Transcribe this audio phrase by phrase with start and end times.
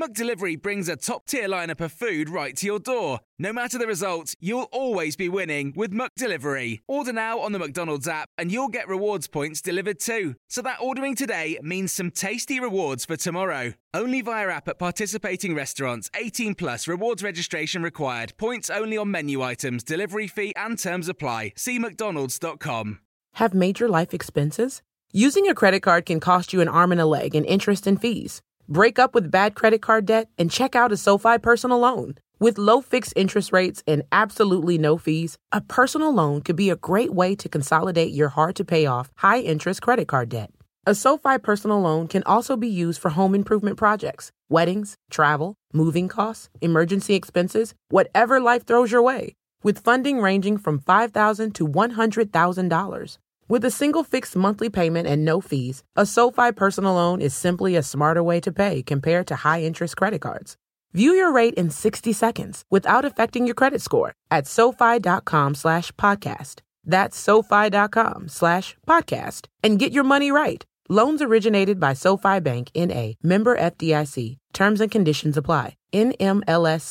[0.00, 3.20] McDelivery brings a top-tier lineup of food right to your door.
[3.38, 6.80] No matter the result, you'll always be winning with McDelivery.
[6.88, 10.36] Order now on the McDonald's app and you'll get rewards points delivered too.
[10.48, 13.74] So that ordering today means some tasty rewards for tomorrow.
[13.92, 16.10] Only via app at participating restaurants.
[16.14, 18.32] 18 plus rewards registration required.
[18.38, 21.52] Points only on menu items, delivery fee and terms apply.
[21.56, 23.00] See mcdonalds.com.
[23.34, 24.80] Have major life expenses?
[25.12, 28.00] Using a credit card can cost you an arm and a leg in interest and
[28.00, 28.40] fees.
[28.70, 32.14] Break up with bad credit card debt and check out a SoFi personal loan.
[32.38, 36.76] With low fixed interest rates and absolutely no fees, a personal loan could be a
[36.76, 40.52] great way to consolidate your hard to pay off, high interest credit card debt.
[40.86, 46.06] A SoFi personal loan can also be used for home improvement projects, weddings, travel, moving
[46.06, 53.18] costs, emergency expenses, whatever life throws your way, with funding ranging from 5,000 to $100,000.
[53.50, 57.74] With a single fixed monthly payment and no fees, a SoFi personal loan is simply
[57.74, 60.56] a smarter way to pay compared to high interest credit cards.
[60.92, 66.60] View your rate in 60 seconds without affecting your credit score at SoFi.com slash podcast.
[66.84, 70.64] That's SoFi.com slash podcast and get your money right.
[70.88, 73.16] Loans originated by SoFi Bank N.A.
[73.20, 74.38] Member FDIC.
[74.52, 75.74] Terms and conditions apply.
[75.92, 76.86] NMLS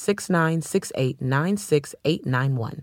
[0.68, 2.82] 696896891.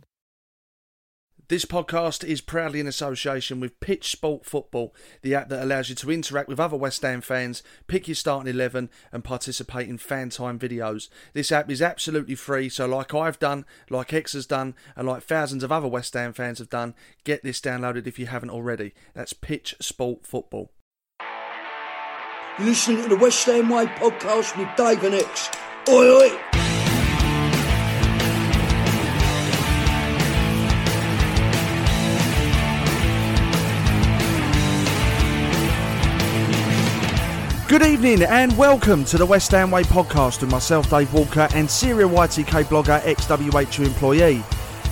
[1.49, 4.93] This podcast is proudly in association with Pitch Sport Football,
[5.23, 8.53] the app that allows you to interact with other West Ham fans, pick your starting
[8.53, 11.09] 11, and participate in fan time videos.
[11.35, 15.23] This app is absolutely free, so like I've done, like Ex has done, and like
[15.23, 18.93] thousands of other West Ham fans have done, get this downloaded if you haven't already.
[19.15, 20.73] That's Pitch Sport Football.
[22.59, 25.49] You're listening to the West Ham Way podcast with Dave and Ex.
[25.89, 26.56] Oi, oi!
[37.79, 41.71] Good evening and welcome to the West Ham Way podcast with myself, Dave Walker, and
[41.71, 44.43] serial YTK blogger, ex WHU employee.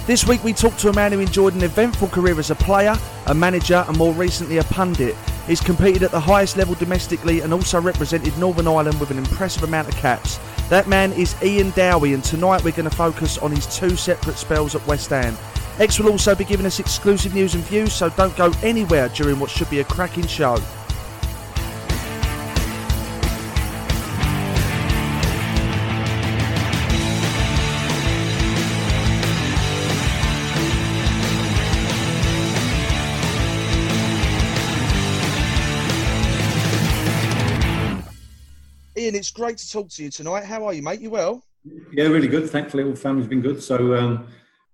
[0.06, 2.94] This week we talk to a man who enjoyed an eventful career as a player,
[3.28, 5.16] a manager, and more recently a pundit.
[5.46, 9.62] He's competed at the highest level domestically and also represented Northern Ireland with an impressive
[9.62, 10.38] amount of caps.
[10.68, 14.36] That man is Iain Dowie, and tonight we're going to focus on his two separate
[14.36, 15.38] spells at West Ham.
[15.78, 19.40] Ex will also be giving us exclusive news and views, so don't go anywhere during
[19.40, 20.58] what should be a cracking show.
[39.14, 40.44] Iain, it's great to talk to you tonight.
[40.44, 41.00] How are you, mate?
[41.00, 41.44] You well?
[41.92, 42.50] Yeah, really good.
[42.50, 43.62] Thankfully, all family's been good.
[43.62, 44.26] So, um,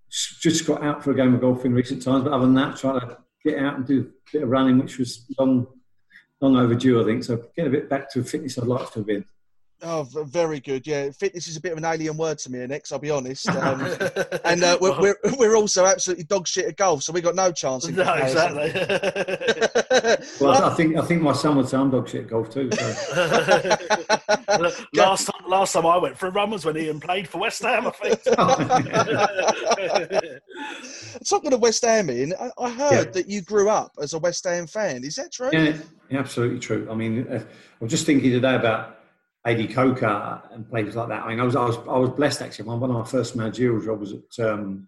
[0.09, 2.23] just got out for a game of golf in recent times.
[2.23, 4.97] But other than that, trying to get out and do a bit of running, which
[4.97, 5.67] was long,
[6.41, 7.23] long overdue, I think.
[7.23, 9.25] So, getting a bit back to fitness I'd like to have been.
[9.83, 10.85] Oh, very good.
[10.85, 13.47] Yeah, fitness is a bit of an alien word to me, Next, I'll be honest.
[13.61, 13.81] Um,
[14.45, 17.51] and uh, we're, we're we're also absolutely dog shit at golf, so we got no
[17.51, 17.87] chance.
[17.87, 18.57] In No, comparison.
[18.57, 20.27] exactly.
[20.41, 22.69] Well, I think I think my son would say I'm dog shit at golf too.
[22.71, 22.87] So.
[24.95, 27.61] last time, last time I went for a run was when Iain played for West
[27.61, 27.85] Ham.
[27.87, 28.23] I think.
[31.27, 33.11] Talking of West Ham, Iain, I, I heard Yeah.
[33.11, 35.03] that you grew up as a West Ham fan.
[35.03, 35.49] Is that true?
[35.51, 35.75] Yeah,
[36.09, 36.87] yeah, absolutely true.
[36.89, 37.43] I mean, uh, I
[37.83, 38.97] was just thinking today about
[39.45, 41.23] Ade Coker and players like that.
[41.23, 42.65] I mean, I was I was I was blessed actually.
[42.65, 44.87] One of my first managerial jobs was at um,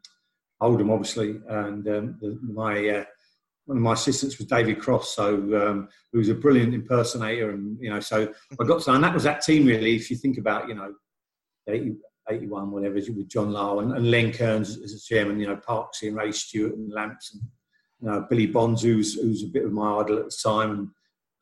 [0.62, 3.06] Oldham, obviously, and um, the, my uh,
[3.66, 7.78] one of my assistants was David Cross, so um, who was a brilliant impersonator, and
[7.80, 9.96] you know, so I got to, and that was that team really.
[9.96, 10.94] If you think about, you know,
[11.68, 11.96] 80,
[12.30, 16.10] 81, whatever, with John Lyall and, and Len Cearns as a chairman, you know, Parksy
[16.10, 17.44] and Ray Stewart and Lamps and
[18.02, 20.88] you know, Billy Bonds, who's who's a bit of my idol at the time, and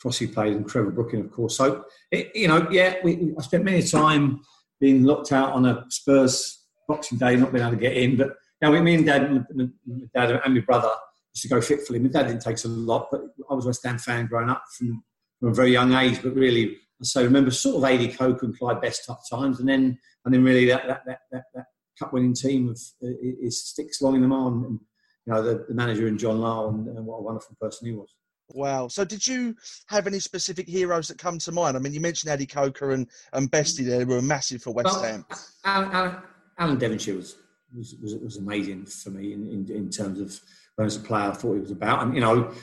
[0.01, 1.56] Crossy played and Trevor Brooking, of course.
[1.56, 4.42] So, it, you know, yeah, we, I spent many a time
[4.80, 8.18] being locked out on a Spurs Boxing Day, not being able to get in.
[8.18, 10.92] But now, me and Dad, and my, my dad and my brother
[11.33, 12.00] used to go fitfully.
[12.00, 14.63] My dad didn't take a lot, but I was a West Ham fan growing up
[14.77, 15.03] from
[15.39, 16.21] from a very young age.
[16.21, 19.69] But really, so I remember sort of Ade Coker and Clyde Best tough times, and
[19.69, 21.65] then and then really that that that, that, that
[21.98, 24.65] cup winning team of uh, is sticks long in the mind.
[24.65, 24.80] And,
[25.27, 27.94] you know the, the manager and John Lyall, and, and what a wonderful person he
[27.94, 28.09] was.
[28.53, 28.88] Wow.
[28.88, 29.56] So, did you
[29.88, 31.75] have any specific heroes that come to mind?
[31.75, 35.03] I mean, you mentioned Ade Coker and, and Bestie there were massive for West well,
[35.03, 35.25] Ham.
[35.65, 36.18] Alan,
[36.57, 37.36] Alan, Devonshire was,
[37.75, 40.39] was, was, was, amazing for me in, in, in terms of
[40.75, 42.03] when as a player, I thought he was about.
[42.03, 42.53] And, you know,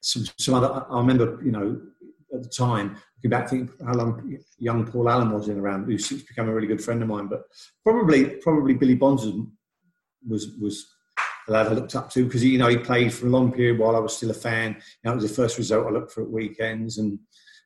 [0.00, 1.80] some, some other, I remember, you know,
[2.32, 6.06] at the time, looking back, think how long young Paul Allen was in around, who's
[6.06, 7.26] since become a really good friend of mine.
[7.26, 7.44] But
[7.84, 9.24] probably, probably Billy Bonds
[10.26, 10.93] was, was
[11.46, 13.78] the lad I looked up to because you know he played for a long period
[13.78, 14.72] while I was still a fan.
[14.72, 17.18] You know, it was the first result I looked for at weekends, and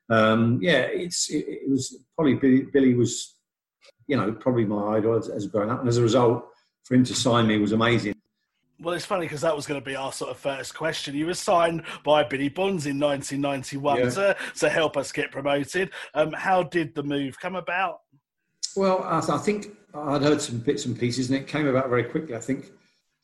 [0.09, 3.35] um, yeah, it's it, it, was probably Billy, Billy was
[4.07, 6.45] you know probably my idol as, as growing up, and as a result,
[6.83, 8.15] for him to sign me was amazing.
[8.81, 11.13] Well, it's funny because that was going to be our sort of first question.
[11.13, 14.09] You were signed by Billy Bonds in 1991 yeah.
[14.09, 15.91] to, to help us get promoted.
[16.13, 17.99] Um, how did the move come about?
[18.77, 22.05] Well, I, I, think I'd heard some bits and pieces, and it came about very
[22.05, 22.35] quickly.
[22.35, 22.71] I think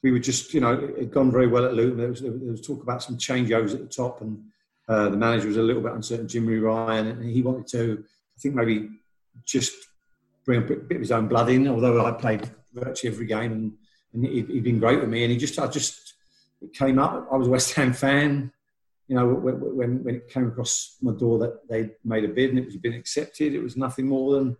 [0.05, 1.97] we were just, you know, it had gone very well at Luton.
[1.97, 4.39] There was, there was talk about some changeovers at the top, and
[4.87, 8.39] uh, the manager was a little bit uncertain, Jimmy Ryan, and he wanted to, I
[8.39, 8.87] think, maybe
[9.45, 9.73] just
[10.45, 11.67] bring a bit, of his own blood in.
[11.67, 13.73] Although I played virtually every game, and,
[14.13, 16.13] and he'd, he'd been great with me, and he just, I just,
[16.61, 17.27] it came up.
[17.31, 18.51] I was a West Ham fan.
[19.07, 22.59] You know, when, when it came across my door that they made a bid and
[22.59, 24.55] it was been accepted, it was nothing more than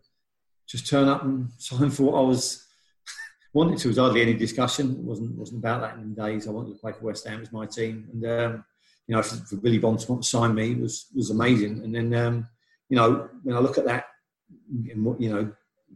[0.66, 2.65] just turn up and sign for what I was
[3.56, 3.88] wanted to.
[3.88, 4.92] was hardly any discussion.
[4.92, 6.48] It wasn't wasn't about that in days.
[6.48, 8.66] I wanted to play for West Ham as my team, and um,
[9.07, 11.81] you know, for, for Billy Bonds to sign me was was amazing.
[11.84, 12.48] And then um,
[12.90, 14.06] you know, when I look at that,
[14.69, 15.52] you know,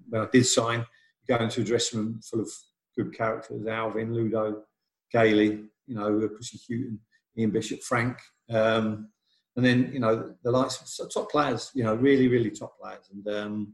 [0.10, 0.86] when I did sign,
[1.28, 2.50] going to a dressing room full of
[2.98, 4.64] good characters: Alvin, Ludo,
[5.12, 7.00] Gailey, you know, Chrissy Hughton,
[7.38, 8.18] Ian Bishop, Frank.
[8.50, 9.10] Um,
[9.58, 13.10] and then you know the likes of top players, you know, really, really top players,
[13.12, 13.74] and um,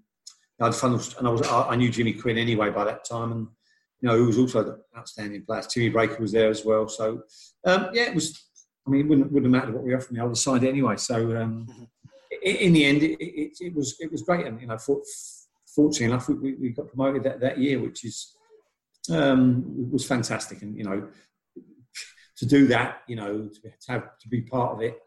[0.59, 0.93] I had fun.
[1.19, 3.47] And I was I knew Jimmy Quinn anyway by that time, and
[4.01, 5.61] you know, who was also an outstanding player.
[5.61, 6.87] Timmy Breacker was there as well.
[6.87, 7.23] So,
[7.65, 8.41] um, yeah, it was.
[8.87, 10.19] I mean, it wouldn't, wouldn't have mattered what we offered me.
[10.19, 10.95] I would have signed it anyway.
[10.97, 11.83] So, um, mm-hmm.
[12.43, 14.45] in, the end, it, it, it, was it was great.
[14.45, 15.01] And you know, for,
[15.73, 18.35] fortunately enough, we, we, got promoted that, that year, which is
[19.11, 20.61] um, was fantastic.
[20.61, 21.07] And you know,
[22.37, 24.99] to do that, you know, to, to have to be part of it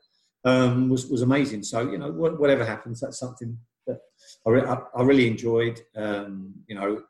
[0.44, 1.62] um, was was amazing.
[1.62, 3.56] So, you know, whatever happens, that's something
[3.86, 4.00] that
[4.44, 5.80] I, I, I really enjoyed.
[5.94, 7.02] Um, you know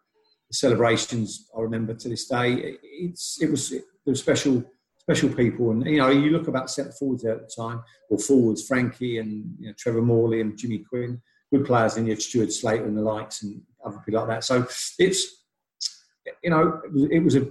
[0.49, 2.77] the celebrations I remember to this day.
[2.83, 4.65] It's it was there were special
[5.00, 8.19] special people, and you know you look about centre forwards there at the time, or
[8.19, 11.21] forwards Frankie and you know, Trevor Morley and Jimmy Quinn,
[11.53, 14.45] good players, and you had Stuart Slater and the likes, and other people like that.
[14.45, 14.67] So
[14.99, 15.45] it's
[16.43, 17.43] you know it was, it was a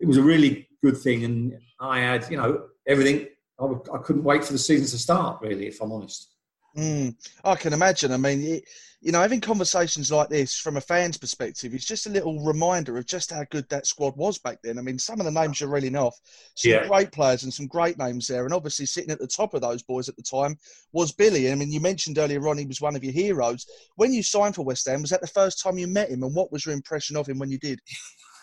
[0.00, 3.28] it was a really good thing, and I had you know everything.
[3.60, 6.33] I, I couldn't wait for the season to start, really, if I'm honest.
[6.76, 8.12] Mm, I can imagine.
[8.12, 8.64] I mean, it,
[9.00, 12.96] you know, having conversations like this from a fan's perspective is just a little reminder
[12.96, 14.78] of just how good that squad was back then.
[14.78, 16.18] I mean, some of the names you're reeling off,
[16.54, 16.88] some yeah.
[16.88, 18.46] great players and some great names there.
[18.46, 20.56] And obviously, sitting at the top of those boys at the time
[20.92, 21.52] was Billy.
[21.52, 23.66] I mean, you mentioned earlier on he was one of your heroes.
[23.96, 26.22] When you signed for West Ham, was that the first time you met him?
[26.22, 27.80] And what was your impression of him when you did?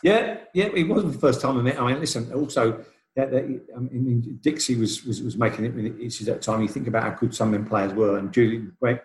[0.03, 1.75] Yeah, yeah, it wasn't the first time I met.
[1.75, 1.83] Him.
[1.83, 2.83] I mean, listen, also.
[3.15, 3.43] That, that,
[3.75, 5.73] I mean, Dixie was, was, was making it.
[5.99, 8.31] It's at that time you think about how good some of them players were, and
[8.31, 9.03] Julian Beck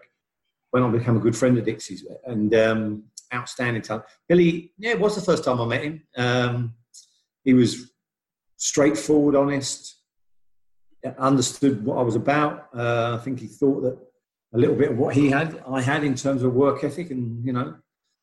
[0.73, 4.05] went on to become a good friend of Dixie's and um, outstanding talent.
[4.29, 6.03] Billy, yeah, it was the first time I met him.
[6.17, 6.75] Um,
[7.45, 7.91] he was
[8.57, 9.97] straightforward, honest,
[11.19, 12.69] understood what I was about.
[12.75, 13.99] Uh, I think he thought that
[14.55, 17.45] a little bit of what he had, I had in terms of work ethic, and
[17.45, 17.75] you know,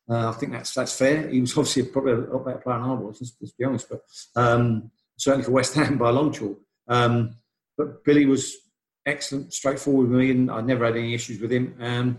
[0.08, 1.28] uh, I think that's that's fair.
[1.28, 3.88] He was obviously probably a lot better player than I was, let's, let's be honest,
[3.88, 4.00] but
[4.36, 6.58] um, certainly for West Ham by a long chalk.
[6.88, 7.36] Um,
[7.76, 8.56] but Billy was
[9.06, 11.74] excellent, straightforward with me, and I never had any issues with him.
[11.80, 12.18] Um,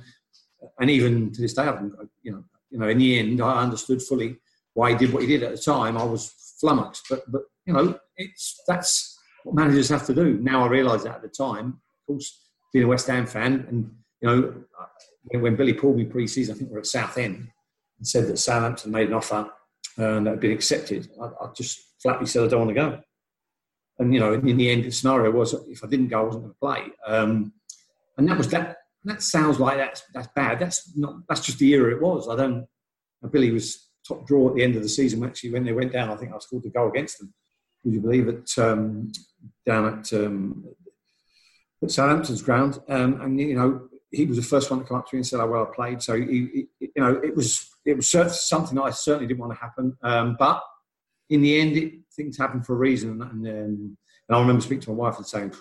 [0.79, 1.81] and even to this day, I've,
[2.23, 4.37] you know, you know, in the end, I understood fully
[4.73, 5.97] why he did what he did at the time.
[5.97, 10.39] I was flummoxed, but but you know, it's that's what managers have to do.
[10.41, 13.91] Now I realise that at the time, of course, being a West Ham fan, and
[14.21, 17.47] you know, when Billy pulled me pre-season, I think we are at Southend,
[17.97, 19.49] and said that Southampton made an offer
[19.97, 21.09] uh, that had been accepted.
[21.21, 22.99] I, I just flatly said I don't want to go.
[23.97, 26.43] And you know, in the end, the scenario was if I didn't go, I wasn't
[26.43, 26.93] going to play.
[27.07, 27.53] Um,
[28.17, 30.59] and that was that that sounds like that's that's bad.
[30.59, 31.15] That's not.
[31.27, 32.29] That's just the era it was.
[32.29, 32.67] I don't.
[33.31, 35.23] Billy was top draw at the end of the season.
[35.23, 37.33] Actually, when they went down, I think I scored the goal against them.
[37.83, 38.51] Would you believe it?
[38.57, 39.11] Um,
[39.65, 40.65] down at, um,
[41.81, 45.07] at Southampton's ground, um, and you know he was the first one to come up
[45.09, 46.01] to me and said how well I played.
[46.03, 49.59] So he, he, you know it was it was something I certainly didn't want to
[49.59, 49.97] happen.
[50.03, 50.61] Um, but
[51.29, 53.21] in the end, it, things happen for a reason.
[53.21, 53.97] And, and, and
[54.29, 55.53] I remember speaking to my wife and saying,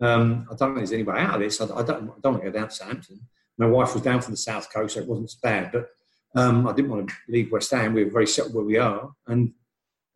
[0.00, 1.60] Um, I don't think there's any way out of this.
[1.60, 3.20] I, I, don't, I don't want to go down to Southampton.
[3.58, 5.72] My wife was down from the south coast, so it wasn't as bad.
[5.72, 5.88] But
[6.34, 7.94] um, I didn't want to leave West Ham.
[7.94, 9.52] We were very settled where we are, and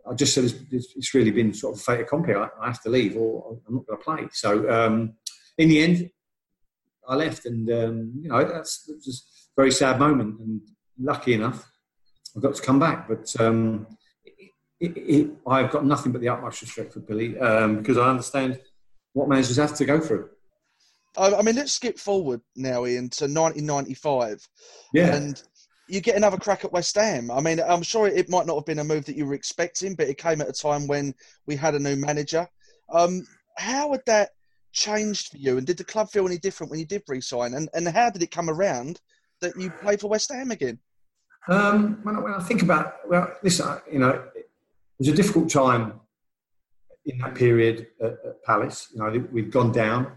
[0.09, 2.35] I just said it's, it's really been sort of a fait accompli.
[2.35, 4.29] I, I have to leave, or I'm not going to play.
[4.33, 5.15] So um,
[5.59, 6.11] in the end,
[7.07, 10.41] I left, and um, you know that's was a very sad moment.
[10.41, 10.61] And
[10.99, 11.71] lucky enough,
[12.37, 13.09] I got to come back.
[13.09, 13.87] But um,
[14.81, 18.61] it, it, I've got nothing but the utmost respect for Billy um, because I understand
[19.15, 20.29] what managers have to go through.
[21.19, 24.47] I mean, let's skip forward now, Iain, to 1995.
[24.93, 25.15] Yeah.
[25.15, 25.43] And
[25.89, 27.31] you get another crack at West Ham.
[27.31, 29.95] I mean, I'm sure it might not have been a move that you were expecting,
[29.95, 31.15] but it came at a time when
[31.47, 32.47] we had a new manager.
[32.93, 34.31] Um, how had that
[34.73, 35.57] changed for you?
[35.59, 37.55] And did the club feel any different when you did resign?
[37.55, 39.01] And, and how did it come around
[39.41, 40.79] that you played for West Ham again?
[41.49, 44.23] Um, when, I, when I think about, well, listen, you know,
[44.99, 46.01] was a difficult time
[47.05, 48.89] in that period at, at Palace.
[48.93, 50.13] You know, we'd gone down.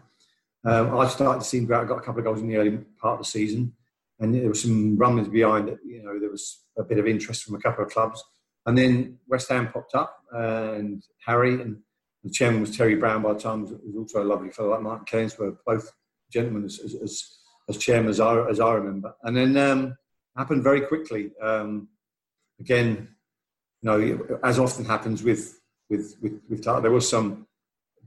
[0.66, 3.14] Um, I started to see go got a couple of goals in the early part
[3.14, 3.74] of the season
[4.20, 5.80] and there were some rumblings behind that.
[5.86, 8.24] You know, there was a bit of interest from a couple of clubs,
[8.66, 11.78] and then West Ham popped up, and Harry and
[12.24, 13.22] the chairman was Terry Brown.
[13.22, 15.92] By the time was, was also a lovely fellow like Martin Cearns were both
[16.32, 19.98] gentlemen as, as, as chairman as I, as I remember, and then um,
[20.38, 21.32] happened very quickly.
[21.42, 21.88] Um,
[22.60, 23.16] again,
[23.84, 25.60] know, as often happens with
[25.90, 27.48] with with, with there was some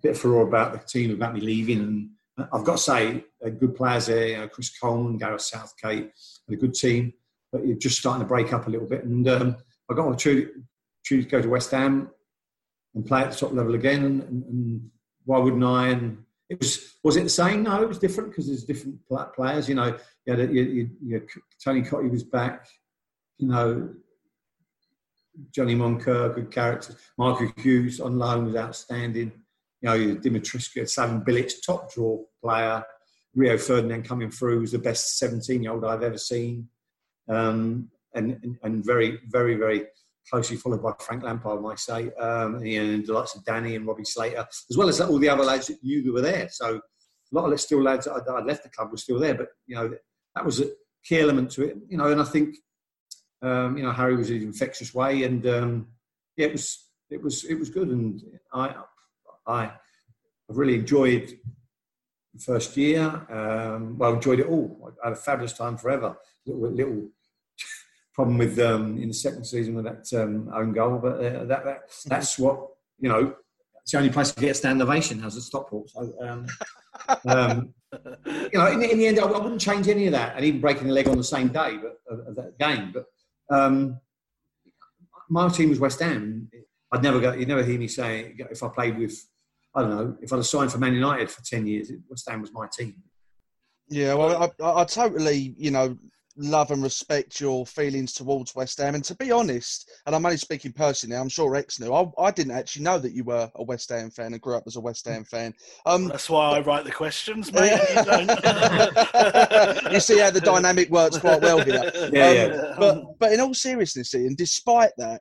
[0.03, 3.25] bit of furore about the team about me leaving and I've got to say,
[3.59, 6.11] good players there, you know, Chris Coleman, Gareth Southgate,
[6.49, 7.13] and a good team,
[7.51, 9.05] but you're just starting to break up a little bit.
[9.05, 9.57] And um,
[9.91, 10.51] I got to
[11.11, 12.11] go to West Ham
[12.95, 14.05] and play at the top level again.
[14.05, 14.91] And, and, and,
[15.25, 15.91] why wouldn't I?
[15.91, 17.63] And it was was it the same?
[17.63, 18.99] No, it was different because there's different
[19.37, 19.69] players.
[19.69, 21.27] You know, you had a, you, you, you,
[21.65, 22.67] Tony Cottee was back.
[23.39, 23.91] You know,
[25.51, 26.95] Johnny Moncur, good character.
[27.17, 29.33] Michael Hughes on loan was outstanding
[29.81, 32.85] you know, Dumitrescu, Slaven Bilic, top draw player.
[33.35, 36.69] Rio Ferdinand coming through was the best 17 year old I've ever seen.
[37.29, 39.87] Um, and, and, very, very, very
[40.31, 42.13] closely followed by Frank Lampard, I might say.
[42.15, 45.45] Um, and the likes of Danny and Robbie Slater, as well as all the other
[45.45, 46.49] lads that you who were there.
[46.51, 49.35] So a lot of the still lads that I'd left the club were still there.
[49.35, 49.95] But, you know,
[50.37, 50.67] that was a
[51.03, 51.77] key element to it.
[51.89, 52.57] You know, and I think,
[53.43, 55.25] um, you know, Harry was in an infectious way.
[55.25, 55.89] And, um,
[56.37, 57.89] yeah, it was, it was, it was good.
[57.89, 58.23] And
[58.53, 58.75] I,
[59.47, 59.73] I
[60.49, 61.33] really enjoyed
[62.35, 63.03] the first year.
[63.03, 64.93] Um, well, enjoyed it all.
[65.03, 66.17] I had a fabulous time forever.
[66.47, 67.09] Little, little
[68.15, 71.65] problem with um, in the second season with that um, own goal, but uh, that,
[71.65, 72.69] that, that's what
[72.99, 73.35] you know.
[73.83, 75.91] It's the only place to get a stand ovation has at Stockport.
[75.91, 76.47] So, um,
[77.27, 77.75] um,
[78.25, 80.61] you know, in, in, the end, I, I, wouldn't change any of that, and even
[80.61, 82.93] breaking the leg on the same day but, of, of that game.
[82.95, 83.07] But
[83.53, 84.01] um,
[85.29, 86.51] my team was West Ham.
[86.93, 87.33] I'd never go.
[87.33, 89.17] You never hear me say if I played with
[89.75, 92.43] I don't know, if I'd have signed for Man United for 10 years, West Ham
[92.43, 92.95] was my team.
[93.89, 95.97] Yeah, well, I, I totally, you know,
[96.37, 98.95] love and respect your feelings towards West Ham.
[98.95, 101.93] And to be honest, and I'm only speaking personally, I'm sure Ex knew.
[101.93, 104.65] I, I didn't actually know that you were a West Ham fan and grew up
[104.67, 105.55] as a West Ham fan.
[105.87, 107.73] Um, That's why I write the questions, mate.
[109.85, 111.91] you, you, see how the dynamic works quite well here.
[112.13, 112.75] Yeah, um, yeah.
[112.79, 115.21] But but in all seriousness, Iain, despite that,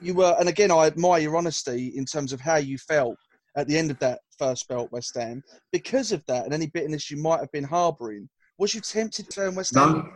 [0.00, 3.16] you were, and again, I admire your honesty in terms of how you felt
[3.56, 5.42] at the end of that first spell at West Ham.
[5.72, 8.28] Because of that and any bitterness you might have been harbouring,
[8.58, 10.12] was you tempted to turn West Ham no,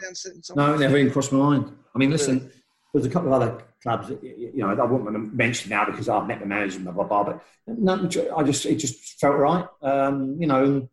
[0.55, 1.73] No, never even crossed my mind.
[1.95, 2.50] I mean, listen,
[2.93, 6.09] there's a couple of other clubs, you know, I wouldn't want to mention now because
[6.09, 9.37] I've met the manager and blah, blah, blah, but no, I just, it just felt
[9.37, 9.66] right.
[9.83, 10.88] Um, you know,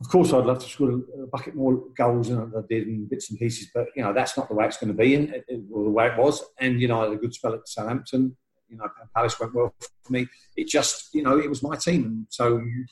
[0.00, 3.30] of course, I'd love to score a bucket more goals than I did in bits
[3.30, 5.32] and pieces, but you know that's not the way it's going to be, and
[5.72, 6.44] or the way it was.
[6.58, 8.36] And you know, I had a good spell at Southampton
[8.74, 10.26] you know, Palace went well for me.
[10.56, 12.04] It just, you know, it was my team.
[12.04, 12.86] And so, you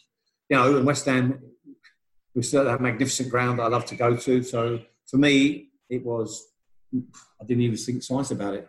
[0.50, 1.40] know, and West Ham
[2.34, 4.42] was still that magnificent ground that I love to go to.
[4.42, 6.46] So for me, it was,
[6.94, 8.68] I didn't even think twice about it.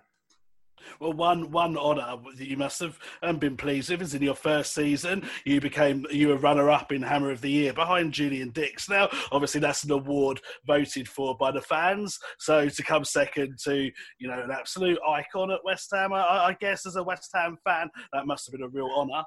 [1.00, 4.36] Well, one one honour that you must have um, been pleased with is in your
[4.36, 8.50] first season you became you were runner up in Hammer of the Year behind Julian
[8.52, 8.90] Dicks.
[8.90, 12.20] Now, obviously, that's an award voted for by the fans.
[12.40, 16.58] So to come second to you know an absolute icon at West Ham, I, I
[16.60, 19.24] guess as a West Ham fan, that must have been a real honour.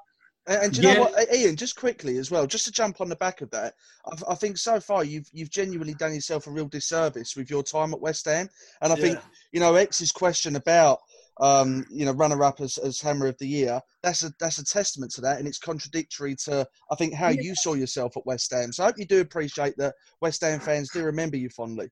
[0.47, 0.93] And, and you yeah.
[0.93, 1.55] know what, Iain?
[1.55, 3.73] Just quickly as well, just to jump on the back of that,
[4.11, 7.63] I've, i think so far you've you've genuinely done yourself a real disservice with your
[7.63, 8.49] time at West Ham,
[8.81, 9.01] and I yeah.
[9.01, 9.19] think
[9.51, 10.99] you know Ex's question about
[11.39, 13.79] um, you know, runner up as, as Hammer of the Year.
[14.03, 17.41] That's a that's a testament to that, and it's contradictory to I think how yeah.
[17.41, 18.71] you saw yourself at West Ham.
[18.71, 21.89] So I hope you do appreciate that West Ham fans do remember you fondly.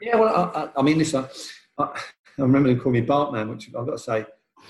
[0.00, 1.26] Yeah, well, I, I mean, listen,
[1.78, 2.02] I, I
[2.38, 4.26] remember them calling me Bartman, which I've got to say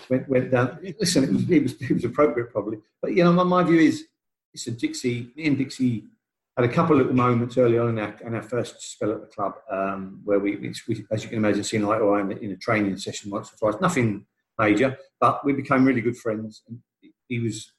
[0.09, 0.79] went, went down.
[1.01, 3.81] Listen, it was, it was, it was appropriate probably, but you know, my, my view
[3.81, 4.05] is
[4.55, 6.05] listen, Dixie, me and Dixie
[6.57, 9.21] had a couple of little moments early on in our, in our first spell at
[9.21, 12.53] the club um, where we, we, as you can imagine, seen eye to eye in
[12.53, 13.81] a training session once or twice.
[13.81, 14.27] Nothing
[14.59, 16.63] major, but we became really good friends.
[16.69, 16.79] And
[17.29, 17.73] he was,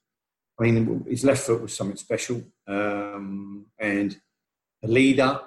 [0.59, 4.17] I mean, his left foot was something special um, and
[4.83, 5.39] a leader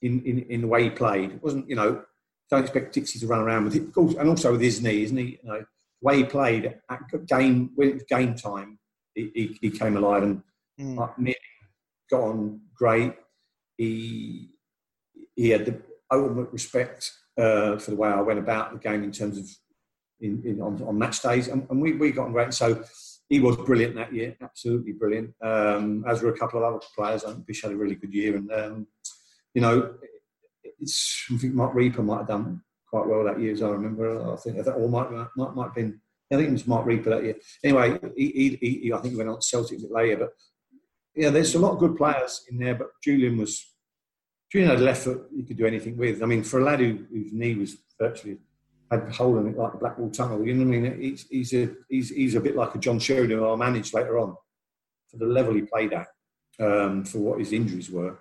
[0.00, 1.32] in, in, in the way he played.
[1.32, 2.02] It wasn't, you know,
[2.50, 5.38] don't expect Dixie to run around with it, and also with his knee, isn't he?
[5.42, 5.64] You know,
[6.00, 8.78] way he played at game when it was game time,
[9.14, 10.42] he, he, he came alive and
[10.80, 11.34] mm.
[12.10, 13.14] got on great.
[13.76, 14.50] He
[15.36, 15.80] he had the
[16.12, 19.48] ultimate respect uh, for the way I went about the game in terms of
[20.20, 22.52] in, in on, on, match days, and, and, we, we got on great.
[22.52, 22.84] So
[23.30, 25.32] he was brilliant that year, absolutely brilliant.
[25.40, 27.24] Um, as were a couple of other players.
[27.24, 28.86] I think Bish had a really good year, and um,
[29.54, 29.94] you know,
[30.62, 34.32] it's, I think Marc Rieper might have done quite well that year, as I remember.
[34.32, 36.00] I think, I or might, might, might have been,
[36.32, 37.36] I think it was Marc Rieper that year.
[37.64, 40.30] Anyway, he, he, he, I think he went on to Celtic later, but
[41.14, 43.66] yeah, there's a lot of good players in there, but Julian was,
[44.52, 46.22] Julian had left foot you could do anything with.
[46.22, 48.38] I mean, for a lad who, whose knee was virtually
[48.90, 51.00] had a hole in it like a Blackwall tunnel, you know what I mean?
[51.00, 54.18] He's, he's, a, he's, he's a bit like a John Sheridan who I managed later
[54.18, 54.36] on
[55.08, 56.06] for the level he played at,
[56.60, 58.20] um, for what his injuries were.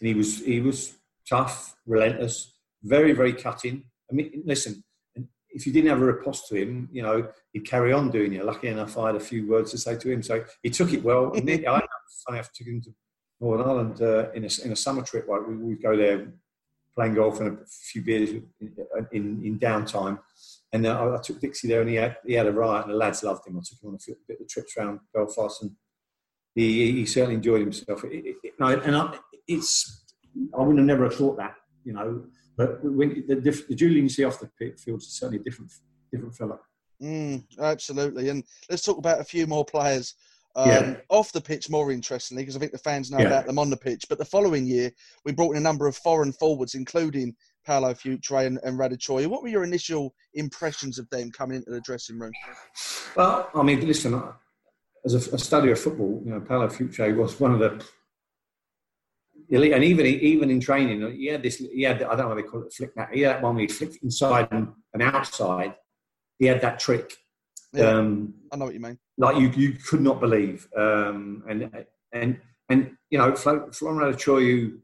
[0.00, 0.94] And he was, he was
[1.28, 3.84] tough, relentless, very, very cutting.
[4.10, 4.82] I mean, listen,
[5.50, 8.44] if you didn't have a riposte to him, you know, he'd carry on doing it.
[8.44, 10.22] Lucky enough, I had a few words to say to him.
[10.22, 11.32] So he took it well.
[11.32, 11.80] and I
[12.26, 12.94] funny took him to
[13.40, 15.28] Northern Ireland uh, in, a, in a summer trip.
[15.28, 16.32] Like we would go there
[16.94, 18.46] playing golf and a few beers in,
[19.12, 20.18] in, in downtime.
[20.72, 22.98] And uh, I took Dixie there and he had, he had a riot and the
[22.98, 23.58] lads loved him.
[23.58, 25.72] I took him on a few, bit of trips around Belfast and
[26.54, 28.04] he, he certainly enjoyed himself.
[28.04, 30.02] It, it, it, no, and I, it's
[30.54, 32.24] I wouldn't have never have thought that, you know.
[32.66, 35.72] But when the, the Julian you see off the field is certainly a different,
[36.10, 36.58] different fella.
[37.02, 38.28] Mm, absolutely.
[38.28, 40.14] And let's talk about a few more players
[40.54, 40.96] um, yeah.
[41.08, 43.26] off the pitch more interestingly, because I think the fans know yeah.
[43.26, 44.04] about them on the pitch.
[44.08, 44.92] But the following year,
[45.24, 47.34] we brought in a number of foreign forwards, including
[47.66, 48.78] Paulo Futre and, and.
[48.78, 52.32] What were your initial impressions of them coming into the dressing room?
[53.16, 54.22] Well, I mean, listen,
[55.04, 57.84] as a, a study of football, you know, Paulo Futre was one of the.
[59.52, 61.58] And even even in training, he had this.
[61.58, 63.12] He had I don't know what they call it, flick that.
[63.12, 65.74] He had that one where he flicked inside and, and outside.
[66.38, 67.12] He had that trick.
[67.74, 68.98] Yeah, um, I know what you mean.
[69.18, 70.66] Like you, you could not believe.
[70.74, 73.72] Um, and and and you know, Florent
[74.16, 74.78] Choyu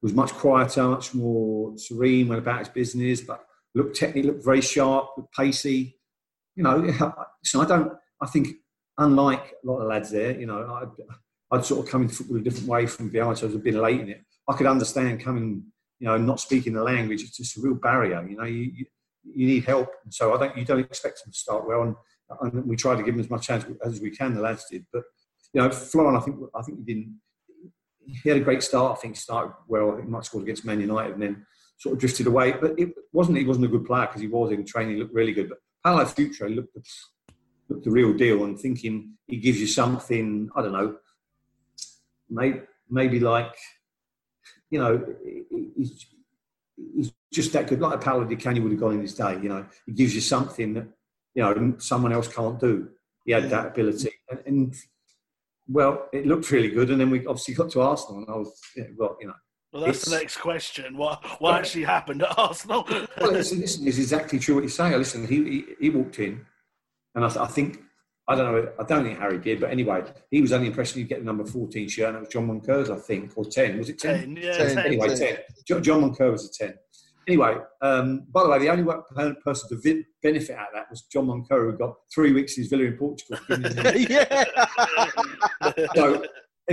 [0.00, 4.62] was much quieter, much more serene, went about his business, but looked technically, looked very
[4.62, 5.98] sharp, looked pacey.
[6.56, 7.92] You know, so I don't.
[8.22, 8.48] I think
[8.96, 10.84] unlike a lot of lads there, you know, I,
[11.52, 13.58] I'd sort of come into football a different way from behind, so I was a
[13.58, 14.24] bit late in it.
[14.48, 15.64] I could understand coming,
[16.00, 17.22] you know, not speaking the language.
[17.22, 18.26] It's just a real barrier.
[18.26, 18.86] You know, you, you,
[19.22, 20.56] you need help, and so I don't.
[20.56, 21.94] You don't expect them to start well, and,
[22.40, 24.34] and we try to give them as much chance as we can.
[24.34, 25.02] The lads did, but
[25.52, 27.20] you know, Florian, I think I think he didn't.
[28.06, 28.96] He had a great start.
[28.96, 29.92] I think he started well.
[29.92, 31.46] I think might scored against Man United, and then
[31.78, 32.52] sort of drifted away.
[32.52, 33.36] But it wasn't.
[33.36, 34.94] He wasn't a good player because he was in training.
[34.94, 35.50] He looked really good.
[35.50, 36.76] But Paulo Futre looked
[37.68, 40.48] looked the real deal, and thinking he gives you something.
[40.56, 40.96] I don't know
[42.32, 43.54] maybe, maybe like,
[44.70, 45.04] you know,
[45.76, 46.06] he's,
[46.94, 47.80] he's just that good.
[47.80, 50.14] Like a Paolo Di Canio would have gone in his day, you know, he gives
[50.14, 50.86] you something that,
[51.34, 52.88] you know, someone else can't do.
[53.24, 54.10] He had that ability.
[54.30, 54.74] And, and
[55.68, 56.90] well, it looked really good.
[56.90, 59.34] And then we obviously got to Arsenal and I was, know, well, you know,
[59.72, 60.98] well, that's the next question.
[60.98, 62.86] What what actually happened at Arsenal?
[63.18, 64.94] well, listen, listen, it's exactly true what you say.
[64.94, 66.44] Listen, he, he, he walked in,
[67.14, 67.80] and I, I, think
[68.28, 68.72] I don't know.
[68.78, 71.44] I don't think Harry did, but anyway, he was only impressed you get the number
[71.44, 73.78] 14 shirt, and it was John Moncurs, I think, or 10.
[73.78, 74.20] Was it 10?
[74.20, 74.74] 10 yeah, 10.
[74.76, 74.86] 10.
[74.86, 75.18] Anyway, 10.
[75.18, 75.38] 10.
[75.66, 76.74] John, John Moncur was a 10.
[77.28, 78.84] Anyway, um, by the way, the only
[79.44, 82.62] person to vi- benefit out of that was John Moncur, who got three weeks in
[82.62, 83.38] his villa in Portugal.
[84.08, 84.44] yeah.
[85.94, 86.24] so,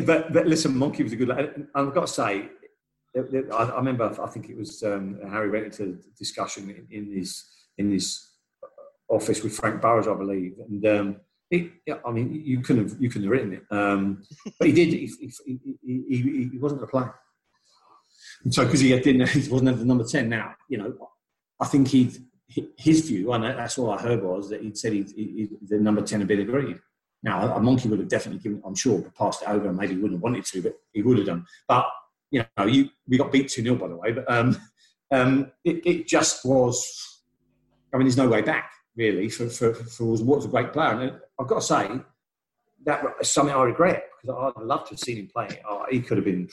[0.06, 1.68] but, but listen, Monkey was a good lad.
[1.76, 2.50] I've got to say,
[3.16, 7.44] I, I remember, I think it was um, Harry went into discussion in, in, his,
[7.78, 8.28] in his
[9.10, 10.56] office with Frank Burrows, I believe.
[10.68, 11.16] And um,
[11.52, 14.24] it, yeah, I mean, you couldn't have you couldn't have written it, um,
[14.60, 14.90] but he did.
[14.90, 15.12] He,
[15.46, 17.08] he, he, he wasn't going to play,
[18.44, 20.30] and so because he didn't, he wasn't the number ten.
[20.30, 21.10] Now, you know,
[21.60, 22.12] I think he
[22.78, 26.02] his view, and that's all I heard was that he'd said he, he, the number
[26.02, 26.78] ten had been agreed.
[27.24, 30.00] Now, a monkey would have definitely given, I'm sure, passed it over, and maybe he
[30.00, 31.46] wouldn't have wanted to, but he would have done.
[31.68, 31.86] But
[32.32, 34.56] you know, you we got beat two 0 by the way, but um,
[35.12, 37.22] um, it, it just was.
[37.92, 41.00] I mean, there's no way back really for, for, for was a great player.
[41.00, 41.90] And I've got to say,
[42.86, 45.48] that is something I regret because I'd love to have seen him play.
[45.68, 46.50] Oh, he could have been.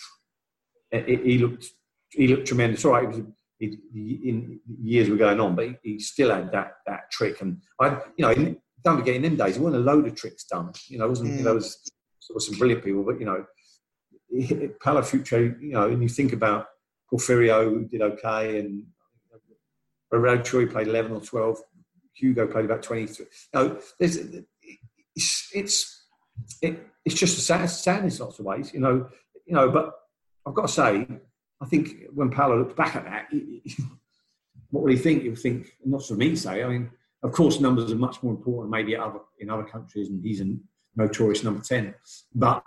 [0.90, 1.66] He looked.
[2.11, 2.85] He looked tremendous.
[2.85, 3.20] All right, it was.
[3.59, 3.78] He,
[4.28, 7.40] in years were going on, but he, he, still had that that trick.
[7.40, 10.14] And I, you know, in, don't forget in them days, there weren't a load of
[10.14, 10.72] tricks done.
[10.88, 11.30] You know, it wasn't.
[11.30, 11.38] Mm.
[11.38, 11.90] You know, it was
[12.28, 13.44] there were some brilliant people, but you know,
[14.85, 16.66] Palafucci, you know, and you think about
[17.11, 18.85] Porfirio who did okay, and
[20.44, 21.59] Troy played 11 or 12.
[22.16, 23.26] Hugo played about 23.
[23.55, 24.16] No, it's,
[25.55, 26.05] it's,
[26.62, 29.09] it, it's just a sad, sadness lots of ways, you know,
[29.46, 29.92] you know, but
[30.46, 31.07] I've got to say,
[31.61, 33.29] I think when Paolo looked back at that,
[34.70, 35.22] what will he think?
[35.22, 36.90] He'll think, not for me to say, I mean,
[37.22, 40.57] of course, numbers are much more important maybe other, in other countries, and he's a
[40.96, 41.94] notorious number 10.
[42.35, 42.62] But,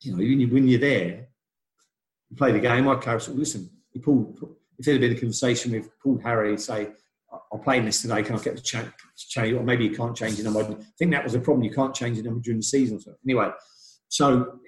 [0.00, 1.28] you know, when you're there,
[2.30, 4.38] you play the game, I'd carry, listen, he pulled,
[4.78, 6.88] if there had been a conversation with Paul Harry, say,
[7.52, 8.88] I'm playing this today, can I get the change?
[9.16, 9.54] change?
[9.54, 10.60] Or maybe you can't change the number.
[10.60, 11.64] I think that was a problem.
[11.64, 13.00] You can't change the number during the season.
[13.00, 13.50] So anyway,
[14.08, 14.58] so,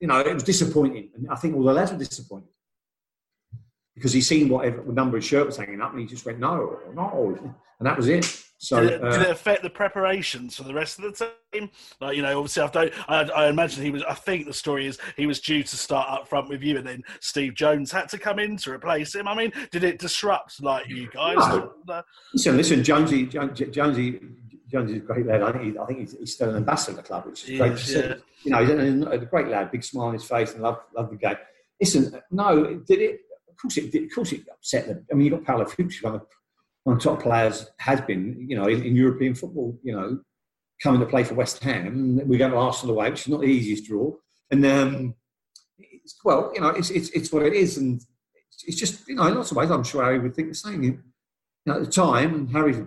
[0.00, 1.10] you know, it was disappointing.
[1.14, 2.48] And I think all the lads were disappointed
[3.94, 6.78] because he seen whatever number his shirt was hanging up and he just went, no,
[6.94, 7.38] no.
[7.78, 8.45] And that was it.
[8.58, 11.70] So did it, uh, did it, affect the preparations for the rest of the team?
[12.00, 12.92] Like you know, obviously, I don't.
[13.08, 14.02] I, I, imagine he was.
[14.04, 16.86] I think the story is he was due to start up front with you, and
[16.86, 19.28] then Steve Jones had to come in to replace him.
[19.28, 21.36] I mean, did it disrupt like you guys?
[21.36, 21.72] No.
[22.32, 24.20] Listen, listen, Jonesy, Jonesy,
[24.70, 25.42] Jonesy is a great lad.
[25.42, 27.58] I think, he, I think he's, he's, still an ambassador of the club, which is
[27.58, 27.98] great to see.
[27.98, 28.14] Yeah.
[28.42, 31.10] You know, he's a, a, great lad, big smile on his face, and love love
[31.10, 31.36] the game.
[31.80, 33.20] Listen, no, did it?
[33.50, 34.04] Of course it did.
[34.04, 35.06] Of course it upset them.
[35.10, 36.26] I mean, you got Paulo Futre, one of
[36.86, 40.20] one top players has been, you know, in, in, European football, you know,
[40.80, 42.20] coming to play for West Ham.
[42.24, 44.12] We're going to Arsenal away, which is not the easiest draw.
[44.52, 45.14] And um,
[46.24, 48.00] well, you know, it's, it's, it's what it is, and
[48.64, 50.80] it's, just, you know, in lots of ways, I'm sure Harry would think the same.
[50.84, 51.02] You
[51.66, 52.80] know, at the time, and Harry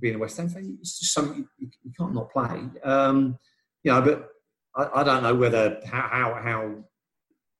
[0.00, 2.68] being a West Ham fan, it's just something you, you can't not play.
[2.84, 3.36] Um,
[3.82, 4.28] you know, but
[4.76, 6.84] I, I, don't know whether how how, how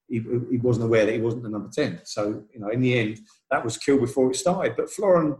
[0.07, 0.23] he,
[0.53, 2.01] he, wasn't aware that he wasn't the number ten.
[2.05, 3.19] So you know, in the end,
[3.51, 4.77] that was killed before it started.
[4.77, 5.35] But Florin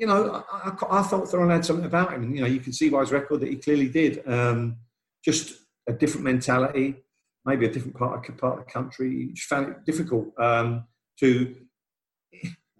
[0.00, 2.34] you know, I, I, I thought Florin had something about him.
[2.34, 4.26] You know, you can see by his record that he clearly did.
[4.26, 4.78] Um,
[5.22, 6.96] just a different mentality,
[7.44, 9.10] maybe a different part of, part of the country.
[9.10, 10.84] He found it difficult um,
[11.18, 11.54] to.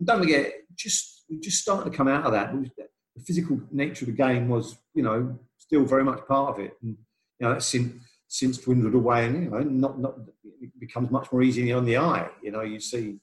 [0.03, 2.55] Don't forget, just just started to come out of that.
[2.55, 6.75] the physical nature of the game was, you know, still very much part of it.
[6.83, 6.97] And
[7.39, 10.15] you know, that's since since dwindled away, and you know, not not
[10.63, 12.31] it becomes much more easy on the eye.
[12.43, 13.21] You know, you see,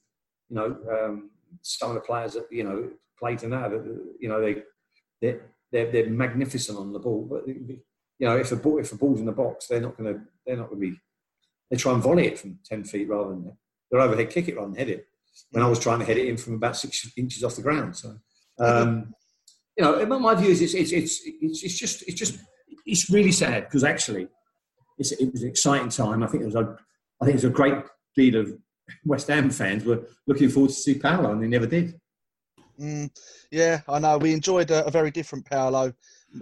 [0.48, 1.30] you know, um,
[1.62, 3.70] some of the players that you know play to now.
[4.20, 4.62] You know, they
[5.20, 5.40] they're,
[5.72, 9.20] they're, they're magnificent on the ball, but you know, if the ball if the ball's
[9.20, 10.96] in the box, they're not going to they're not going to be.
[11.70, 13.52] They try and volley it from ten feet rather than
[13.90, 15.06] they're overhead kick it rather than head it.
[15.50, 17.96] When I was trying to head it in from about six inches off the ground,
[17.96, 18.16] so
[18.58, 19.14] um,
[19.76, 22.38] you know, my view is it's it's it's it's, it's just it's just
[22.84, 24.28] it's really sad because actually
[24.98, 26.22] it was an exciting time.
[26.22, 26.76] I think it was a
[27.20, 27.74] I think it was a great
[28.16, 28.52] deal of
[29.04, 32.00] West Ham fans were looking forward to see Paolo, and they never did.
[32.80, 33.10] Mm,
[33.50, 34.18] yeah, I know.
[34.18, 35.92] We enjoyed a, a very different Paolo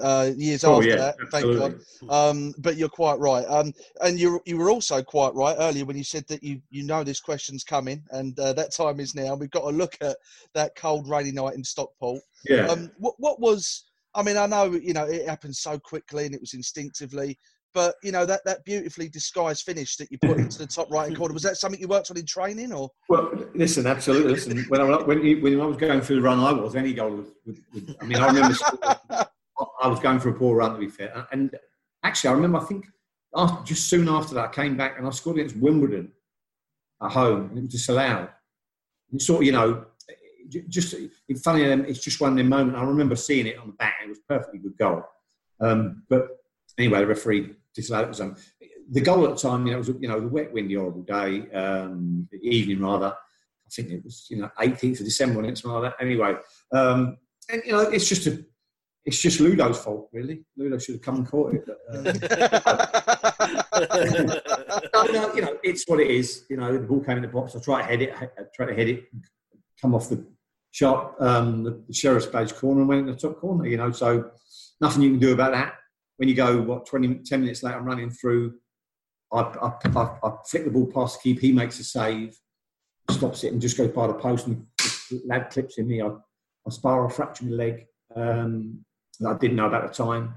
[0.00, 1.16] uh, years oh, after yeah, that.
[1.22, 1.60] Absolutely.
[1.60, 2.30] Thank God.
[2.30, 3.44] Um, but you're quite right.
[3.48, 3.72] Um,
[4.02, 7.04] and you you were also quite right earlier when you said that you you know
[7.04, 9.34] this question's coming, and uh, that time is now.
[9.34, 10.16] We've got to look at
[10.54, 12.20] that cold, rainy night in Stockport.
[12.48, 12.66] Yeah.
[12.66, 13.84] Um, what what was?
[14.14, 17.38] I mean, I know you know it happened so quickly and it was instinctively.
[17.74, 21.04] But you know that, that beautifully disguised finish that you put into the top right
[21.04, 22.90] hand corner was that something you worked on in training or?
[23.08, 24.32] Well, listen, absolutely.
[24.32, 26.94] Listen, when I when, you, when I was going through the run, I was any
[26.94, 27.24] goal.
[27.44, 27.58] Was,
[28.00, 28.56] I mean, I remember
[29.82, 31.54] I was going for a poor run to be fair, and
[32.02, 32.86] actually, I remember I think
[33.34, 36.12] after, just soon after that, I came back and I scored against Wimbledon
[37.02, 38.30] at home, and it was disallowed.
[39.12, 39.84] And sort of, you know,
[40.68, 40.94] just
[41.42, 42.78] funny, it's just one of them moments.
[42.78, 45.04] I remember seeing it on the back; it was perfectly good goal.
[45.60, 46.28] Um, but
[46.78, 48.08] anyway, the referee disallowed it.
[48.08, 48.36] was Um,
[48.90, 51.02] the goal at the time, you know, it was you know the wet, windy, horrible
[51.02, 53.14] day, um, evening rather.
[53.14, 56.04] I think it was you know 18th of December, and it's something like that.
[56.04, 56.36] Anyway,
[56.72, 57.18] um,
[57.50, 58.44] and you know, it's just a,
[59.04, 60.44] it's just Ludo's fault, really.
[60.56, 61.64] Ludo should have come and caught it.
[61.66, 62.22] But,
[65.12, 66.44] no, you know, it's what it is.
[66.48, 67.54] You know, the ball came in the box.
[67.54, 69.04] I tried to head it, I tried to head it,
[69.80, 70.24] come off the
[70.70, 73.66] sharp, um, the, the sheriff's badge corner, and went in the top corner.
[73.66, 74.30] You know, so
[74.80, 75.74] nothing you can do about that
[76.16, 78.54] when you go what 20 10 minutes later i'm running through
[79.32, 82.36] i, I, I, I flick the ball past the keep he makes a save
[83.10, 84.66] stops it and just goes by the post and
[85.10, 86.02] the lad clips in me.
[86.02, 88.84] I, I spiral fracture my leg um,
[89.26, 90.34] i didn't know about the time.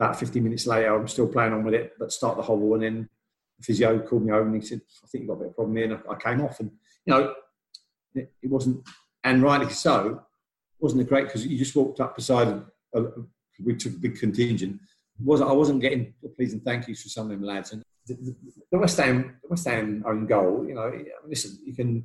[0.00, 2.82] About 15 minutes later i'm still playing on with it but start the hobble and
[2.82, 3.08] then
[3.58, 5.56] the physio called me over and he said i think you've got a bit of
[5.56, 6.70] problem here and i came off and
[7.04, 7.34] you know
[8.14, 8.80] it, it wasn't
[9.24, 10.22] and rightly so
[10.78, 12.64] wasn't it great because you just walked up beside a,
[12.94, 13.02] a,
[13.64, 14.78] we took a big contingent
[15.22, 17.72] was I wasn't getting please and thank yous for some of them lads.
[17.72, 18.36] And the, the,
[18.72, 20.64] the West Ham, the West Ham own goal.
[20.66, 20.92] You know,
[21.26, 22.04] listen, you can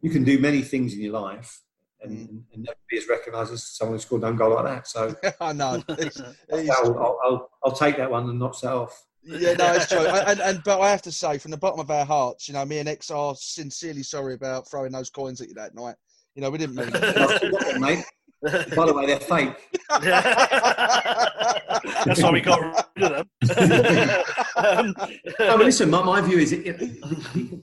[0.00, 1.62] you can do many things in your life.
[2.04, 2.42] And, mm.
[2.52, 4.88] and never be as recognised as someone who scored an own goal like that.
[4.88, 5.84] So I know.
[5.88, 9.04] I'll, I'll, I'll, I'll, take that one and not set off.
[9.22, 9.98] Yeah, no, it's true.
[10.06, 12.64] and, and but I have to say, from the bottom of our hearts, you know,
[12.64, 15.94] me and Ex are sincerely sorry about throwing those coins at you that night.
[16.34, 18.04] You know, we didn't mean it.
[18.42, 18.74] Mate.
[18.74, 19.54] By the way, they're fake.
[22.04, 24.24] That's why we got rid of them.
[24.56, 24.94] um,
[25.38, 27.60] no, but listen, my, my view is, it, it,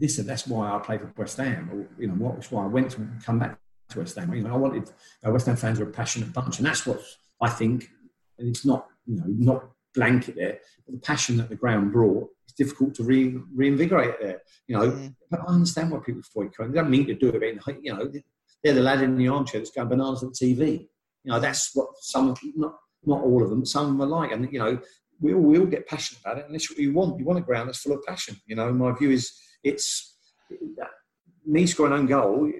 [0.00, 1.70] listen, that's why I played for West Ham.
[1.72, 3.58] Or, you know, that's why I went to come back
[3.90, 4.32] to West Ham.
[4.34, 4.90] You know, I wanted
[5.26, 7.00] uh, West Ham fans are a passionate bunch, and that's what
[7.40, 7.88] I think.
[8.38, 12.28] And it's not, you know, not blanket there, but the passion that the ground brought.
[12.44, 14.42] It's difficult to re, reinvigorate there.
[14.66, 15.14] You know, mm.
[15.30, 16.50] but I understand why people fight.
[16.58, 17.58] They don't mean to do it.
[17.82, 18.10] You know,
[18.62, 20.88] they're the lad in the armchair that's going bananas at the TV.
[21.24, 24.06] You know, that's what some, of not not all of them, some of them are
[24.06, 24.32] like.
[24.32, 24.78] And, you know,
[25.20, 27.18] we all, we all get passionate about it, and that's what you want.
[27.18, 28.36] You want a ground that's full of passion.
[28.46, 30.16] You know, my view is it's
[31.46, 32.50] me scoring own goal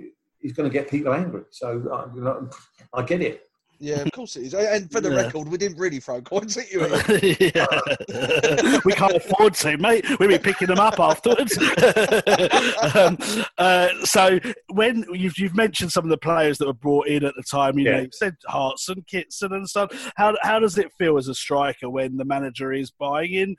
[0.40, 1.42] is going to get people angry.
[1.50, 2.48] So
[2.94, 3.42] I, I get it.
[3.83, 4.55] Yeah, of course it is.
[4.55, 5.23] And for the yeah.
[5.23, 6.83] record, we didn't really throw coins at you.
[8.85, 10.07] we can't afford to, mate.
[10.21, 11.59] We'll be picking them up afterwards.
[12.95, 13.18] um,
[13.59, 14.38] uh, so
[14.71, 17.77] when you've, you've mentioned some of the players that were brought in at the time,
[17.77, 17.97] you yeah.
[17.97, 20.12] know, you said Hartson, Kitson, and stuff.
[20.14, 23.57] How how does it feel as a striker when the manager is buying in?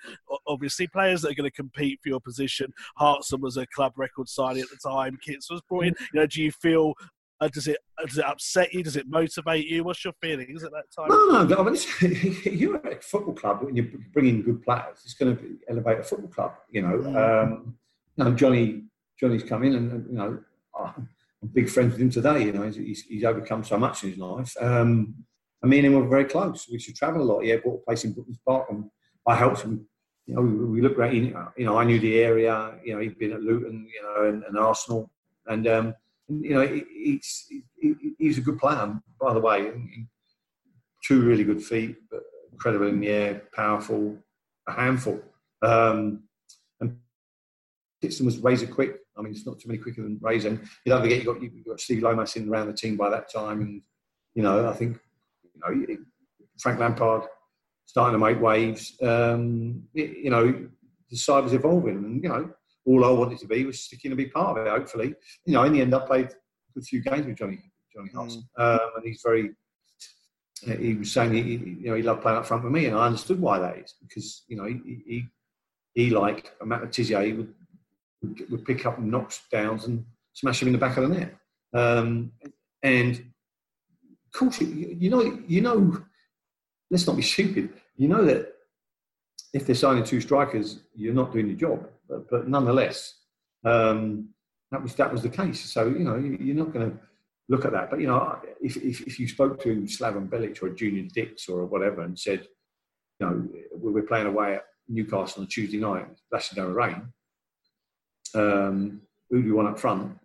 [0.48, 2.72] Obviously, players that are going to compete for your position.
[2.96, 5.18] Hartson was a club record signing at the time.
[5.22, 5.96] Kitson was brought in.
[6.14, 6.94] You know, do you feel
[7.44, 8.84] uh, does it uh, does it upset you?
[8.84, 9.84] Does it motivate you?
[9.84, 11.10] What's your feelings at that time?
[11.10, 11.58] No, no.
[11.58, 15.00] I mean, you're at a football club when you're bringing good players.
[15.04, 16.54] It's going to elevate a football club.
[16.70, 17.44] You know, mm.
[17.44, 17.76] um,
[18.16, 18.84] you know Johnny
[19.20, 20.40] Johnny's come in, and you know,
[20.80, 21.08] I'm
[21.54, 22.46] big friends with him today.
[22.46, 24.56] You know, he's, he's overcome so much in his life.
[24.60, 25.16] Um,
[25.62, 26.68] and me and him were very close.
[26.70, 27.44] We should travel a lot.
[27.44, 28.90] He bought a place in Brookmans Park, and
[29.28, 29.88] I helped him.
[30.26, 31.14] You know, we, we looked great.
[31.14, 32.76] You know, I knew the area.
[32.84, 35.12] You know, he'd been at Luton, you know, and, and Arsenal,
[35.48, 35.96] and um,
[36.42, 37.52] you know, he's,
[38.18, 39.72] he's a good player, by the way.
[41.06, 41.98] Two really good feet,
[42.52, 44.18] incredible in the air, powerful,
[44.68, 45.22] a handful.
[45.62, 46.24] Um,
[46.80, 46.98] and
[48.02, 49.00] Kitson was razor quick.
[49.18, 50.50] I mean, it's not too many quicker than Razor.
[50.50, 53.10] And you don't forget, you got, you got Steve Lomas in around the team by
[53.10, 53.62] that time.
[53.62, 53.82] And,
[54.34, 54.98] you know, I think,
[55.44, 55.98] you know,
[56.60, 57.24] Frank Lampard
[57.86, 58.98] starting to make waves.
[59.02, 60.68] Um, you know,
[61.10, 61.98] the side was evolving.
[61.98, 62.50] And, you know,
[62.86, 64.70] all I wanted to be was sticking to be part of it.
[64.70, 65.16] Hopefully,
[65.46, 66.30] you know, in the end, I played
[66.78, 67.60] a few games with Johnny
[67.94, 68.44] Johnny Hart, mm.
[68.58, 69.52] um, and he's very.
[70.80, 73.06] He was saying he, you know, he loved playing up front with me, and I
[73.06, 75.26] understood why that is because you know he he,
[75.94, 77.54] he like Matt would,
[78.22, 81.36] would, would pick up knocks downs and smash him in the back of the net,
[81.74, 82.32] um,
[82.82, 86.02] and of course you, you know you know
[86.90, 87.70] let's not be stupid.
[87.98, 88.54] You know that
[89.54, 93.16] if they're signing two strikers, you're not doing your job but, but nonetheless,
[93.66, 94.30] um,
[94.72, 95.62] that was that was the case.
[95.72, 96.98] So you know you're not going to
[97.50, 97.90] look at that.
[97.90, 101.66] But you know if, if, if you spoke to Slaven Bilic or Junior Dicks or
[101.66, 102.48] whatever and said,
[103.20, 106.08] you know, we're playing away at Newcastle on Tuesday night,
[106.56, 107.14] down the rain.
[108.36, 110.18] Um, who do you want up front?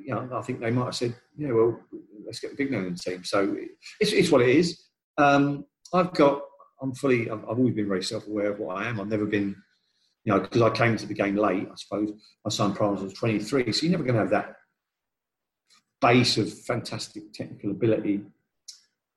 [0.00, 1.80] You know, I think they might have said, yeah, well,
[2.24, 3.24] let's get the big man in the team.
[3.24, 3.56] So
[4.00, 4.84] it's, it's what it is.
[5.18, 6.42] Um, I've got,
[6.80, 9.00] I'm fully, I've, I've always been very self-aware of what I am.
[9.00, 9.56] I've never been
[10.24, 12.10] you know, because I came to the game late, I suppose.
[12.44, 14.56] My son Prime was 23, so you're never going to have that
[16.00, 18.22] base of fantastic technical ability.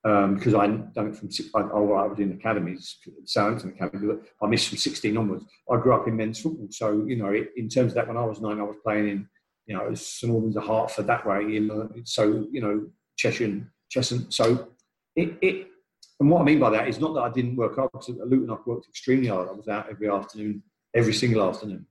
[0.03, 4.21] Um, because I done it from I, oh, I was in academies, Southampton Academy, but
[4.41, 5.43] I missed from 16 onwards.
[5.69, 8.23] I grew up in men's football, so you know, in terms of that, when I
[8.23, 9.29] was nine, I was playing in,
[9.65, 14.31] you know, St Albans, a Hertford that way, in uh, so you know, Cheshire, Cheshunt.
[14.31, 14.69] So
[15.15, 15.67] it, it,
[16.21, 17.89] and what I mean by that is not that I didn't work hard.
[17.91, 19.49] Because at Luton, I worked extremely hard.
[19.49, 20.63] I was out every afternoon
[20.95, 21.85] every single afternoon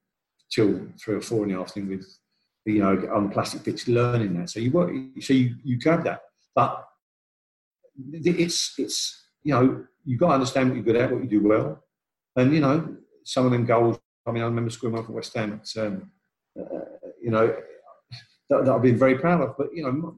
[0.50, 2.18] till three or four in the afternoon with
[2.64, 4.50] you know on the plastic pitch learning that.
[4.50, 6.20] So you work, so you you grab that,
[6.54, 6.84] but
[8.12, 11.46] it's it's you know you got to understand what you're good at, what you do
[11.46, 11.82] well,
[12.36, 13.98] and you know some of them goals.
[14.26, 15.60] I mean, I remember scoring one West Ham.
[15.60, 16.10] It's, um,
[16.58, 16.80] uh,
[17.22, 17.54] you know
[18.50, 19.56] that, that I've been very proud of.
[19.56, 20.16] But you know,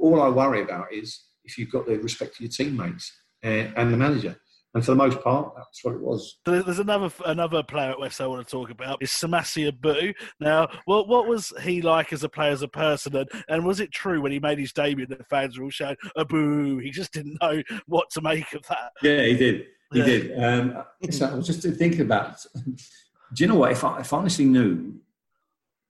[0.00, 3.92] all I worry about is if you've got the respect for your teammates and, and
[3.92, 4.36] the manager
[4.74, 6.38] and for the most part, that's what it was.
[6.44, 10.12] There's another another player at West I want to talk about is Samassi Abou.
[10.40, 13.78] Now, what what was he like as a player, as a person, and, and was
[13.78, 16.78] it true when he made his debut that the fans were all shouting Abou?
[16.78, 18.90] He just didn't know what to make of that.
[19.00, 19.66] Yeah, he did.
[19.92, 20.04] He yeah.
[20.04, 20.42] did.
[20.42, 22.44] Um, so I was just thinking about.
[22.64, 23.72] Do you know what?
[23.72, 24.94] If I, if I honestly knew,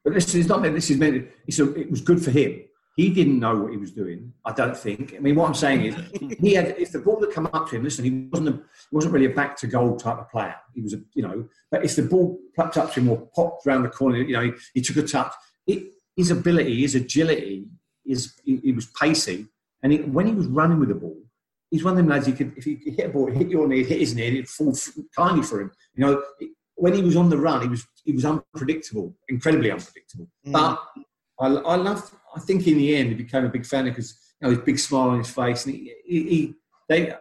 [0.02, 1.26] but this is not this is meant.
[1.46, 2.64] It's a, it was good for him
[2.94, 4.32] he didn't know what he was doing.
[4.44, 5.14] I don't think.
[5.16, 5.96] I mean, what I'm saying is,
[6.40, 7.82] he had if the ball had come up to him.
[7.82, 8.60] Listen, he wasn't a,
[8.92, 10.54] wasn't really a back to goal type of player.
[10.74, 13.66] He was a you know, but if the ball plucked up to him or popped
[13.66, 15.32] around the corner, you know, he, he took a touch.
[15.66, 17.66] It, his ability, his agility,
[18.04, 19.46] his he, he was pacey,
[19.82, 21.20] and he, when he was running with the ball,
[21.70, 22.26] he's one of them lads.
[22.26, 24.76] He could if he hit a ball, hit your knee, hit his knee, it'd fall
[25.16, 25.72] kindly for him.
[25.94, 26.22] You know,
[26.76, 30.28] when he was on the run, he was he was unpredictable, incredibly unpredictable.
[30.46, 30.52] Mm.
[30.52, 30.80] But
[31.40, 32.10] I, I love.
[32.34, 34.78] I think in the end, he became a big fan because you know his big
[34.78, 36.54] smile on his face, and he, he, he
[36.88, 37.14] they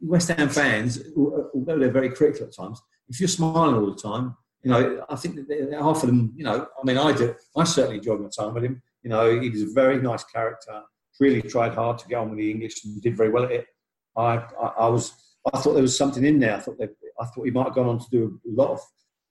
[0.00, 4.36] West Ham fans, although they're very critical at times, if you're smiling all the time,
[4.62, 7.34] you know, I think that half of them, you know, I mean, I do.
[7.56, 8.82] I certainly enjoyed my time with him.
[9.02, 10.82] You know, he was a very nice character.
[11.20, 13.66] Really tried hard to get on with the English and did very well at it.
[14.16, 15.12] I, I, I was,
[15.52, 16.56] I thought there was something in there.
[16.56, 16.90] I thought that,
[17.20, 18.80] I thought he might have gone on to do a lot of,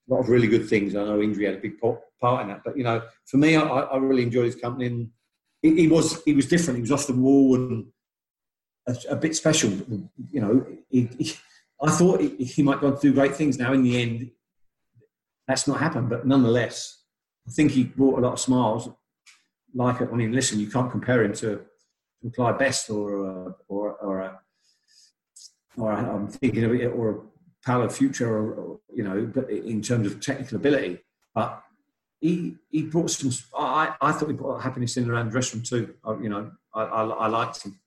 [0.09, 0.95] a lot of really good things.
[0.95, 2.01] I know injury had a big part
[2.41, 4.87] in that, but you know, for me, I, I really enjoyed his company.
[4.87, 5.09] And
[5.73, 6.77] he, was, he was different.
[6.77, 7.87] He was off the wall and
[8.87, 9.71] a, a bit special.
[10.31, 11.33] You know, he, he,
[11.81, 13.57] I thought he, might go on to do great things.
[13.57, 14.31] Now, in the end,
[15.47, 16.09] that's not happened.
[16.09, 17.03] But nonetheless,
[17.47, 18.89] I think he brought a lot of smiles.
[19.73, 21.61] Like, I mean, listen, you can't compare him to,
[22.21, 24.39] to Clyde Best or uh, or or a,
[25.77, 27.19] or a, I'm thinking of it or a
[27.65, 30.99] Paulo Futre or, or you know, but in terms of technical ability,
[31.33, 31.61] but
[32.25, 33.31] he he brought some.
[33.57, 35.93] I I thought he brought happiness in around the dressing room too.
[36.03, 37.79] I, you know, I, I, I liked him.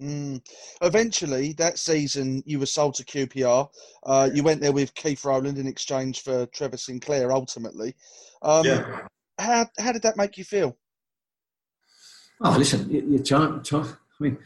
[0.00, 0.46] Mm.
[0.82, 3.68] Eventually, that season, you were sold to QPR.
[4.04, 7.32] Uh, you went there with Keith Rowland in exchange for Trevor Sinclair.
[7.32, 7.94] Ultimately,
[8.42, 9.06] um, yeah.
[9.38, 10.76] how how did that make you feel?
[12.44, 14.36] Oh, listen, you, can't, I mean,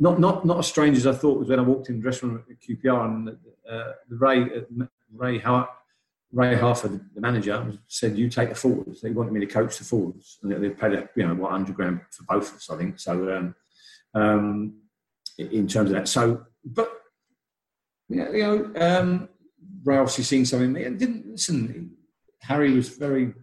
[0.00, 2.30] not not not as strange as I thought was when I walked in the dressing
[2.30, 3.36] room at QPR and
[3.70, 5.68] uh, Ray uh, Ray Hart,
[6.34, 9.84] Ray Harford, the manager, said, "You take the forwards." They wanted me to coach the
[9.84, 12.76] forwards, and they paid a, you know what hundred grand for both of us, I
[12.76, 12.98] think.
[12.98, 13.36] So.
[13.36, 13.54] Um,
[14.14, 14.74] um,
[15.38, 16.08] in terms of that.
[16.08, 16.90] So, but
[18.08, 19.28] yeah, you know, um,
[19.84, 21.92] Ray obviously seen something in me and didn't listen.
[22.42, 23.34] Harry was very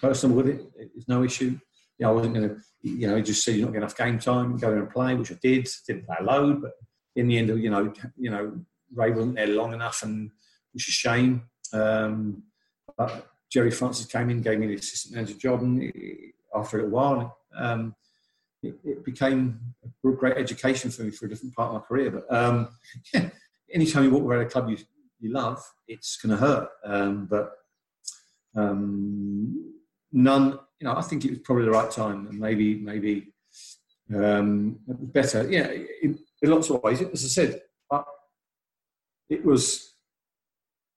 [0.00, 0.62] personal with it.
[0.76, 1.58] It's no issue.
[1.98, 4.18] Yeah, I wasn't going to, you know, he just said you're not getting enough game
[4.18, 4.56] time.
[4.56, 5.68] Go there and play, which I did.
[5.86, 6.72] Didn't play a load, but
[7.16, 8.60] in the end, you know, you know,
[8.94, 10.30] Ray wasn't there long enough, and
[10.72, 11.42] which is a shame.
[11.72, 12.42] Um,
[12.96, 15.92] but Gerry Francis came in, gave me the assistant manager job, and
[16.54, 17.94] after a little while, um,
[18.62, 22.10] it, it, became a great education for me for a different part of my career.
[22.10, 22.68] But um,
[23.14, 23.30] yeah,
[23.72, 24.78] anytime you walk around a club you,
[25.20, 26.68] you love, it's going to hurt.
[26.84, 27.52] Um, but
[28.56, 29.74] um,
[30.12, 33.32] none, you know, I think it was probably the right time, and maybe maybe
[34.14, 35.48] um, better.
[35.50, 35.70] Yeah,
[36.02, 37.00] in, in, lots of ways.
[37.00, 38.02] As I said, I,
[39.28, 39.94] it was.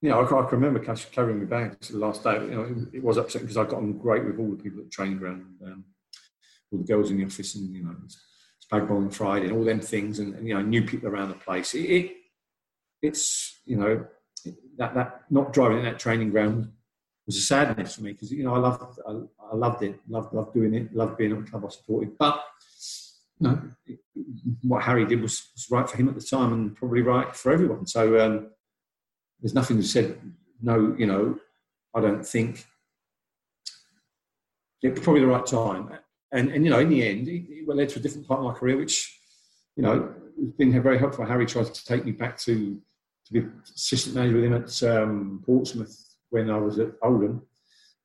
[0.02, 2.34] You know, I, I can remember carrying my bags the last day.
[2.34, 4.80] You know, it, it was upsetting because I got on great with all the people
[4.80, 5.46] at the training ground.
[5.64, 5.86] Um,
[6.72, 7.96] all the girls in the office and you know
[8.64, 11.30] spag bowl on Friday and all them things and, and, you know new people around
[11.30, 11.74] the place.
[11.74, 12.12] It, it
[13.02, 14.06] it's you know
[14.78, 16.72] that that not driving in that training ground
[17.26, 19.12] was a sadness for me because you know I loved I,
[19.52, 22.18] I, loved it, loved loved doing it, loved being at the club I supported.
[22.18, 22.44] But
[23.40, 23.62] you know
[24.64, 27.52] what Harry did was, was right for him at the time and probably right for
[27.52, 27.88] everyone.
[27.88, 28.52] So um,
[29.42, 30.20] there's nothing to said
[30.62, 30.96] no.
[30.98, 31.40] You know
[31.96, 32.66] I don't think
[34.82, 35.92] it was probably the right time
[36.32, 38.46] and, and you know, in the end, it, it led to a different part of
[38.46, 39.20] my career, which,
[39.76, 41.26] you know, has been very helpful.
[41.26, 42.80] Harry tried to take me back to,
[43.26, 47.42] to be assistant manager with him at um, Portsmouth when I was at Oldham.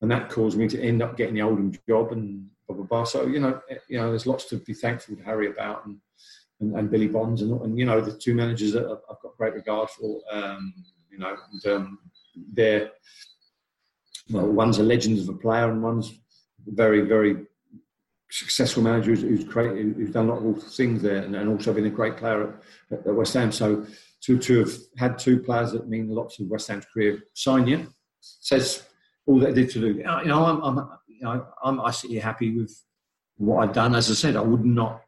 [0.02, 3.04] And that caused me to end up getting the Oldham job and blah, blah, blah.
[3.04, 5.98] So, you know, eh, you know, there's lots to be thankful to Harry about and,
[6.60, 9.54] and, and Billy Bonds and, and, you know, the two managers that I've got great
[9.54, 10.74] regard for, um,
[11.16, 11.98] you know, and um,
[12.52, 12.90] they're,
[14.30, 16.18] well, one's a legend of a player and one's
[16.66, 17.46] very, very
[18.30, 21.72] successful manager who's, who's, created, who's done a lot of things there and, and also
[21.72, 23.50] been a great player at, at, West Ham.
[23.50, 23.86] So
[24.22, 27.86] to, to have had two players that mean lots of West Ham's career sign you
[28.20, 28.82] says
[29.26, 29.86] all that did to do.
[29.94, 32.76] You know, I'm, I'm, you know, I'm I sit here happy with
[33.36, 33.94] what I've done.
[33.94, 35.02] As I said, I would not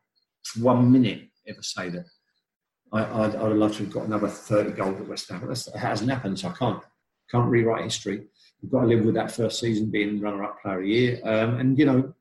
[0.45, 2.07] for one minute ever say that.
[2.93, 5.79] I, I'd, I'd love to have got another 30 goals at West Ham, but that
[5.79, 6.83] hasn't happened, so I can't
[7.31, 8.27] can't rewrite history.
[8.63, 11.61] We've got to live with that first season being runner-up player of the year, um,
[11.61, 12.15] and you know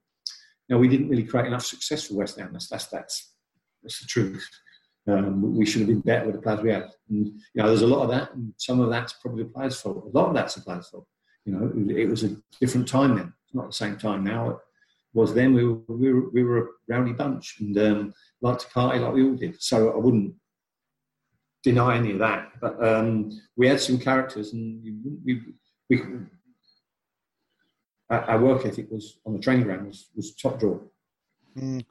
[0.70, 2.50] know, we didn't really create enough success for West Ham.
[2.52, 3.34] That's that's that's,
[3.84, 4.48] that's the truth.
[5.08, 6.90] Um, we should have been better with the players we had.
[7.10, 9.80] And, you know, there's a lot of that, and some of that's probably the players'
[9.80, 10.12] fault.
[10.14, 11.08] A lot of that's the players' fault.
[11.46, 13.34] You know, it, it was a different time then.
[13.46, 14.50] It's not the same time now.
[14.50, 14.58] It
[15.14, 15.54] was then.
[15.54, 19.14] We were we were, we were a rowdy bunch and um, liked to party like
[19.14, 19.62] we all did.
[19.62, 20.36] So I wouldn't
[21.68, 22.42] deny any of that.
[22.62, 23.08] But um,
[23.56, 24.82] we had some characters, and
[25.26, 25.42] we,
[25.90, 26.02] we
[28.10, 30.80] our work ethic was on the training ground was, was top draw.
[31.58, 31.84] Mm.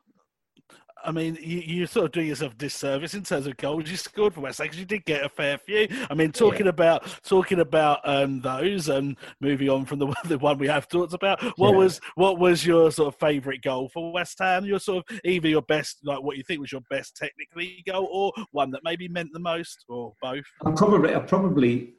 [1.05, 3.97] I mean, you, you sort of do yourself a disservice in terms of goals you
[3.97, 5.87] scored for West Ham because you did get a fair few.
[6.11, 6.71] I mean, talking yeah.
[6.71, 11.13] about talking about um, those and moving on from the the one we have talked
[11.13, 11.43] about.
[11.59, 11.77] What yeah.
[11.77, 14.65] was what was your sort of favourite goal for West Ham?
[14.65, 18.09] Your sort of either your best, like what you think was your best technically goal,
[18.11, 20.45] or one that maybe meant the most, or both.
[20.65, 21.95] I probably, I probably,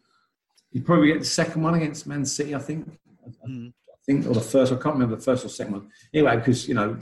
[0.72, 2.56] you probably get the second one against Man City.
[2.56, 2.90] I think.
[3.48, 3.70] Mm.
[3.70, 4.72] I think, or the first.
[4.72, 5.90] I can't remember the first or second one.
[6.14, 6.98] Anyway, because you know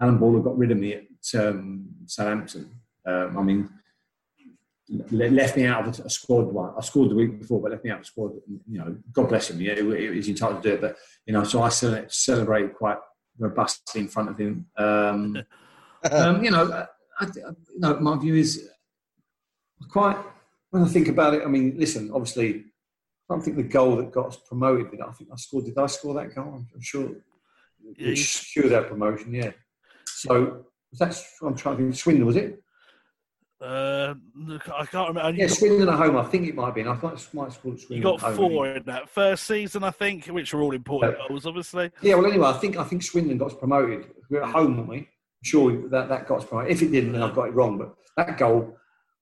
[0.00, 2.70] Alan Border got rid of me at um, Southampton.
[3.06, 3.70] Um, I mean,
[5.10, 6.72] left me out of a squad one.
[6.76, 8.32] I scored the week before, but left me out of the squad.
[8.68, 9.60] You know, God bless him.
[9.60, 10.80] Yeah, he's entitled to do it.
[10.80, 10.96] But
[11.26, 12.98] you know, so I celebrated quite
[13.38, 14.66] robustly in front of him.
[14.76, 15.42] Um,
[16.10, 16.70] um, you know,
[17.20, 18.68] I, I, you know, my view is
[19.88, 20.16] quite.
[20.70, 22.10] When I think about it, I mean, listen.
[22.12, 22.64] Obviously,
[23.28, 25.00] I don't think the goal that got us promoted.
[25.00, 25.64] I think I scored.
[25.64, 26.64] Did I score that goal?
[26.74, 27.10] I'm sure.
[27.96, 29.32] Yeah, sure that promotion.
[29.32, 29.52] Yeah.
[30.06, 31.96] So that's I'm trying to think.
[31.96, 32.62] Swindon was it?
[33.60, 34.14] Uh,
[34.74, 35.38] I can't remember.
[35.38, 36.16] Yeah, Swindon at home.
[36.16, 36.88] I think it might have been.
[36.88, 37.96] I thought it might have scored Swindon.
[37.96, 41.28] You got four in that first season, I think, which are all important yeah.
[41.28, 41.90] goals, obviously.
[42.02, 42.16] Yeah.
[42.16, 44.06] Well, anyway, I think I think Swindon got us promoted.
[44.28, 45.08] We are at home, weren't we?
[45.42, 46.72] Sure, that that got us promoted.
[46.72, 47.78] If it didn't, then I've got it wrong.
[47.78, 48.76] But that goal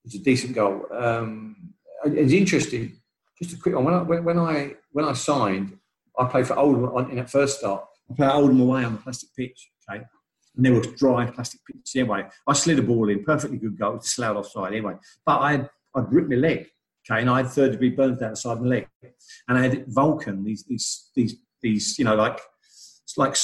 [0.04, 0.86] was a decent goal.
[0.92, 1.72] Um,
[2.04, 3.00] it's interesting.
[3.40, 3.84] Just a quick one.
[3.84, 5.78] When I when, when I when I signed,
[6.18, 7.84] I played for Oldham in that first start.
[8.10, 9.70] I played Oldham away on the plastic pitch.
[9.88, 10.04] Okay
[10.56, 12.24] and there was dry plastic pitch anyway.
[12.46, 14.94] I slid a ball in, perfectly good goal, disallowed offside anyway.
[15.26, 16.66] But I had, I'd ripped my leg,
[17.10, 18.88] okay, and I had third degree burns down the side of my leg.
[19.48, 22.40] And I had Vulcan, these, these, these, these you know, like,
[23.02, 23.34] it's like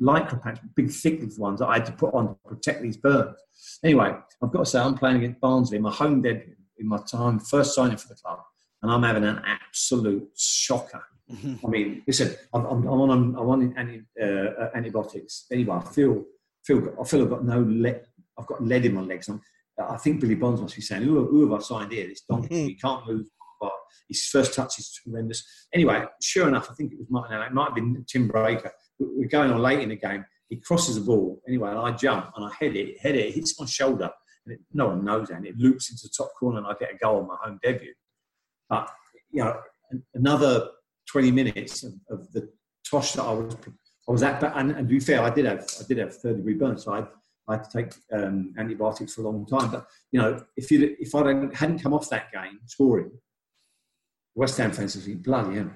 [0.00, 3.36] lycra pants, big thick ones that I had to put on to protect these burns.
[3.84, 7.38] Anyway, I've got to say, I'm playing against Barnsley, my home debut in my time,
[7.40, 8.40] first signing for the club,
[8.82, 11.02] and I'm having an absolute shocker.
[11.64, 15.46] I mean, listen, I'm, I'm, I'm on I'm on anti, uh, antibiotics.
[15.52, 16.24] Anyway, I feel
[16.64, 18.00] feel I feel I've got no lead.
[18.38, 19.28] I've got lead in my legs.
[19.28, 19.40] I'm,
[19.78, 22.08] i think Billy Bonds must be saying, "Who, who have I signed here?
[22.08, 22.48] This donkey.
[22.48, 22.68] Mm-hmm.
[22.68, 23.26] He can't move."
[23.60, 23.72] But
[24.08, 25.44] his first touch is tremendous.
[25.74, 27.40] Anyway, sure enough, I think it was Martin.
[27.40, 28.70] It might have been Tim Breacker.
[28.98, 30.24] We're going on late in the game.
[30.48, 31.42] He crosses the ball.
[31.46, 32.98] Anyway, and I jump and I head it.
[33.00, 33.26] Head it.
[33.26, 34.10] It hits my shoulder.
[34.46, 35.30] And it, no one knows.
[35.30, 37.58] And it loops into the top corner and I get a goal on my home
[37.62, 37.94] debut.
[38.68, 38.90] But,
[39.30, 39.60] you know,
[40.14, 40.68] another
[41.10, 42.48] 20 minutes of, of the
[42.88, 43.56] tosh that I was
[44.08, 46.36] I was at, and, and to be fair, I did have I did have third
[46.38, 47.06] degree burn, so I,
[47.46, 49.70] I had to take um, antibiotics for a long time.
[49.70, 53.10] But you know, if you if I hadn't come off that game scoring,
[54.34, 55.70] West Ham fans would think, bloody hell,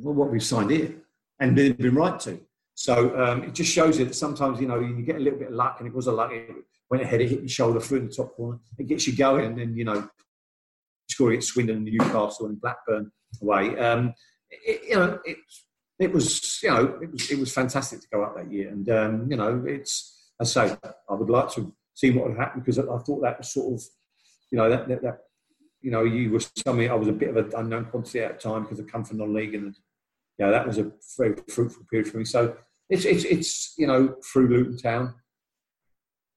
[0.00, 0.94] what we've signed here,
[1.40, 2.40] and they've been right to.
[2.74, 5.48] So um, it just shows you that sometimes you know you get a little bit
[5.48, 6.30] of luck, and it was a luck.
[6.32, 6.50] It
[6.88, 8.60] went ahead, it hit your shoulder through in the top corner.
[8.78, 10.08] It gets you going, and then you know
[11.10, 13.10] scoring at Swindon and Newcastle and Blackburn
[13.40, 13.76] away.
[13.76, 14.14] Um,
[14.52, 15.36] it, you know, it,
[15.98, 18.68] it was, you know, it was, it was fantastic to go up that year.
[18.68, 20.76] And, um, you know, it's, I say,
[21.08, 23.82] I would like to see what would happen because I, thought that was sort of,
[24.50, 25.18] you know, that, that, that
[25.80, 28.48] you know, you were something, I was a bit of an unknown quantity at the
[28.48, 29.74] time because I come from non-league and,
[30.38, 32.24] you know, that was a very fruitful period for me.
[32.24, 32.56] So
[32.88, 35.14] it's, it's, it's you know, through Luton Town,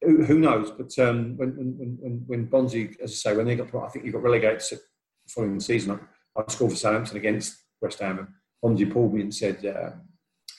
[0.01, 0.71] who, knows?
[0.71, 4.05] But um, when, when, when, when Bonzi, as I say, when they got, I think
[4.05, 4.79] he got relegated
[5.27, 5.99] following the season,
[6.35, 8.35] I, I scored for Southampton against West Ham.
[8.63, 9.91] Bonzi pulled me and said, uh,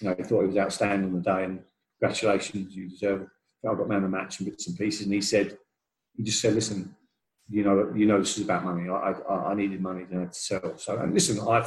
[0.01, 1.61] you know, he thought he was outstanding on the day and
[1.99, 3.29] congratulations, you deserve it.
[3.69, 5.07] I got man of the match and bits and pieces.
[5.07, 5.59] And he said,
[6.15, 6.95] he just said, listen,
[7.49, 8.89] you know, you know, this is about money.
[8.89, 10.77] I, I, I needed money to sell.
[10.77, 11.67] So, and listen, I,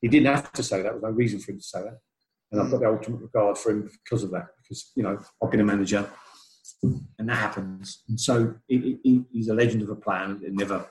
[0.00, 0.84] he didn't have to say that.
[0.84, 1.98] There was no reason for him to say that.
[2.50, 4.48] And I've got the ultimate regard for him because of that.
[4.62, 6.08] Because you know, I've been a manager,
[6.82, 8.02] and that happens.
[8.08, 10.24] And so he, he, he's a legend of a player.
[10.24, 10.86] And never,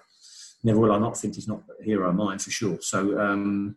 [0.63, 2.77] never will I not think he's not a hero of mine for sure.
[2.81, 3.75] So um,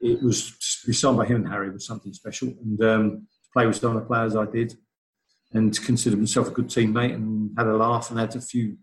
[0.00, 2.48] it was to be signed by him and Harry was something special.
[2.48, 4.74] And um, to play with some of the players I did,
[5.52, 8.76] and to consider myself a good teammate, and had a laugh and had a few.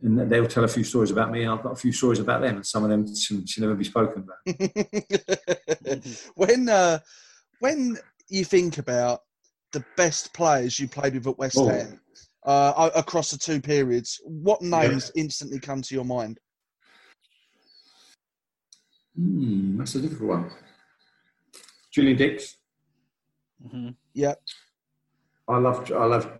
[0.00, 2.40] And they'll tell a few stories about me, and I've got a few stories about
[2.40, 4.60] them, and some of them should, should never be spoken about.
[6.36, 7.00] when uh,
[7.58, 7.98] when
[8.28, 9.20] you think about
[9.72, 11.68] the best players you played with at West oh.
[11.68, 12.00] Ham
[12.46, 15.22] uh, across the two periods, what names yeah.
[15.22, 16.38] instantly come to your mind?
[19.18, 20.50] Hmm, that's a difficult one.
[21.90, 22.56] Julian Dicks.
[23.66, 23.90] Mm-hmm.
[24.14, 24.34] Yeah.
[25.48, 26.38] I love I love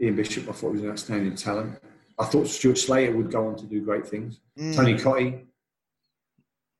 [0.00, 0.48] Ian Bishop.
[0.48, 1.78] I thought he was an outstanding talent.
[2.18, 4.40] I thought Stuart Slater would go on to do great things.
[4.58, 4.74] Mm.
[4.74, 5.44] Tony Cottee.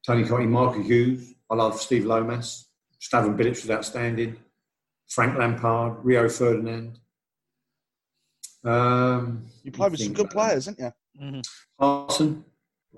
[0.05, 1.35] Tony Cottee, Mark Hughes.
[1.49, 2.69] I love Steve Lomas.
[3.01, 4.37] Slaven Bilic was outstanding.
[5.09, 6.99] Frank Lampard, Rio Ferdinand.
[8.65, 11.23] Um, you played with some good players, didn't you?
[11.23, 11.41] Mm-hmm.
[11.79, 12.45] Hartson.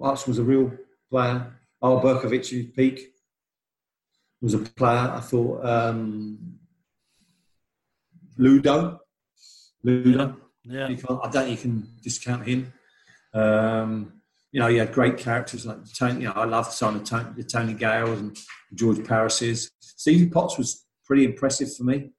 [0.00, 0.72] Hartson was a real
[1.10, 1.52] player.
[1.86, 3.12] Eyal Berkovic's peak
[4.40, 5.12] was a player.
[5.14, 6.58] I thought um,
[8.36, 9.00] Ludo,
[9.84, 10.36] Ludo.
[10.64, 12.72] Yeah, you can't, I don't think you can discount him.
[13.32, 14.14] Um,
[14.50, 16.22] you know, he had great characters like Tony.
[16.22, 18.36] You know, I love some of Tony, the Tony Gales and
[18.74, 19.70] George Parises.
[19.80, 22.10] Stevie Potts was pretty impressive for me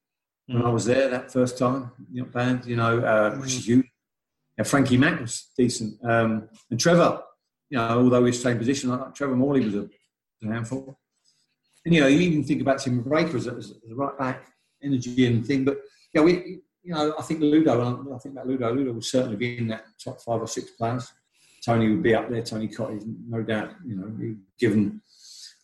[0.46, 1.92] when I was there that first time.
[2.12, 2.66] You know, band.
[2.66, 3.68] You know, uh, is.
[3.68, 7.22] Yeah, Frankie Mack was decent, um, and Trevor.
[7.70, 9.90] You know, although he's same position, like Trevor Morley was a,
[10.42, 11.00] handful.
[11.86, 14.48] And you know, you even think about Tim Breacker as a, as a right back,
[14.82, 15.66] energy and thing.
[15.66, 15.80] But
[16.18, 17.82] know, we, you know, I think Ludo.
[18.14, 18.74] I think about Ludo.
[18.74, 21.12] Ludo will certainly be in that top five or six players.
[21.64, 22.42] Tony would be up there.
[22.42, 23.72] Tony Cottee, no doubt.
[23.86, 25.02] You know, given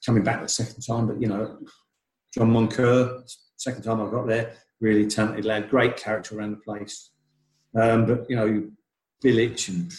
[0.05, 1.59] coming back the second time, but you know,
[2.33, 3.23] John Moncur,
[3.57, 7.11] second time I got there, really talented lad, great character around the place.
[7.79, 8.69] Um, but you know,
[9.23, 9.91] Bilic and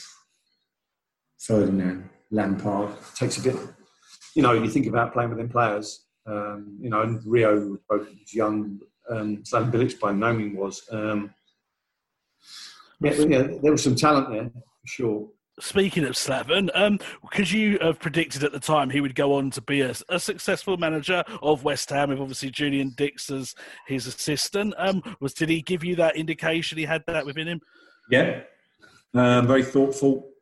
[1.45, 3.57] Ferdinand, Lampard takes a bit.
[4.35, 6.07] You know, you think about playing with them players.
[6.27, 8.81] Um, you know, and Rio was both young.
[9.11, 10.83] Um, Slaven Bilic by no means was.
[10.91, 11.35] Um,
[13.01, 15.29] yeah, yeah, there was some talent there for sure.
[15.61, 16.99] Speaking of Slaven, um,
[17.31, 20.19] could you have predicted at the time he would go on to be a, a
[20.19, 23.55] successful manager of West Ham with obviously Julian Dicks as
[23.87, 24.75] his assistant?
[24.79, 27.61] Um, was did he give you that indication he had that within him?
[28.11, 28.41] Yeah,
[29.13, 30.34] um, very thoughtful.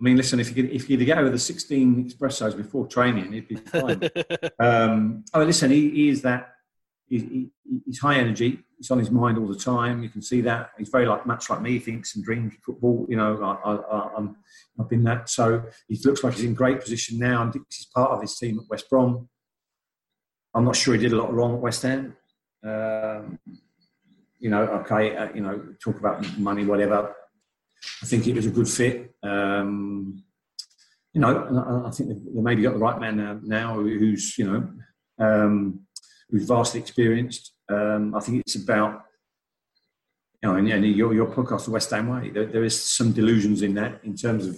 [0.00, 3.32] I mean, listen, if you could, if you get over the 16 espressos before training,
[3.32, 4.00] it'd be fine.
[4.60, 6.54] um, oh, listen, he, he is that.
[7.08, 7.50] He, he,
[7.84, 8.60] he's high energy.
[8.76, 10.04] He's on his mind all the time.
[10.04, 10.70] You can see that.
[10.78, 11.72] He's very like much like me.
[11.72, 13.06] He thinks and dreams football.
[13.08, 14.36] You know, I, I, I'm,
[14.78, 15.28] I've been that.
[15.28, 17.42] So he looks like he's in great position now.
[17.42, 19.28] And is part of his team at West Brom.
[20.54, 22.16] I'm not sure he did a lot wrong at West Ham.
[22.62, 23.38] Um,
[24.38, 27.14] you know, okay, uh, you know, talk about money, whatever.
[28.02, 29.14] I think it was a good fit.
[29.22, 30.22] Um,
[31.12, 34.70] you know, I, think they maybe got the right man now, who's, you know,
[35.18, 35.80] um,
[36.30, 37.54] who's vastly experienced.
[37.68, 39.02] Um, I think it's about,
[40.42, 43.12] you know, and, and your, your podcast, The West Ham Way, there, there is some
[43.12, 44.54] delusions in that in terms of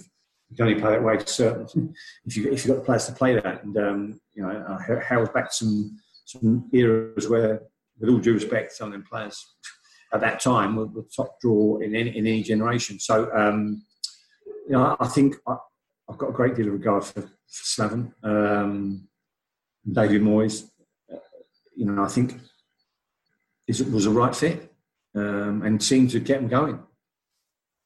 [0.49, 1.93] you can only play that way certain,
[2.25, 3.63] if, you, if you've got the players to play that.
[3.63, 7.61] And, um, you know, I held back some, some eras where,
[7.99, 9.43] with all due respect, some of them players
[10.13, 12.99] at that time were the top draw in any, in any generation.
[12.99, 13.83] So, um,
[14.67, 15.57] you know, I think I,
[16.09, 19.07] have got a great deal of regard for, for Slaven, um,
[19.89, 20.69] David Moyes.
[21.11, 21.17] Uh,
[21.75, 22.37] you know, I think
[23.67, 24.73] it was a right fit
[25.15, 26.79] um, and seemed to get them going.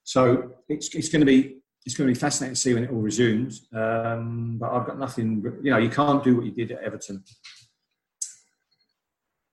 [0.03, 2.89] So it's, it's going to be it's going to be fascinating to see when it
[2.89, 3.67] all resumes.
[3.71, 5.43] Um, but I've got nothing.
[5.61, 7.23] You know, you can't do what you did at Everton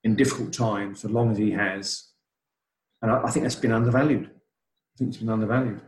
[0.03, 2.12] in difficult times, as long as he has
[3.03, 4.25] and I, I think that's been undervalued.
[4.25, 5.81] I think it's been undervalued.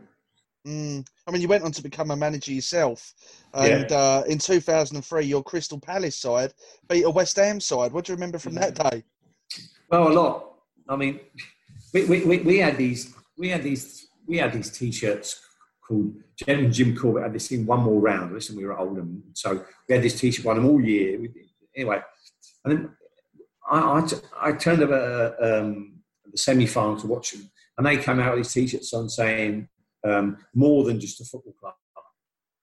[0.67, 1.07] Mm.
[1.27, 3.13] I mean, you went on to become a manager yourself,
[3.53, 3.97] and yeah.
[3.97, 6.53] uh, in 2003, your Crystal Palace side
[6.89, 7.91] beat a West Ham side.
[7.91, 9.03] What do you remember from that day?
[9.89, 10.53] Well, a lot.
[10.89, 11.19] I mean,
[11.93, 15.39] we, we, we, we had these we had these we had these T-shirts
[15.87, 18.33] called Jim, and Jim Corbett had this thing one more round.
[18.33, 21.27] Listen, we were old, and so we had this T-shirt on them all year.
[21.75, 22.01] Anyway,
[22.63, 22.89] and then
[23.69, 24.07] I I,
[24.41, 25.94] I turned up a, um,
[26.35, 29.69] the semi-final to watch them, and they came out with these t-shirts on saying
[30.05, 31.73] um, more than just a football club.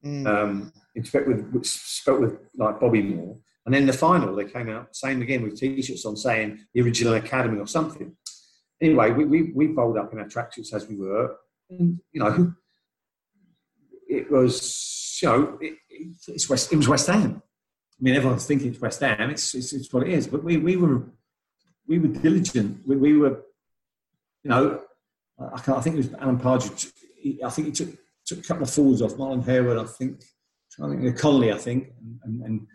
[0.04, 0.26] Mm.
[0.26, 0.72] Um,
[1.04, 5.22] spelt with spelt with like Bobby Moore, and then the final they came out same
[5.22, 8.14] again with t-shirts on saying the original academy or something.
[8.80, 11.36] Anyway, we we, we bowled up in our tracksuits as we were,
[11.70, 12.52] and you know,
[14.08, 17.40] it was you know it, it's West it was West Ham.
[17.40, 19.30] I mean, everyone's thinking it's West Ham.
[19.30, 20.26] It's, it's, it's what it is.
[20.26, 21.04] But we, we were
[21.86, 22.84] we were diligent.
[22.84, 23.42] We, we were
[24.44, 24.80] you know,
[25.38, 26.88] I, I think it was Alan Partridge.
[27.44, 27.90] I think he took,
[28.26, 29.78] took a couple of forwards off Marlon Harewood.
[29.78, 30.22] I think,
[30.82, 31.52] I think Connolly.
[31.52, 31.88] I think,
[32.24, 32.66] and, and,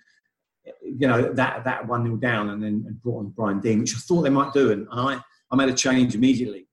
[0.83, 3.95] you know that that one nil down, and then and brought on Brian Deane, which
[3.95, 6.67] I thought they might do, and, I I made a change immediately.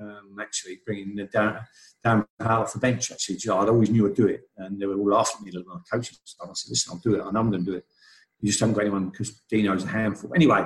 [0.00, 1.60] Um, actually, bringing the down.
[2.04, 5.10] Powell off the bench, actually, I always knew I'd do it, and they were all
[5.10, 6.48] laughing at me, coaching stuff.
[6.48, 7.22] I said, "Listen, I'll do it.
[7.22, 7.84] I know I'm going to do it.
[8.40, 10.64] You just haven't got anyone because Dino's a handful." Anyway,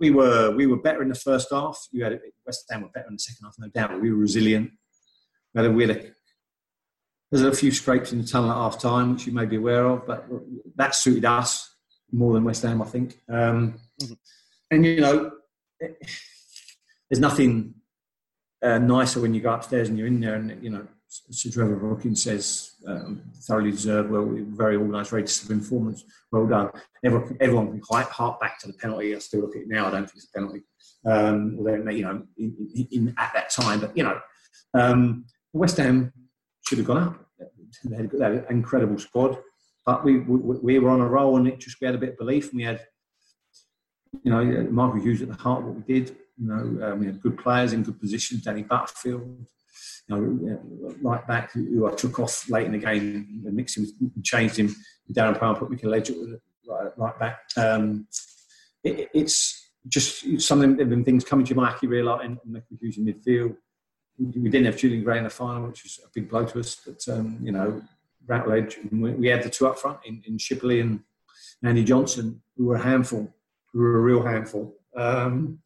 [0.00, 1.86] we were we were better in the first half.
[1.92, 4.00] You had West Ham were better in the second half, no doubt.
[4.00, 4.72] We were resilient.
[5.54, 6.10] We had a, we had a,
[7.30, 9.84] there's a few scrapes in the tunnel at half time, which you may be aware
[9.86, 10.26] of, but
[10.76, 11.76] that suited us
[12.10, 13.20] more than West Ham, I think.
[13.28, 14.14] Um, mm-hmm.
[14.70, 15.32] And you know,
[15.78, 15.96] it,
[17.08, 17.74] there's nothing
[18.62, 21.74] uh, nicer when you go upstairs and you're in there, and you know, Sir Trevor
[21.74, 26.04] Brooking says um, thoroughly deserved, well, very organised, very disciplined performance.
[26.30, 26.70] Well done.
[27.04, 29.14] Everyone, everyone can quite hark back to the penalty.
[29.14, 29.88] I still look at it now.
[29.88, 30.62] I don't think it's a penalty.
[31.04, 34.20] Um, although, you know, in, in, at that time, but you know,
[34.74, 36.12] um, West Ham
[36.66, 37.26] should have gone up.
[37.84, 39.38] They had, they had an incredible squad,
[39.84, 42.10] but we, we, we were on a roll, and it just we had a bit
[42.10, 42.86] of belief, and we had
[44.22, 46.16] you know, Michael Hughes at the heart of what we did.
[46.36, 48.42] You know, um, we had good players in good positions.
[48.42, 49.46] Danny Butterfield,
[50.08, 53.86] you know, right back who I took off late in the game and mixed him,
[54.22, 54.74] changed him.
[55.12, 57.40] Darren Powell put Mikel right, right back.
[57.56, 58.06] Um,
[58.84, 61.76] it, it's just some of them things coming to mind.
[61.82, 63.56] You realise and Michael Hughes in midfield.
[64.18, 66.80] We didn't have Julian Gray in the final, which was a big blow to us.
[66.86, 67.82] But um, you know,
[68.26, 71.00] Routledge, we had the two up front in, in Shipperley and
[71.64, 73.32] Andy Johnson, who were a handful,
[73.72, 74.76] who were a real handful.
[74.96, 75.60] Um,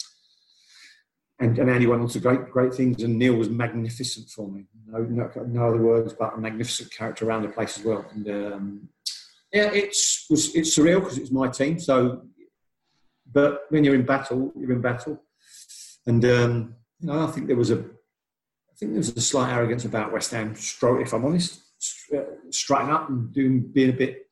[1.41, 4.67] and, and Andy went on to great great things, and Neil was magnificent for me.
[4.87, 8.05] No, no, no other words, but a magnificent character around the place as well.
[8.13, 8.89] And um,
[9.53, 11.81] yeah, it's was it's surreal because it's my team.
[11.81, 12.23] So,
[13.33, 15.21] but when you're in battle, you're in battle,
[16.07, 19.53] and um, you know, I think there was a, I think there was a slight
[19.53, 20.55] arrogance about West Ham.
[20.55, 21.61] If I'm honest,
[22.51, 24.29] strutting up and doing being a bit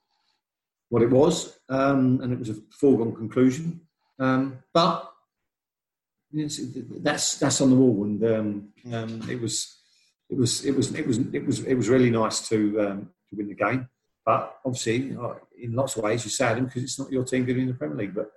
[0.89, 3.81] what it was, um, and it was a foregone conclusion.
[4.19, 5.12] Um, but
[6.33, 9.79] that's that's on the wall, and um, um, it was
[10.31, 13.37] it was it was it was it was it was really nice to um, to
[13.37, 13.89] win the game.
[14.25, 15.17] But obviously,
[15.61, 17.97] in lots of ways, you're sad because it's not your team getting in the Premier
[17.97, 18.15] League.
[18.15, 18.31] But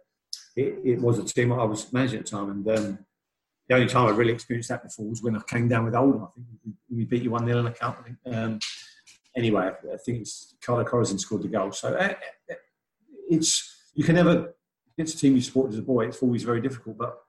[0.55, 2.99] it, it was a team I was managing at the time, and um,
[3.67, 6.23] the only time I really experienced that before was when I came down with Oldham.
[6.23, 8.05] I think we, beat you one 0 in a cup.
[8.25, 8.59] Um,
[9.35, 11.71] anyway, I think it's Carlo Corazzin scored the goal.
[11.71, 12.13] So uh,
[13.29, 14.53] it's you can never
[14.97, 16.07] against a team you support as a boy.
[16.07, 17.24] It's always very difficult, but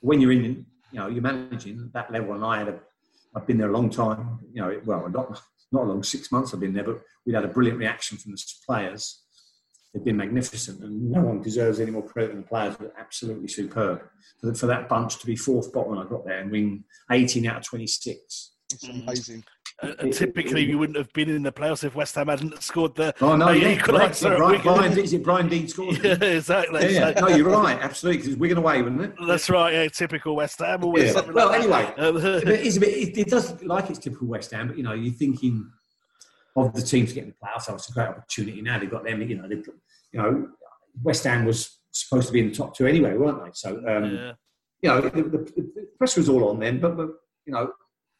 [0.00, 2.80] when you're in, you know, you're managing that level, and I had a,
[3.34, 4.40] I've been there a long time.
[4.52, 5.40] You know, well, not
[5.70, 8.42] not long, six months I've been there, but we had a brilliant reaction from the
[8.66, 9.22] players.
[9.92, 12.76] They've been magnificent, and no one deserves any more credit than the players.
[12.76, 14.02] But absolutely superb
[14.40, 17.46] for, for that bunch to be fourth bottom when I got there and win 18
[17.46, 18.52] out of 26.
[18.70, 19.44] It's amazing.
[19.80, 23.14] Uh, typically, you wouldn't have been in the playoffs if West Ham hadn't scored the
[23.20, 24.36] oh, no, yeah, equaliser.
[24.36, 25.98] Brian, Brian, is it Brian Deane scored?
[26.04, 26.94] yeah, exactly.
[26.94, 27.10] Yeah.
[27.10, 27.78] No, you're right.
[27.80, 29.14] Absolutely, because Wigan away, wasn't it?
[29.24, 29.72] That's right.
[29.72, 30.82] Yeah, typical West Ham.
[30.82, 31.20] Always yeah.
[31.30, 34.66] Well, like anyway, it, is a bit, it, it, does like it's typical West Ham,
[34.66, 35.70] but you know, you're thinking
[36.56, 37.62] of the teams getting the playoffs.
[37.62, 38.80] So it's a great opportunity now.
[38.80, 39.22] They've got them.
[39.22, 40.48] You know, they, you know,
[41.04, 43.50] West Ham was supposed to be in the top two anyway, weren't they?
[43.54, 44.32] So, um, yeah.
[44.82, 47.10] you know, the, the, the pressure was all on them, but, but
[47.46, 47.70] you know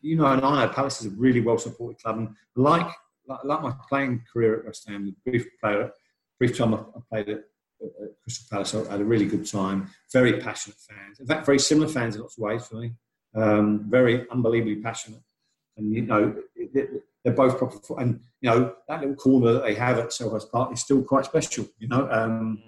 [0.00, 2.88] you know, and I know Palace is a really well supported club, and like,
[3.26, 5.90] like, like my playing career at West Ham, the brief player,
[6.38, 6.80] brief time I,
[7.10, 9.90] played at, at, Crystal Palace, I had a really good time.
[10.12, 12.92] Very passionate fans, in fact, very similar fans in lots of ways for me.
[13.34, 15.22] Um, very unbelievably passionate,
[15.76, 16.34] and you know,
[17.24, 17.78] they're both proper.
[18.00, 21.24] And you know, that little corner that they have at Selhurst Park is still quite
[21.24, 21.66] special.
[21.78, 22.08] You know.
[22.10, 22.62] Um,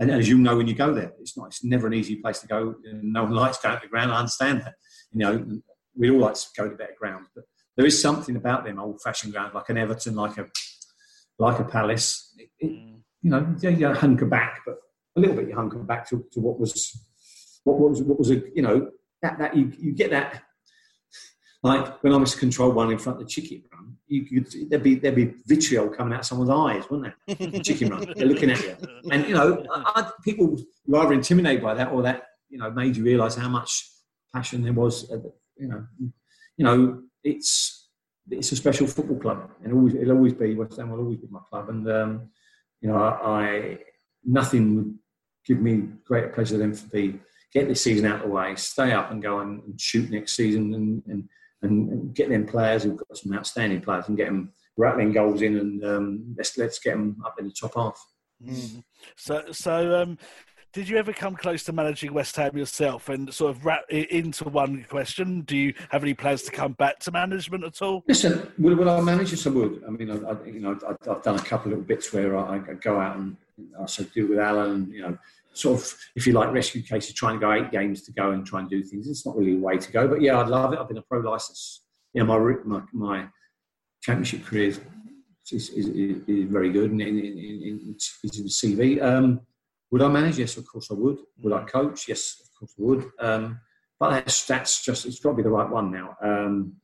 [0.00, 1.48] and as you know, when you go there, it's not.
[1.48, 2.76] It's never an easy place to go.
[2.84, 4.12] No one likes going to the ground.
[4.12, 4.74] I understand that.
[5.12, 5.60] You know,
[5.98, 7.44] we all like to go to better grounds, but
[7.76, 10.46] there is something about them old-fashioned grounds, like an Everton, like a
[11.38, 12.34] like a Palace.
[12.38, 12.98] It, it, mm.
[13.22, 14.78] you know, you, you hunker back, but
[15.16, 17.04] a little bit you hunker back to, to what was
[17.64, 18.90] what was what was a you know
[19.22, 20.42] that that you, you get that
[21.62, 24.82] like when I was control one in front of the chicken run, you could there'd
[24.82, 27.60] be there'd be vitriol coming out of someone's eyes, wouldn't there?
[27.62, 28.76] chicken run, they're looking at you,
[29.10, 32.96] and you know I, people were either intimidated by that or that you know made
[32.96, 33.90] you realise how much
[34.32, 35.10] passion there was
[35.58, 35.84] you know,
[36.56, 37.88] you know, it's
[38.30, 41.28] it's a special football club, and always it'll always be West Ham will always be
[41.30, 42.30] my club, and um,
[42.80, 43.78] you know, I, I
[44.24, 44.94] nothing would
[45.46, 47.20] give me greater pleasure than to be
[47.52, 50.36] get this season out of the way, stay up and go and, and shoot next
[50.36, 51.28] season, and, and
[51.62, 55.56] and get them players who've got some outstanding players and get them rattling goals in,
[55.58, 58.00] and um, let's let's get them up in the top half.
[58.44, 58.84] Mm.
[59.16, 60.18] So, so um,
[60.72, 63.08] did you ever come close to managing West Ham yourself?
[63.08, 66.72] And sort of wrap it into one question: Do you have any plans to come
[66.72, 68.04] back to management at all?
[68.06, 69.32] Listen, will I manage?
[69.32, 69.82] Yes, I would.
[69.86, 72.36] I mean, I, I you know, I, have done a couple of little bits where
[72.36, 73.36] I, I go out and
[73.76, 74.90] I also do with Alan.
[74.92, 75.18] You know,
[75.54, 78.46] sort of, if you like, rescue cases, trying to go eight games to go and
[78.46, 79.08] try and do things.
[79.08, 80.78] It's not really a way to go, but yeah, I'd love it.
[80.78, 81.82] I've been a pro license.
[82.14, 83.26] Know, my my, my
[84.02, 84.80] championship career is,
[85.52, 85.88] is, is,
[86.26, 89.02] is very good and in, in, in, in, in CV.
[89.02, 89.40] Um,
[89.90, 90.38] would I manage?
[90.38, 91.18] Yes, of course I would.
[91.42, 92.08] Would I coach?
[92.08, 93.10] Yes, of course I would.
[93.20, 93.60] Um,
[93.98, 96.16] but that's, that's just, it's got to be the right one now.
[96.22, 96.74] Um,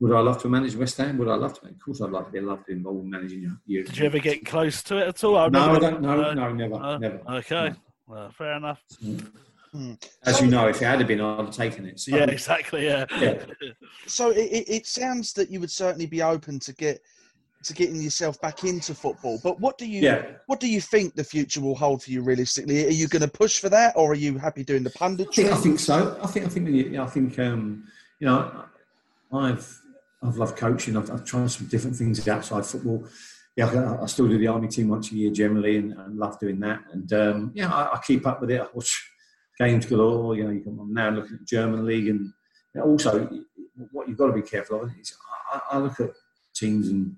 [0.00, 1.16] would I love to manage West Ham?
[1.18, 1.68] Would I love to?
[1.68, 3.84] Of course, I'd love to be love to be involved in managing you.
[3.84, 5.38] Did you ever get close to it at all?
[5.38, 6.02] I no, I don't.
[6.02, 7.20] No, uh, no, never, uh, never.
[7.30, 7.76] Okay, no.
[8.06, 8.82] well, fair enough.
[9.72, 9.94] Hmm.
[10.22, 12.00] As so, you know, if it had been, I'd have taken it.
[12.00, 12.16] So.
[12.16, 12.86] Yeah, exactly.
[12.86, 13.04] Yeah.
[13.18, 13.38] yeah.
[14.06, 17.00] so it, it sounds that you would certainly be open to get
[17.66, 19.38] to getting yourself back into football.
[19.42, 20.26] But what do you yeah.
[20.46, 22.86] what do you think the future will hold for you realistically?
[22.86, 25.44] Are you going to push for that, or are you happy doing the punditry?
[25.44, 26.18] I think, I think so.
[26.22, 27.84] I think I think I think um,
[28.20, 28.64] you know
[29.32, 29.80] I've
[30.22, 30.96] I've loved coaching.
[30.96, 33.06] I've, I've, tried some different things outside football.
[33.56, 36.38] yeah, I, I, still do the army team once a year generally, and, and love
[36.40, 36.80] doing that.
[36.92, 38.60] And um, yeah, I, I, keep up with it.
[38.60, 39.10] I watch
[39.58, 40.34] games galore.
[40.34, 42.32] You know, you can, I'm now looking at German league, and
[42.74, 43.28] you know, also
[43.92, 45.14] what you've got to be careful of is
[45.52, 46.10] I, I, look at
[46.54, 47.14] teams and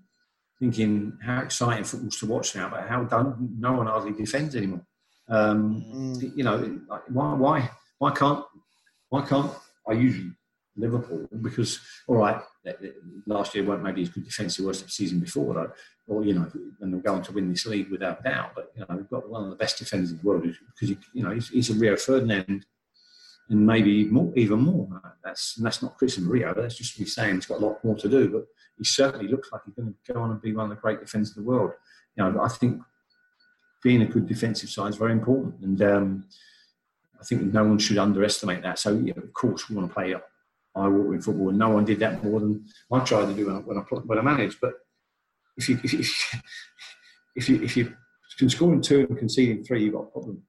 [0.61, 4.85] thinking how exciting football's to watch now, but how done no one hardly defends anymore.
[5.29, 5.85] Um,
[6.17, 6.37] mm.
[6.37, 8.45] You know, why why why can't
[9.11, 9.53] why can't
[9.89, 10.33] I usually
[10.79, 12.41] Liverpool because all right
[13.27, 15.73] last year weren't maybe as good defensive worst the season before though
[16.07, 16.51] or you know
[16.81, 19.45] and they're going to win this league without doubt but you know we've got one
[19.45, 22.65] of the best defenders in the world because you know he's, he's a Rio Ferdinand
[23.51, 27.37] and maybe more, even more that's that's not Chris and Rio that's just me saying
[27.37, 28.47] he's got a lot more to do but
[28.79, 31.01] he certainly looks like he's going to go on and be one of the great
[31.01, 31.73] defenders of the world
[32.17, 32.81] you know I think
[33.83, 36.25] being a good defensive side is very important and um,
[37.21, 40.15] I think no one should underestimate that so of course we want to play
[40.87, 43.57] walk in football, and no one did that more than I tried to do when
[43.57, 44.59] I, when I, when I managed.
[44.61, 44.75] But
[45.57, 46.05] if you if you,
[47.35, 47.95] if you if you
[48.39, 50.43] can score in two and concede in three, you've got a problem.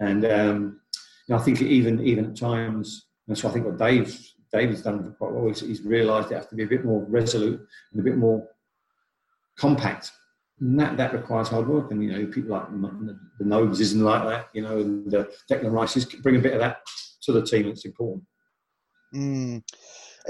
[0.00, 0.80] And um,
[1.28, 4.18] you know, I think even even at times, and so I think what Dave
[4.54, 5.48] David's done quite well.
[5.48, 7.60] He's, he's realised it has to be a bit more resolute
[7.92, 8.46] and a bit more
[9.58, 10.12] compact.
[10.60, 11.90] And that, that requires hard work.
[11.90, 15.24] And, you know, people like the, the Nobes isn't like that, you know, and uh,
[15.50, 16.78] Declan Rice is bring a bit of that
[17.22, 17.66] to the team.
[17.66, 18.24] It's important.
[19.14, 19.62] Mm.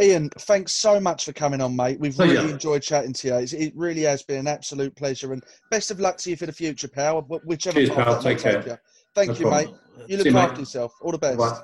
[0.01, 2.01] Iain, thanks so much for coming on, mate.
[2.01, 2.49] We've really yeah.
[2.49, 3.59] enjoyed chatting to you.
[3.59, 6.53] It really has been an absolute pleasure, and best of luck to you for the
[6.53, 7.23] future, pal.
[7.23, 8.21] Whichever Cheers, pal.
[8.21, 8.67] Take care.
[8.67, 8.77] You.
[9.15, 9.79] Thank no you, problem.
[9.97, 10.09] mate.
[10.09, 10.95] You look See after you, yourself.
[11.01, 11.39] All the best.
[11.39, 11.61] Bye.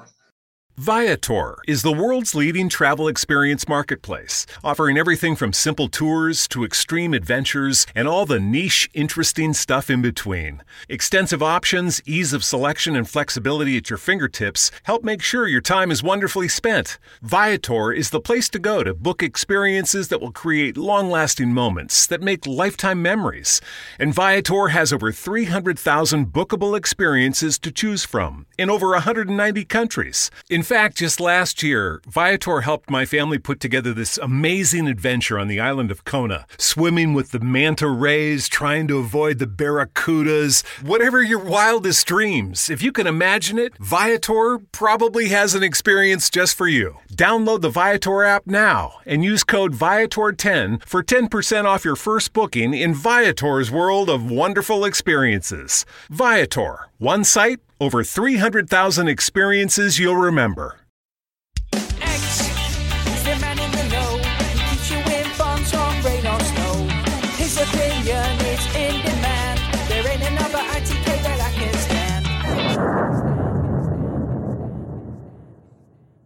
[0.79, 7.13] Viator is the world's leading travel experience marketplace, offering everything from simple tours to extreme
[7.13, 10.63] adventures and all the niche, interesting stuff in between.
[10.89, 15.91] Extensive options, ease of selection, and flexibility at your fingertips help make sure your time
[15.91, 16.99] is wonderfully spent.
[17.21, 22.07] Viator is the place to go to book experiences that will create long lasting moments
[22.07, 23.61] that make lifetime memories.
[23.99, 30.31] And Viator has over 300,000 bookable experiences to choose from in over 190 countries.
[30.49, 35.49] In fact, just last year, Viator helped my family put together this amazing adventure on
[35.49, 41.23] the island of Kona, swimming with the manta rays, trying to avoid the barracudas, whatever
[41.23, 42.69] your wildest dreams.
[42.69, 46.97] If you can imagine it, Viator probably has an experience just for you.
[47.13, 52.75] Download the Viator app now and use code Viator10 for 10% off your first booking
[52.75, 55.87] in Viator's world of wonderful experiences.
[56.09, 60.80] Viator, one site, over 300,000 experiences you'll remember.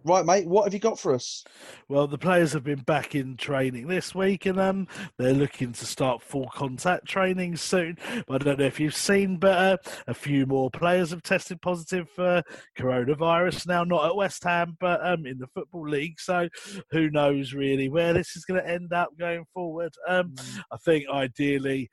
[0.06, 1.42] Right, mate, what have you got for us?
[1.88, 4.86] Well, the players have been back in training this week and um,
[5.16, 7.96] they're looking to start full contact training soon.
[8.28, 9.76] But I don't know if you've seen, but uh,
[10.06, 12.42] a few more players have tested positive for
[12.78, 16.20] coronavirus now, not at West Ham, but um, in the Football League.
[16.20, 16.50] So
[16.90, 19.94] who knows really where this is going to end up going forward.
[20.06, 20.60] Um, mm.
[20.70, 21.88] I think ideally.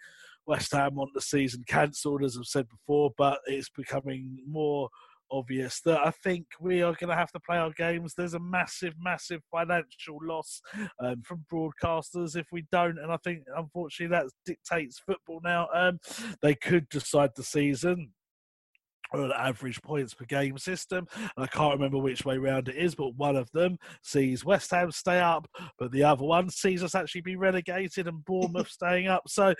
[0.47, 4.89] West Ham want the season cancelled, as I've said before, but it's becoming more
[5.31, 8.13] obvious that I think we are going to have to play our games.
[8.15, 10.61] There's a massive, massive financial loss
[11.03, 15.67] um, from broadcasters if we don't, and I think unfortunately that dictates football now.
[15.73, 15.99] Um,
[16.41, 18.11] they could decide the season
[19.11, 21.07] or an average points per game system.
[21.15, 24.71] And I can't remember which way round it is, but one of them sees West
[24.71, 29.07] Ham stay up, but the other one sees us actually be relegated and Bournemouth staying
[29.07, 29.23] up.
[29.27, 29.53] So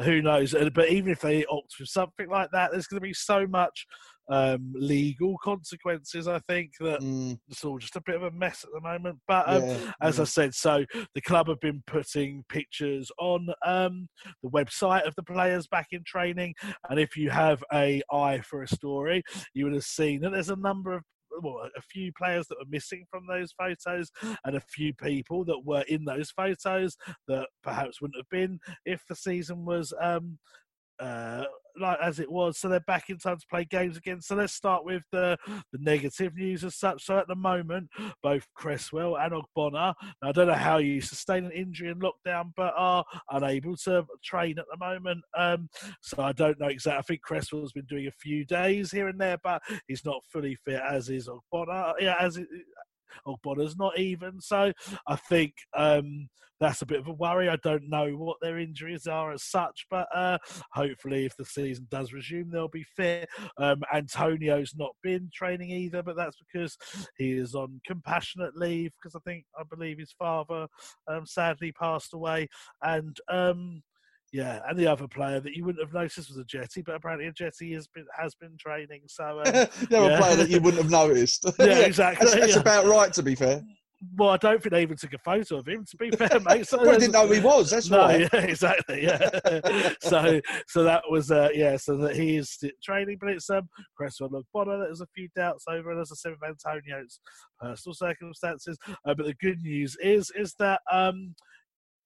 [0.00, 0.54] who knows?
[0.74, 3.86] But even if they opt for something like that, there's going to be so much
[4.28, 6.28] um, legal consequences.
[6.28, 7.38] I think that mm.
[7.48, 9.18] it's all just a bit of a mess at the moment.
[9.26, 10.22] But um, yeah, as yeah.
[10.22, 14.08] I said, so the club have been putting pictures on um,
[14.42, 16.54] the website of the players back in training,
[16.90, 19.22] and if you have a eye for a story,
[19.54, 21.02] you would have seen that there's a number of
[21.42, 24.10] well, a few players that were missing from those photos
[24.44, 26.96] and a few people that were in those photos
[27.28, 30.38] that perhaps wouldn't have been if the season was um,
[30.98, 31.44] uh,
[31.78, 34.20] like as it was, so they're back in time to play games again.
[34.20, 37.04] So let's start with the the negative news as such.
[37.04, 37.88] So at the moment,
[38.22, 42.72] both Cresswell and Ogbonna, I don't know how you sustain an injury in lockdown, but
[42.76, 45.22] are unable to train at the moment.
[45.36, 45.68] Um,
[46.00, 46.98] so I don't know exactly.
[46.98, 50.56] I think Cresswell's been doing a few days here and there, but he's not fully
[50.64, 51.94] fit as is Ogbonna.
[52.00, 52.48] Yeah, as it,
[53.26, 54.40] Ogbonna's not even.
[54.40, 54.72] So
[55.06, 56.28] I think um,
[56.60, 57.48] that's a bit of a worry.
[57.48, 60.38] I don't know what their injuries are as such, but uh,
[60.72, 63.28] hopefully, if the season does resume, they'll be fit.
[63.58, 66.76] Um, Antonio's not been training either, but that's because
[67.18, 70.66] he is on compassionate leave because I think I believe his father
[71.08, 72.48] um, sadly passed away,
[72.82, 73.82] and um,
[74.36, 77.74] yeah, and the other player that you wouldn't have noticed was Ajeti, but apparently Ajeti
[77.74, 79.00] has been has been training.
[79.06, 79.52] So um,
[79.88, 80.20] the other yeah.
[80.20, 81.46] player that you wouldn't have noticed.
[81.58, 82.26] Yeah, exactly.
[82.26, 82.60] That's, that's yeah.
[82.60, 83.62] about right, to be fair.
[84.18, 85.86] Well, I don't think they even took a photo of him.
[85.86, 86.66] To be fair, mate.
[86.66, 87.70] So Well, I didn't know who he was.
[87.70, 88.28] That's no, why.
[88.30, 89.04] yeah, exactly.
[89.04, 89.94] Yeah.
[90.02, 91.78] so, so that was uh, yeah.
[91.78, 94.84] So that he is training, but it's um, Cresswell Ogbonna.
[94.84, 97.20] There's a few doubts over, and as I said with Antonio's
[97.58, 98.76] personal circumstances.
[98.86, 101.34] Uh, but the good news is is that um,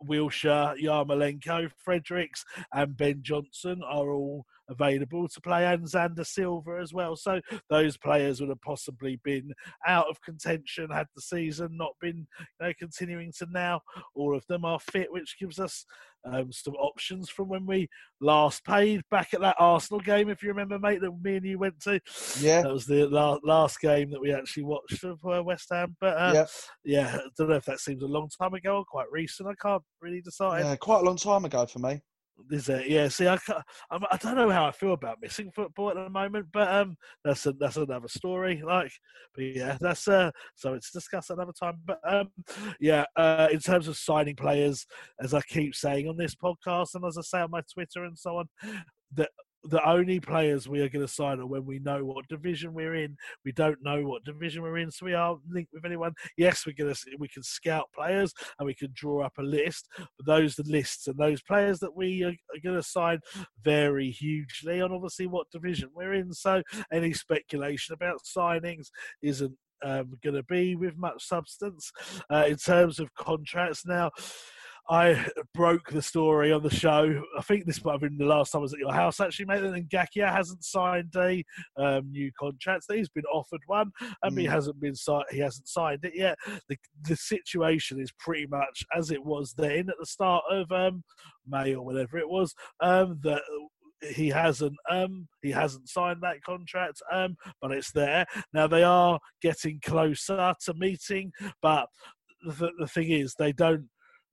[0.07, 6.95] Wilshere, Yarmolenko, Fredericks, and Ben Johnson are all available to play, and Xander Silva as
[6.95, 7.17] well.
[7.17, 9.53] So those players would have possibly been
[9.87, 13.81] out of contention had the season not been you know, continuing to now.
[14.15, 15.85] All of them are fit, which gives us
[16.25, 17.89] um, some options from when we
[18.21, 21.59] last paid back at that Arsenal game, if you remember, mate, that me and you
[21.59, 22.01] went to.
[22.41, 22.63] Yeah.
[22.63, 25.97] That was the la- last game that we actually watched of uh, West Ham.
[26.01, 26.47] But uh, Yeah.
[26.85, 29.49] yeah, I don't know if that seems a long time ago or quite recent.
[29.49, 30.65] I can't really decide.
[30.65, 32.01] Yeah, quite a long time ago for me.
[32.51, 32.89] Is it?
[32.89, 33.09] Yeah.
[33.09, 33.39] See, I,
[33.91, 36.97] I'm, I don't know how I feel about missing football at the moment, but um,
[37.25, 38.63] that's a, that's another story.
[38.65, 38.93] Like,
[39.35, 41.79] but yeah, that's uh, so it's discussed another time.
[41.85, 42.31] But um,
[42.81, 44.87] yeah, uh, in terms of signing players,
[45.21, 48.19] as I keep saying on this podcast, and as I say on my Twitter and
[48.19, 48.49] so on,
[49.15, 49.31] that
[49.65, 52.95] the only players we are going to sign are when we know what division we're
[52.95, 53.17] in.
[53.45, 56.15] We don't know what division we're in, so we aren't linked with anyone.
[56.37, 59.89] Yes, we're going to we can scout players and we can draw up a list.
[59.97, 62.33] But those the lists and those players that we are,
[62.63, 63.21] going to sign
[63.63, 66.33] vary hugely on obviously what division we're in.
[66.33, 68.89] So any speculation about signings
[69.23, 71.91] isn't um, going to be with much substance
[72.31, 74.11] uh, in terms of contracts now.
[74.91, 75.25] I
[75.55, 77.23] broke the story on the show.
[77.39, 79.45] I think this might have been the last time I was at your house, actually,
[79.47, 79.63] mate.
[79.63, 81.45] And Ngakia hasn't signed a
[81.77, 82.87] um, new contract.
[82.93, 83.93] He's been offered one,
[84.25, 84.51] and he Mm.
[84.51, 86.37] hasn't been si- he hasn't signed it yet.
[86.69, 91.05] The the situation is pretty much as it was then at the start of um,
[91.47, 92.53] May or whatever it was.
[92.81, 93.43] Um, that
[94.15, 98.25] he hasn't um he hasn't signed that contract um but it's there
[98.55, 101.31] now they are getting closer to meeting
[101.61, 101.87] but
[102.47, 103.87] the, the thing is they don't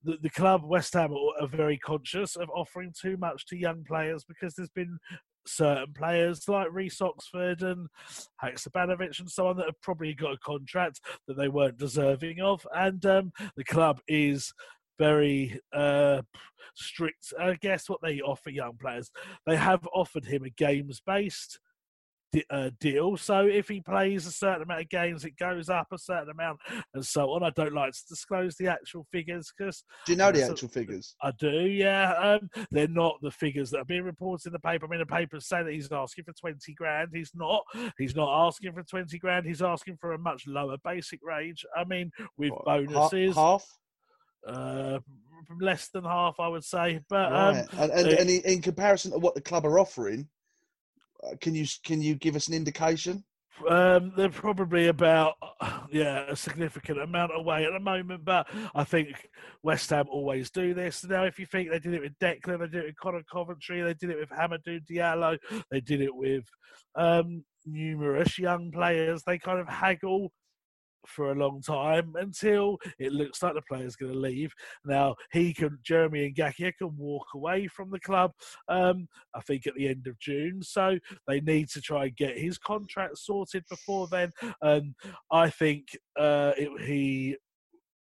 [0.04, 4.24] the, the club West Ham are, very conscious of offering too much to young players
[4.24, 4.98] because there's been
[5.46, 7.88] certain players like Reece Oxford and
[8.42, 12.66] Haksabanovic and so on that have probably got a contract that they weren't deserving of
[12.74, 14.52] and um, the club is
[14.98, 16.22] very uh,
[16.74, 19.10] strict, I guess, what they offer young players.
[19.46, 21.60] They have offered him a games based
[22.50, 23.16] uh, deal.
[23.16, 26.58] So if he plays a certain amount of games, it goes up a certain amount
[26.94, 27.42] and so on.
[27.42, 29.84] I don't like to disclose the actual figures because.
[30.06, 31.14] Do you know the actual figures?
[31.22, 32.12] I do, yeah.
[32.12, 34.86] Um, they're not the figures that are being reported in the paper.
[34.86, 37.10] I mean, the papers say that he's asking for 20 grand.
[37.12, 37.62] He's not.
[37.98, 39.46] He's not asking for 20 grand.
[39.46, 41.64] He's asking for a much lower basic range.
[41.76, 43.34] I mean, with What, bonuses.
[43.34, 43.66] Half?
[44.46, 44.98] Uh,
[45.60, 47.00] less than half, I would say.
[47.08, 47.60] But Right.
[47.60, 50.28] um, and and, and in, comparison to what the club are offering,
[51.40, 53.24] can you can you give us an indication?
[53.68, 55.34] Um, they're probably about
[55.90, 59.28] yeah a significant amount away at the moment, but I think
[59.62, 61.04] West Ham always do this.
[61.04, 63.82] Now, if you think they did it with Declan, they did it with Conor Coventry,
[63.82, 65.38] they did it with Amadou Diallo,
[65.70, 66.44] they did it with
[66.94, 69.22] um, numerous young players.
[69.26, 70.32] They kind of haggle
[71.06, 74.52] for a long time until it looks like the player's going to leave.
[74.84, 78.32] Now he can, Jeremy Ngakia can walk away from the club.
[78.68, 82.38] Um, I think at the end of June, so they need to try and get
[82.38, 84.30] his contract sorted before then.
[84.62, 84.94] And
[85.30, 85.88] I think
[86.18, 87.36] uh, it, he.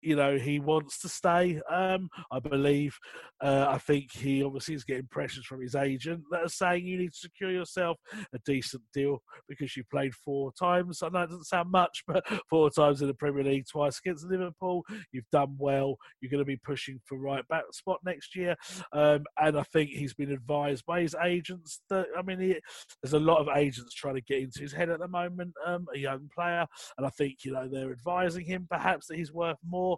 [0.02, 1.62] You know he wants to stay.
[1.70, 2.98] Um, I believe.
[3.42, 6.98] Uh, I think he obviously is getting pressures from his agent that are saying you
[6.98, 7.98] need to secure yourself
[8.34, 11.02] a decent deal because you played four times.
[11.02, 14.26] I know it doesn't sound much, but four times in the Premier League, twice against
[14.26, 14.86] Liverpool.
[15.12, 15.98] You've done well.
[16.20, 18.56] You're going to be pushing for right back spot next year.
[18.94, 22.60] Um, and I think he's been advised by his agents that, I mean, he,
[23.02, 25.88] there's a lot of agents trying to get into his head at the moment, um,
[25.94, 26.66] a young player.
[26.98, 29.91] And I think, you know, they're advising him perhaps that he's worth more.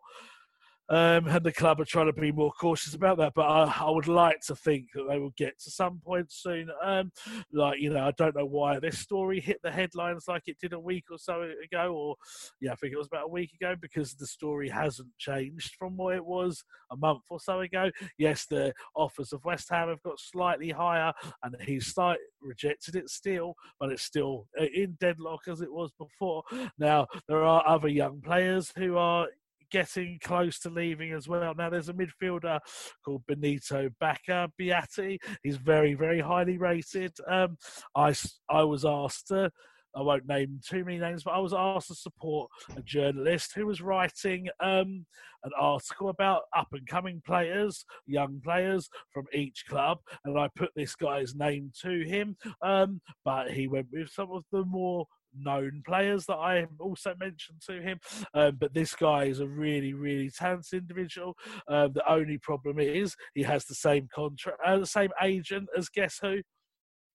[0.89, 3.89] Um, and the club are trying to be more cautious about that, but I, I
[3.89, 6.69] would like to think that they will get to some point soon.
[6.83, 7.11] Um,
[7.53, 10.73] like you know, I don't know why this story hit the headlines like it did
[10.73, 12.15] a week or so ago, or
[12.59, 15.95] yeah, I think it was about a week ago because the story hasn't changed from
[15.95, 17.89] what it was a month or so ago.
[18.17, 21.13] Yes, the offers of West Ham have got slightly higher,
[21.43, 21.95] and he's
[22.41, 26.43] rejected it still, but it's still uh, in deadlock as it was before.
[26.77, 29.27] Now there are other young players who are
[29.73, 31.53] getting close to leaving as well.
[31.57, 32.59] Now, there's a midfielder
[33.03, 35.17] called Benito Bacca Beatti.
[35.41, 37.11] He's very, very highly rated.
[37.27, 37.57] Um,
[37.95, 38.13] I,
[38.49, 39.51] I was asked to
[39.95, 43.67] I won't name too many names, but I was asked to support a journalist who
[43.67, 45.05] was writing um,
[45.43, 50.71] an article about up and coming players, young players from each club, and I put
[50.75, 55.05] this guy's name to him, um, but he went with some of the more
[55.37, 57.99] known players that I also mentioned to him.
[58.33, 61.35] Um, but this guy is a really, really talented individual.
[61.67, 65.89] Um, the only problem is he has the same contract, uh, the same agent as
[65.89, 66.41] guess who,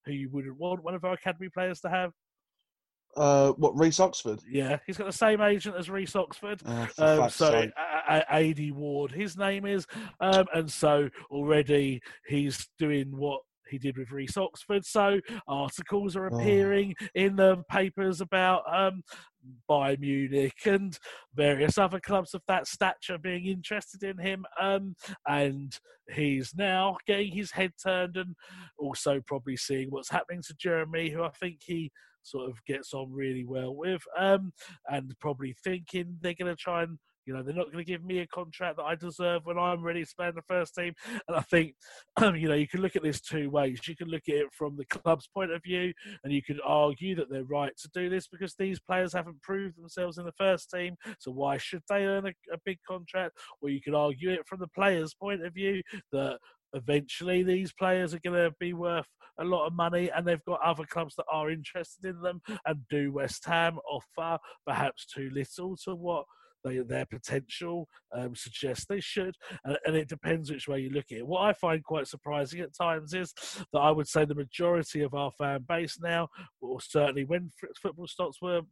[0.07, 2.13] who you wouldn't want one of our academy players to have.
[3.17, 4.39] Uh, what Reece Oxford?
[4.49, 6.61] Yeah, he's got the same agent as Reece Oxford.
[6.67, 7.67] Oh, um, so
[8.09, 9.87] Aidy Ward, his name is,
[10.21, 14.85] um, and so already he's doing what he did with Reece Oxford.
[14.85, 16.37] So articles are oh.
[16.37, 17.07] appearing oh.
[17.15, 19.03] in the papers about um,
[19.69, 20.99] Bayern Munich and
[21.35, 24.45] various other clubs of that stature being interested in him.
[24.61, 24.95] Um,
[25.27, 25.77] and
[26.11, 28.35] he's now getting his head turned and
[28.79, 31.91] also probably seeing what's happening to Jeremy, who I think he
[32.23, 34.53] sort of gets on really well with, um,
[34.89, 36.99] and probably thinking they're going to try and
[37.29, 39.83] you know, they're not going to give me a contract that I deserve when I'm
[39.83, 40.95] ready to play in the first team.
[41.29, 41.75] And I think,
[42.23, 43.81] you know, you can look at this two ways.
[43.87, 45.93] You can look at it from the club's point of view,
[46.25, 49.77] and you could argue that they're right to do this because these players haven't proved
[49.77, 50.97] themselves in the first team.
[51.19, 53.37] So why should they earn a, a big contract?
[53.61, 56.39] Or you could argue it from the players' point of view that
[56.73, 59.09] eventually these players are going to be worth
[59.39, 62.81] a lot of money and they've got other clubs that are interested in them and
[62.89, 66.25] do West Ham offer perhaps too little to what
[66.65, 69.35] they, their potential um, suggests they should,
[69.65, 71.27] and, and, it depends which way you look at it.
[71.27, 73.33] What I find quite surprising at times is
[73.73, 76.29] that I would say the majority of our fan base now,
[76.61, 77.51] or certainly when
[77.81, 78.63] football stocks were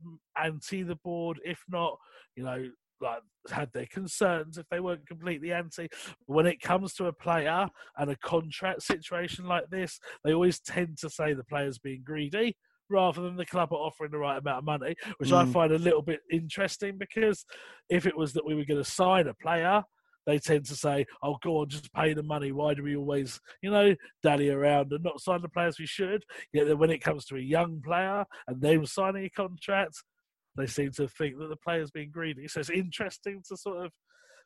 [0.41, 1.97] anti the board, if not,
[2.37, 2.69] you know,
[3.01, 3.21] like
[3.51, 5.89] had their concerns if they weren't completely anti.
[6.27, 7.69] When it comes to a player
[7.99, 12.57] and a contract situation like this, they always tend to say the player's being greedy
[12.91, 15.37] rather than the club are offering the right amount of money, which mm.
[15.37, 17.45] I find a little bit interesting because
[17.89, 19.83] if it was that we were going to sign a player,
[20.27, 22.51] they tend to say, "Oh, go on, just pay the money.
[22.53, 26.25] Why do we always, you know, dally around and not sign the players we should?"
[26.53, 30.03] Yet when it comes to a young player and them signing a contract,
[30.57, 32.49] they seem to think that the player's being greedy.
[32.49, 33.93] So it's interesting to sort of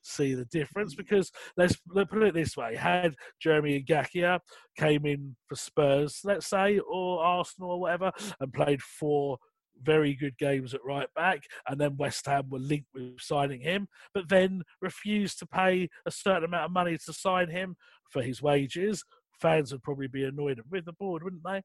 [0.03, 4.40] see the difference because let's, let's put it this way: had Jeremy Ngakia
[4.76, 9.38] came in for Spurs, let's say, or Arsenal or whatever, and played four
[9.82, 13.88] very good games at right back, and then West Ham were linked with signing him,
[14.12, 17.76] but then refused to pay a certain amount of money to sign him
[18.11, 19.03] for his wages.
[19.40, 21.62] Fans would probably be annoyed with the board, wouldn't they?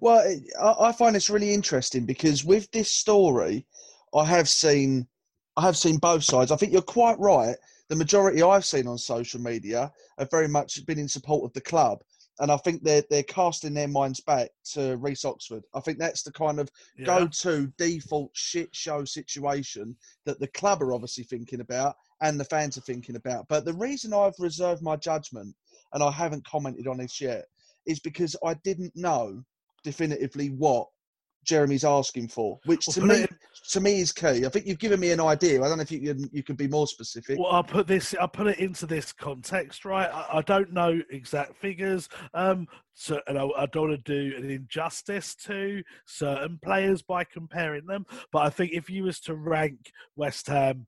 [0.00, 0.24] Well,
[0.60, 3.66] I find this really interesting because with this story,
[4.14, 5.06] I have seen
[5.56, 6.52] I have seen both sides.
[6.52, 7.56] I think you're quite right.
[7.88, 11.60] The majority I've seen on social media have very much been in support of the
[11.60, 12.02] club.
[12.38, 15.62] And I think they're they're casting their minds back to Reece Oxford.
[15.74, 17.06] I think that's the kind of yeah.
[17.06, 19.96] go-to default shit show situation
[20.26, 23.46] that the club are obviously thinking about and the fans are thinking about.
[23.48, 25.54] But the reason I've reserved my judgment
[25.94, 27.46] and I haven't commented on this yet
[27.86, 29.42] is because I didn't know
[29.82, 30.88] definitively what
[31.44, 33.26] Jeremy's asking for, which to me
[33.70, 34.46] to me is key.
[34.46, 35.62] I think you've given me an idea.
[35.62, 37.38] I don't know if you can you can be more specific.
[37.38, 38.14] Well, I'll put this.
[38.20, 40.10] I'll put it into this context, right?
[40.12, 42.08] I, I don't know exact figures.
[42.34, 47.24] Um, so, and I, I don't want to do an injustice to certain players by
[47.24, 48.06] comparing them.
[48.32, 50.86] But I think if you was to rank West Ham,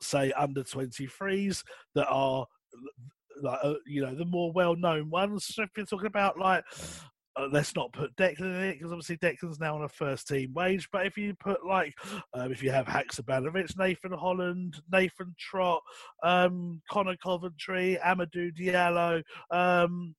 [0.00, 1.62] say under 23s
[1.94, 2.46] that are
[3.42, 5.46] like uh, you know the more well-known ones.
[5.46, 6.64] So if you're talking about like
[7.40, 10.52] uh, let's not put Declan in it because obviously Declan's now on a first team
[10.54, 10.88] wage.
[10.92, 11.94] But if you put like,
[12.34, 15.82] um, if you have Haksabanovic, Nathan Holland, Nathan Trott,
[16.22, 20.14] um, Conor Coventry, Amadou Diallo, um,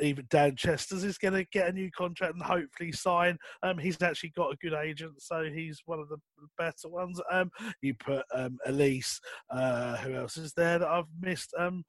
[0.00, 3.38] even Dan Chesters is going to get a new contract and hopefully sign.
[3.62, 6.18] Um, he's actually got a good agent, so he's one of the
[6.58, 7.20] better ones.
[7.30, 7.50] Um,
[7.80, 9.20] you put um, Elise.
[9.50, 11.54] Uh, who else is there that I've missed?
[11.58, 11.84] Um,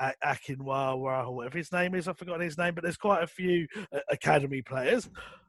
[0.00, 2.08] Akinwa, whatever his name is.
[2.08, 5.08] I've forgotten his name, but there's quite a few uh, academy players.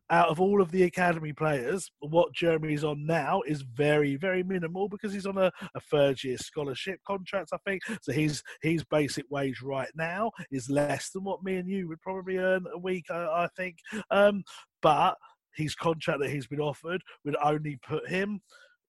[0.09, 4.89] Out of all of the academy players, what Jeremy's on now is very, very minimal
[4.89, 7.81] because he's on a, a third year scholarship contract, I think.
[8.01, 12.01] So his his basic wage right now is less than what me and you would
[12.01, 13.77] probably earn a week, I, I think.
[14.11, 14.43] Um,
[14.81, 15.15] but
[15.55, 18.41] his contract that he's been offered would only put him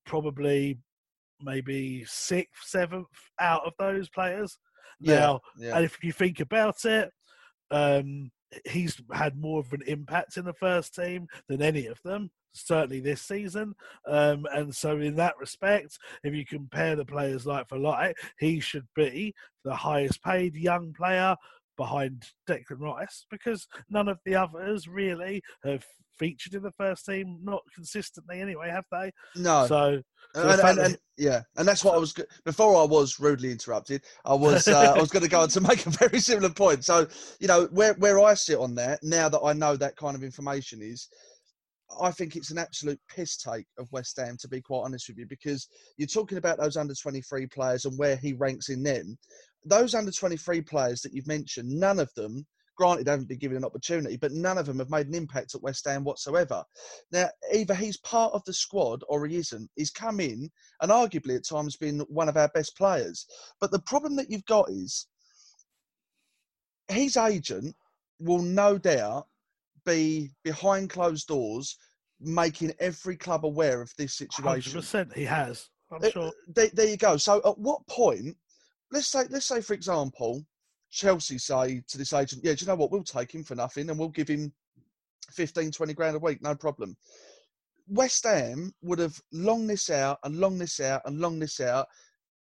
[0.05, 0.79] probably
[1.41, 3.07] maybe sixth, seventh
[3.41, 4.59] out of those players.
[5.01, 5.76] Yeah, now, yeah.
[5.76, 7.11] and if you think about it,
[7.70, 8.30] um,
[8.68, 13.01] he's had more of an impact in the first team than any of them, certainly
[13.01, 13.74] this season.
[14.07, 18.61] Um, and so, in that respect, if you compare the players like for like, he
[18.61, 19.34] should be
[19.64, 21.36] the highest paid young player
[21.76, 25.84] behind Declan Rice because none of the others really have
[26.18, 29.11] featured in the first team, not consistently anyway, have they?
[29.36, 29.66] No.
[29.66, 30.03] So,
[30.35, 32.14] so and, and, and, yeah, and that's what I was
[32.45, 34.03] before I was rudely interrupted.
[34.24, 36.85] I was uh, I was going to go on to make a very similar point.
[36.85, 37.07] So
[37.39, 40.24] you know where where I sit on that now that I know that kind of
[40.24, 41.09] information is.
[42.01, 45.18] I think it's an absolute piss take of West Ham, to be quite honest with
[45.18, 45.68] you, because
[45.99, 49.16] you're talking about those under 23 players and where he ranks in them.
[49.66, 52.47] Those under 23 players that you've mentioned, none of them
[52.77, 55.62] granted haven't been given an opportunity, but none of them have made an impact at
[55.62, 56.64] West Ham whatsoever.
[57.12, 59.70] Now, either he's part of the squad or he isn't.
[59.77, 60.51] He's come in
[60.81, 63.27] and arguably at times been one of our best players.
[63.61, 65.07] But the problem that you've got is
[66.89, 67.75] his agent
[68.20, 69.27] will no doubt
[69.85, 71.77] be behind closed doors
[72.20, 74.81] making every club aware of this situation.
[74.81, 75.68] 100% he has.
[75.91, 76.33] I'm Uh, sure.
[76.49, 77.16] There, there you go.
[77.16, 78.37] So at what point,
[78.91, 80.45] let's say, let's say for example,
[80.95, 82.92] Chelsea say to this agent, yeah, do you know what?
[82.92, 84.53] We'll take him for nothing and we'll give him
[85.32, 86.97] 15, 20 grand a week, no problem.
[87.88, 91.88] West Ham would have long this out and long this out and long this out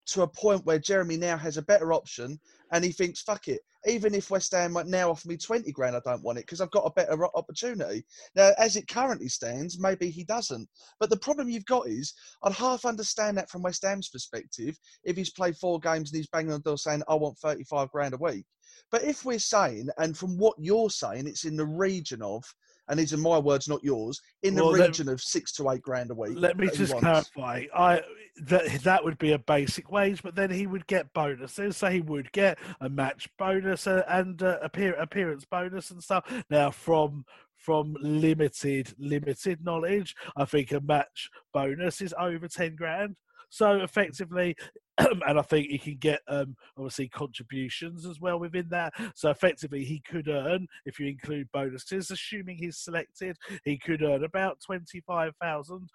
[0.06, 2.38] to a point where Jeremy now has a better option
[2.72, 3.60] and he thinks, fuck it.
[3.86, 6.60] Even if West Ham might now offer me 20 grand, I don't want it because
[6.62, 8.04] I've got a better opportunity.
[8.34, 10.68] Now, as it currently stands, maybe he doesn't.
[10.98, 15.16] But the problem you've got is, I'd half understand that from West Ham's perspective if
[15.16, 18.14] he's played four games and he's banging on the door saying, I want 35 grand
[18.14, 18.46] a week.
[18.90, 22.44] But if we're saying, and from what you're saying, it's in the region of,
[22.88, 25.70] and these are my words, not yours, in the Well, let- region of six to
[25.70, 26.34] eight grand a week.
[26.36, 27.30] Let me just wants.
[27.30, 27.64] clarify.
[27.74, 28.02] I
[28.46, 31.76] that that would be a basic wage, but then he would get bonuses.
[31.76, 36.24] So he would get a match bonus uh, and uh, appear, appearance bonus and stuff.
[36.50, 37.24] Now, from
[37.56, 43.16] from limited limited knowledge, I think a match bonus is over ten grand.
[43.50, 44.56] So effectively,
[45.26, 48.92] and I think he can get um, obviously contributions as well within that.
[49.14, 54.24] So effectively, he could earn, if you include bonuses, assuming he's selected, he could earn
[54.24, 55.88] about twenty five thousand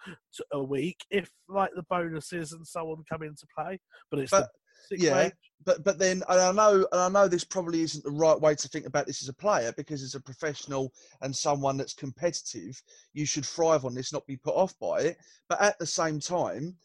[0.51, 3.79] a week if like the bonuses and so on come into play.
[4.11, 4.49] But it's But
[4.91, 5.29] yeah,
[5.65, 8.55] but but then and I know and I know this probably isn't the right way
[8.55, 10.91] to think about this as a player because as a professional
[11.21, 12.81] and someone that's competitive,
[13.13, 15.17] you should thrive on this, not be put off by it.
[15.47, 16.75] But at the same time,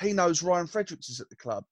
[0.00, 1.64] he knows Ryan Fredericks is at the club.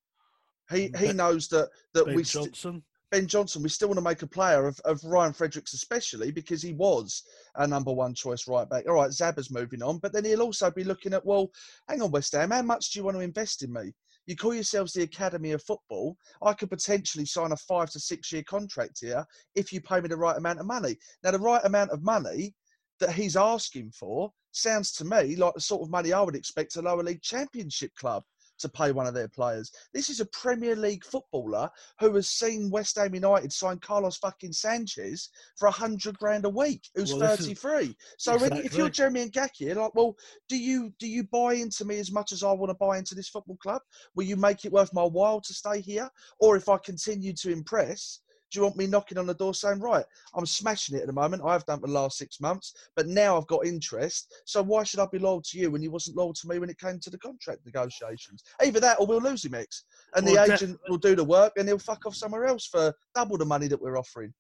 [0.71, 2.83] He he knows that that Ben we st- Johnson.
[3.11, 6.61] Ben Johnson, we still want to make a player of, of Ryan Fredericks, especially because
[6.61, 7.23] he was
[7.55, 8.89] our number one choice right back.
[8.89, 11.49] All right, Zaba's moving on, but then he'll also be looking at, well,
[11.89, 13.93] hang on, West Ham, how much do you want to invest in me?
[14.27, 16.17] You call yourselves the Academy of Football.
[16.43, 20.09] I could potentially sign a five to six year contract here if you pay me
[20.09, 20.97] the right amount of money.
[21.23, 22.55] Now, the right amount of money
[22.99, 26.77] that he's asking for sounds to me like the sort of money I would expect
[26.77, 28.23] a lower league championship club
[28.57, 29.73] to pay one of their players.
[29.93, 34.53] This is a Premier League footballer who has seen West Ham United sign Carlos fucking
[34.53, 35.29] Sanchez
[35.59, 37.97] for a hundred grand a week, who's Well, this is- 33.
[38.17, 39.67] So when, if you're Jeremy Exactly.
[39.67, 40.17] Jeremy Ngakia, like, well,
[40.49, 43.15] do you do you buy into me as much as I want to buy into
[43.17, 43.83] this football club?
[44.15, 46.09] Will you make it worth my while to stay here?
[46.39, 48.21] Or if I continue to impress,
[48.55, 51.13] do you want me knocking on the door saying, right, I'm smashing it at the
[51.13, 51.43] moment.
[51.45, 54.33] I've done for the last six months, but now I've got interest.
[54.47, 56.71] So why should I be loyal to you when you wasn't loyal to me when
[56.71, 58.45] it came to the contract negotiations?
[58.65, 59.85] Either that or we'll lose him, Ex.
[60.15, 62.95] And Well, the agent will do the work and he'll fuck off somewhere else for
[63.15, 64.33] double the money that we're offering.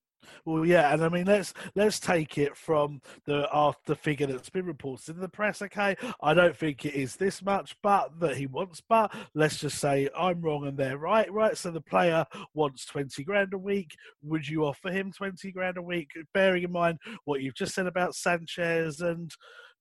[0.44, 4.50] Well, yeah, and I mean, let's let's take it from the uh, after figure that's
[4.50, 5.62] been reported in the press.
[5.62, 8.82] Okay, I don't think it is this much, but that he wants.
[8.88, 11.32] But let's just say I'm wrong and they're right.
[11.32, 13.94] Right, so the player wants twenty grand a week.
[14.22, 17.86] Would you offer him twenty grand a week, bearing in mind what you've just said
[17.86, 19.30] about Sanchez and?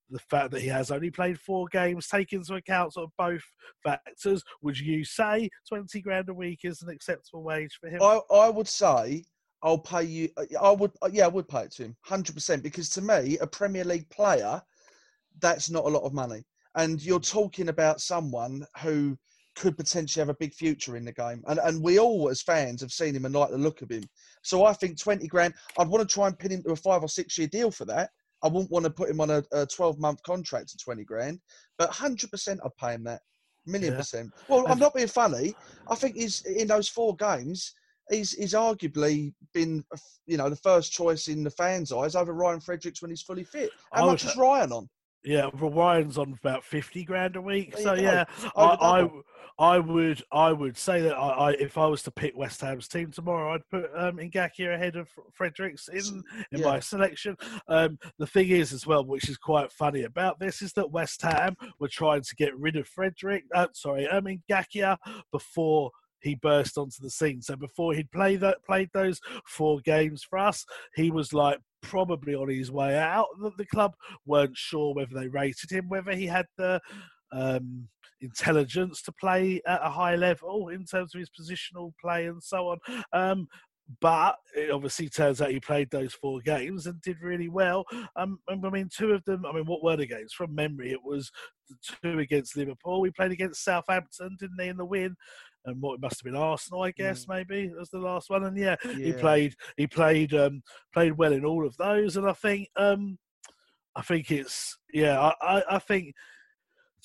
[0.10, 3.42] The fact that he has only played four games, take into account sort of both
[3.84, 4.44] factors.
[4.62, 8.00] Would you say twenty grand a week is an acceptable wage for him?
[8.00, 9.24] I, I would say
[9.64, 10.30] I'll pay you.
[10.38, 12.62] Uh, I would, uh, yeah, I would pay it to him, hundred percent.
[12.64, 14.62] Because to me, a Premier League player,
[15.40, 16.44] that's not a lot of money.
[16.76, 19.18] And you're talking about someone who
[19.56, 21.44] could potentially have a big future in the game.
[21.48, 24.04] And and we all, as fans, have seen him and like the look of him.
[24.44, 25.54] So I think twenty grand.
[25.80, 27.86] I'd want to try and pin him to a five or six year deal for
[27.86, 28.10] that.
[28.44, 31.40] I wouldn't want to put him on a, a 12 month contract to 20 grand,
[31.78, 33.22] but 100% I'd pay him that.
[33.66, 33.98] Million Yeah.
[34.00, 34.34] percent.
[34.50, 35.56] Well, I'm not being funny.
[35.90, 37.74] I think he's in those four games.
[38.10, 39.84] He's he's arguably been,
[40.26, 43.44] you know, the first choice in the fans' eyes over Ryan Fredericks when he's fully
[43.44, 43.72] fit.
[43.94, 44.90] How much is Ryan on?
[45.24, 47.74] Yeah, well, Ryan's on about fifty grand a week.
[47.76, 48.26] There So yeah,
[48.56, 49.10] I, I.
[49.60, 52.88] I would, I would say that I, I, if I was to pick West Ham's
[52.88, 56.66] team tomorrow, I'd put um, Ngakia ahead of Fredericks in in Yeah.
[56.66, 57.38] my selection.
[57.68, 61.22] Um, the thing is, as well, which is quite funny about this, is that West
[61.22, 63.44] Ham were trying to get rid of Frederick.
[63.54, 64.98] Uh, sorry, um, Ngakia
[65.32, 65.92] before
[66.24, 67.42] he burst onto the scene.
[67.42, 72.50] So before he'd that played those four games for us, he was like probably on
[72.50, 73.28] his way out.
[73.42, 73.94] The, the club
[74.26, 76.80] weren't sure whether they rated him, whether he had the
[77.32, 77.88] um,
[78.22, 82.70] intelligence to play at a high level in terms of his positional play and so
[82.70, 82.78] on.
[83.12, 83.48] Um,
[84.00, 87.84] but it obviously turns out he played those four games and did really well.
[88.16, 89.46] Um, I mean, two of them.
[89.46, 90.32] I mean, what were the games?
[90.34, 91.30] From memory, it was
[92.02, 93.02] two against Liverpool.
[93.02, 95.16] We played against Southampton, didn't they, in the win?
[95.66, 97.30] And what it must have been Arsenal, I guess, mm.
[97.30, 98.44] maybe was the last one.
[98.44, 98.94] And yeah, yeah.
[98.94, 99.56] he played.
[99.78, 100.34] He played.
[100.34, 100.62] Um,
[100.94, 102.18] played well in all of those.
[102.18, 102.70] And I think.
[102.76, 103.18] Um,
[103.96, 105.20] I think it's yeah.
[105.20, 106.16] I, I, I think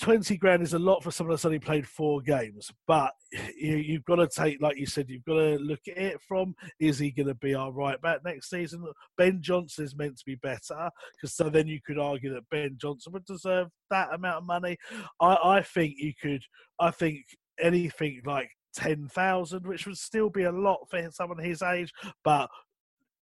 [0.01, 3.13] 20 grand is a lot for someone that's only played four games, but
[3.59, 6.55] you, have got to take, like you said, you've got to look at it from
[6.79, 8.85] is he going to be our right back next season?
[9.17, 12.77] Ben Johnson is meant to be better because so then you could argue that Ben
[12.81, 14.77] Johnson would deserve that amount of money.
[15.21, 16.43] I, I think you could,
[16.79, 17.25] I think
[17.61, 21.93] anything like 10,000, which would still be a lot for someone his age,
[22.25, 22.49] but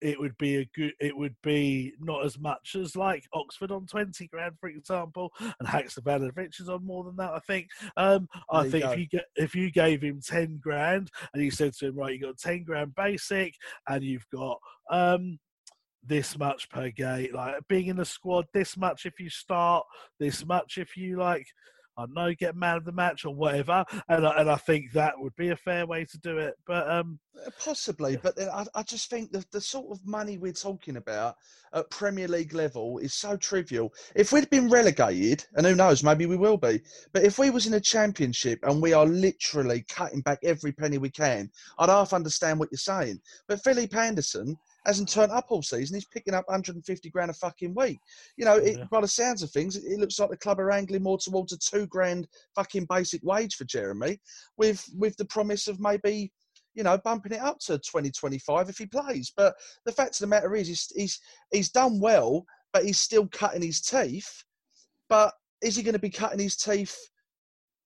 [0.03, 3.87] it would be a good it would be not as much as like Oxford on
[3.87, 7.69] 20 grand for example and Hacks Haksabanovic is on more than that I think.
[7.97, 11.73] Um, I think if you get if you gave him 10 grand and you said
[11.75, 13.55] to him right you got 10 grand basic
[13.89, 14.59] and you've got
[14.91, 15.39] um,
[16.05, 19.85] this much per gate, like being in the squad this much if you start
[20.19, 21.47] this much if you like
[21.97, 23.85] I don't know, get man of the match or whatever.
[24.09, 26.55] And I, and I think that would be a fair way to do it.
[26.67, 28.19] But um, uh, possibly, yeah.
[28.23, 31.37] but I, I just think the the sort of money we're talking about
[31.75, 33.93] at Premier League level is so trivial.
[34.15, 36.81] If we'd been relegated, and who knows, maybe we will be,
[37.13, 40.99] but if we was in a championship and we are literally cutting back every penny
[40.99, 43.21] we can, I'd half understand what you're saying.
[43.49, 44.57] But Felipe Anderson
[44.87, 45.95] hasn't turned up all season.
[45.95, 47.99] He's picking up 150 grand a fucking week.
[48.37, 48.85] You know, it, yeah.
[48.91, 51.53] by the sounds of things, it, it, looks like the club are angling more towards
[51.53, 54.19] a two grand fucking basic wage for Jeremy,
[54.57, 56.33] with with the promise of maybe.
[56.75, 59.31] You know, bumping it up to 2025 if he plays.
[59.37, 59.55] But
[59.85, 61.21] the fact of the matter is, he's, he's,
[61.53, 64.43] he's done well, but he's still cutting his teeth.
[65.11, 66.97] But is he going to be cutting his teeth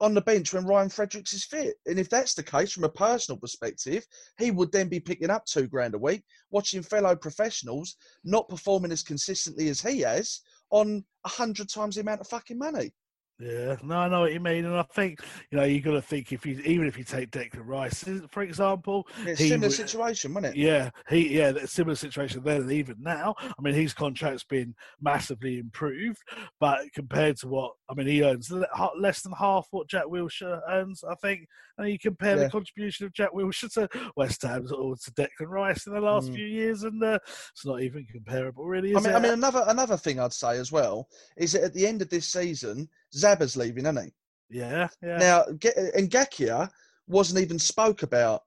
[0.00, 1.76] on the bench when Ryan Fredericks is fit.
[1.86, 4.06] And if that's the case, from a personal perspective,
[4.38, 8.92] he would then be picking up two grand a week, watching fellow professionals not performing
[8.92, 10.40] as consistently as he has
[10.70, 12.92] on a hundred times the amount of fucking money.
[13.38, 16.00] Yeah, no, I know what you mean, and I think you know you got to
[16.00, 20.54] think if you even if you take Declan Rice for example, yeah, similar situation, wasn't
[20.54, 20.58] it?
[20.58, 23.34] Yeah, he yeah, similar situation then and even now.
[23.38, 26.22] I mean, his contract's been massively improved,
[26.60, 28.50] but compared to what I mean, he earns
[28.98, 31.46] less than half what Jack Wilshere earns, I think.
[31.76, 32.44] And you compare yeah.
[32.44, 36.30] the contribution of Jack Wilshere to West Ham or to Declan Rice in the last
[36.30, 36.36] mm.
[36.36, 37.18] few years, and uh,
[37.52, 38.96] it's not even comparable, really.
[38.96, 41.06] I mean, I mean, another another thing I'd say as well
[41.36, 44.12] is that at the end of this season Zaba's leaving, isn't he?
[44.58, 45.18] Yeah, yeah.
[45.18, 46.68] Now, Ngakia
[47.08, 48.42] wasn't even spoke about,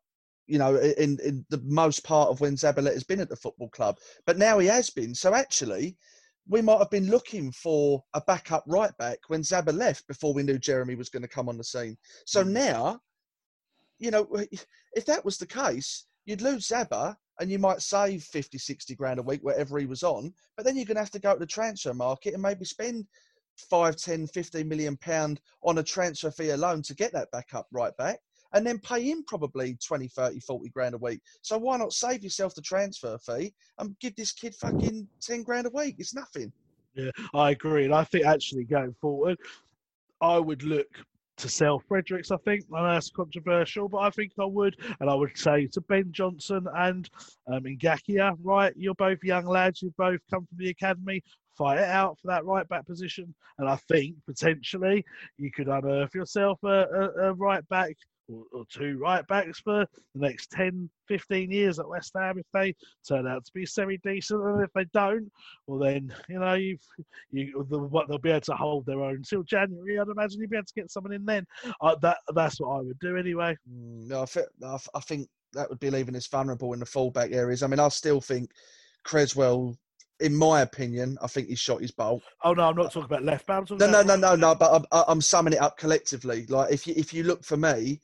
[0.48, 3.70] you know, in, in the most part of when Zabaleta has been at the football
[3.70, 3.98] club.
[4.26, 5.14] But now he has been.
[5.14, 5.98] So actually,
[6.48, 10.44] we might have been looking for a backup right back when Zaba left before we
[10.44, 11.98] knew Jeremy was going to come on the scene.
[12.26, 12.50] So mm.
[12.50, 13.00] now,
[14.00, 14.28] you know,
[14.94, 19.20] if that was the case, you'd lose Zaba and you might save 50, 60 grand
[19.20, 20.34] a week, wherever he was on.
[20.58, 23.06] But then you're going to have to go to the transfer market and maybe spend
[23.60, 27.68] 5, 10, 15 million pound on a transfer fee alone to get that back up
[27.72, 28.20] right back
[28.54, 31.22] and then pay him probably 20, 30, 40 grand a week.
[31.42, 35.68] So why not save yourself the transfer fee and give this kid fucking 10 grand
[35.68, 35.96] a week?
[36.00, 36.52] It's nothing.
[36.96, 37.86] Yeah, I agree.
[37.86, 39.38] And I think actually going forward,
[40.22, 40.88] I would look
[41.38, 42.66] to sell Fredericks, I think.
[42.72, 44.76] And that's controversial, but I think I would.
[45.00, 47.10] And I would say to Ben Johnson and
[47.52, 51.24] um, Ngakia, right, you're both young lads, you've both come from the academy
[51.60, 53.36] fight it out for that right back position.
[53.60, 55.06] And I think potentially
[55.38, 57.96] you could unearth yourself a, a, a right back
[58.30, 62.46] or, or, two right backs for the next 10, 15 years at West Ham if
[62.54, 62.76] they
[63.08, 64.42] turn out to be semi decent.
[64.42, 65.32] And if they don't,
[65.68, 66.80] well, then, you know, you've,
[67.32, 70.00] you, the, what they'll be able to hold their own until January.
[70.00, 71.46] I'd imagine you'd be able to get someone in then.
[71.82, 73.58] Uh, that That's what I would do anyway.
[73.70, 77.32] Mm, no, I, think, I think that would be leaving us vulnerable in the fullback
[77.32, 77.64] areas.
[77.64, 78.52] I mean, I still think
[79.04, 79.76] Cresswell
[80.20, 82.24] in my opinion, I think he shot his bolt.
[82.44, 83.70] Oh no, I'm not talking about left back.
[83.72, 84.56] No, no, no, no, no.
[84.56, 86.46] But I'm, I'm summing it up collectively.
[86.48, 88.02] Like if you if you look for me,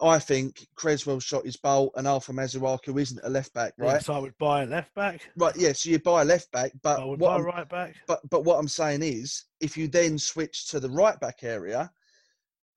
[0.00, 4.02] I think Cresswell shot his bolt and Arthur Masuaku isn't a left back, right?
[4.02, 5.20] so I would buy a left back.
[5.36, 5.72] Right, yeah.
[5.72, 7.96] So you buy a left back, but I would buy a right back.
[8.06, 11.90] But but what I'm saying is, if you then switch to the right back area,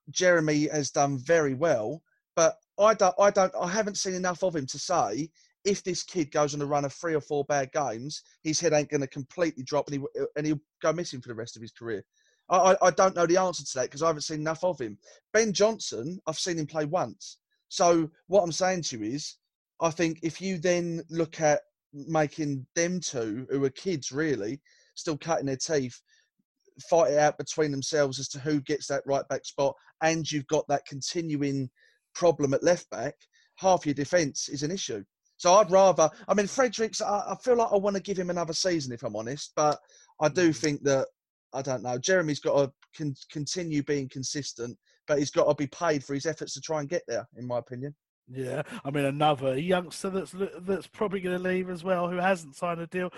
[0.09, 2.01] Jeremy has done very well.
[2.35, 5.29] But I don't, I don't, I haven't seen enough of him to say
[5.65, 8.73] if this kid goes on a run of three or four bad games, his head
[8.73, 11.61] ain't going to completely drop and, he, and he'll go missing for the rest of
[11.61, 12.03] his career.
[12.49, 14.97] I, I don't know the answer to that because I haven't seen enough of him.
[15.33, 17.37] Ben Johnson, I've seen him play once.
[17.67, 19.35] So what I'm saying to you is,
[19.81, 21.61] I think if you then look at
[21.93, 24.61] making them two, who are kids really,
[24.95, 26.01] still cutting their teeth,
[26.89, 30.47] fight it out between themselves as to who gets that right back spot, and you've
[30.47, 31.69] got that continuing
[32.15, 33.13] problem at left back,
[33.57, 35.03] half your defence is an issue.
[35.39, 38.29] So I'd rather, I mean, Fredericks, I, I feel like I want to give him
[38.29, 39.79] another season if I'm honest, but
[40.21, 40.55] I do mm.
[40.55, 41.07] think that,
[41.53, 45.67] I don't know, Jeremy's got to con- continue being consistent, but he's got to be
[45.67, 47.95] paid for his efforts to try and get there, in my opinion.
[48.31, 52.55] Yeah, I mean another youngster that's that's probably going to leave as well, who hasn't
[52.55, 53.09] signed a deal,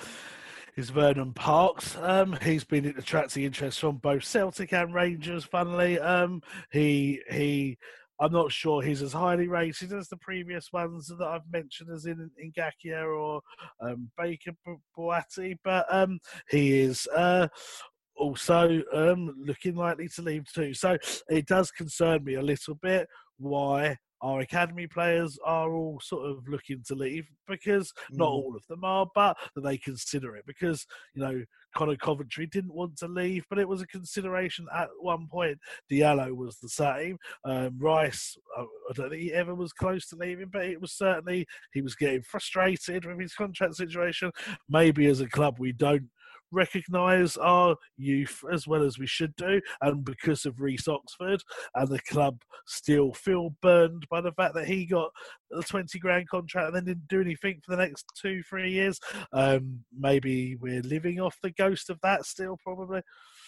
[0.77, 1.98] is Veron Parkes.
[1.98, 5.43] Um, he's been attracting interest from both Celtic and Rangers.
[5.43, 6.41] Funnily, um,
[6.72, 7.77] he he.
[8.22, 12.06] I'm not sure he's as highly rated as the previous ones that I've mentioned, as
[12.06, 13.41] in Ngakia or
[13.81, 14.52] um, Baker
[14.95, 17.48] Boati, but um, he is uh,
[18.15, 20.76] also um, looking likely to leave too.
[20.76, 20.99] So
[21.30, 23.07] it does concern me a little bit
[23.38, 28.31] why our academy players are all sort of looking to leave because not mm.
[28.31, 31.43] all of them are, but that they consider it because you know
[31.76, 35.57] Conor Coventry didn't want to leave, but it was a consideration at one point.
[35.89, 37.18] Diallo was the same.
[37.45, 41.48] Um, Rice, I don't think he ever was close to leaving, but it was certainly
[41.73, 44.31] he was getting frustrated with his contract situation.
[44.69, 46.10] Maybe as a club we don't
[46.52, 51.41] recognise our youth as well as we should do, and because of Reece Oxford
[51.76, 55.11] and the club still feel burned by the fact that he got
[55.57, 58.99] a 20 grand contract and then didn't do anything for the next two, three years.
[59.34, 63.02] Um, maybe we're living off the ghost of that still, probably.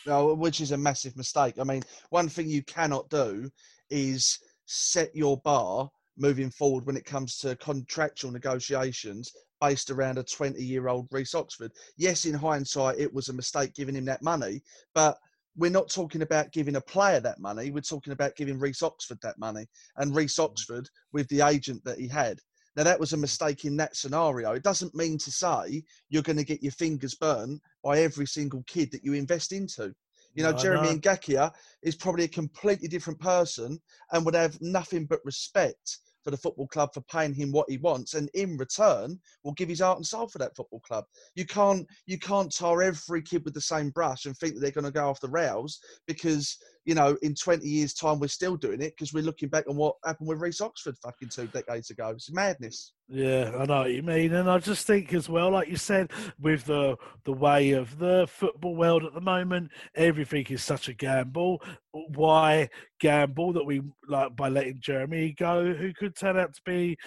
[0.05, 1.55] No, which is a massive mistake.
[1.59, 3.49] I mean, one thing you cannot do
[3.89, 9.31] is set your bar moving forward when it comes to contractual negotiations
[9.63, 11.71] based around a 20 year old Reece Oxford.
[11.95, 14.61] Yes, in hindsight, it was a mistake giving him that money,
[14.93, 15.17] but
[15.55, 17.71] we're not talking about giving a player that money.
[17.71, 19.65] We're talking about giving Reece Oxford that money
[19.97, 20.43] and Reece mm.
[20.43, 22.39] Oxford with the agent that he had.
[22.75, 24.51] Now, that was a mistake in that scenario.
[24.53, 28.63] It doesn't mean to say you're going to get your fingers burnt by every single
[28.67, 29.93] kid that you invest into.
[30.33, 30.97] You know, no, Jeremy know.
[30.97, 31.51] Ngakia
[31.83, 33.79] is probably a completely different person
[34.11, 37.77] and would have nothing but respect for the football club for paying him what he
[37.77, 41.05] wants, and in return will give his heart and soul for that football club.
[41.35, 44.71] You can't you can't tar every kid with the same brush and think that they're
[44.71, 48.55] going to go off the rails because you know in 20 years' time we're still
[48.55, 51.89] doing it because we're looking back on what happened with Reece Oxford fucking two decades
[51.89, 52.09] ago.
[52.09, 52.93] It's madness.
[53.09, 56.11] Yeah, I know what you mean, and I just think as well, like you said,
[56.39, 56.95] with the
[57.25, 61.61] the way of the football world at the moment, everything is such a gamble.
[61.91, 62.69] Why
[62.99, 66.97] gamble that we like by letting Jeremy go, who could turn out to be,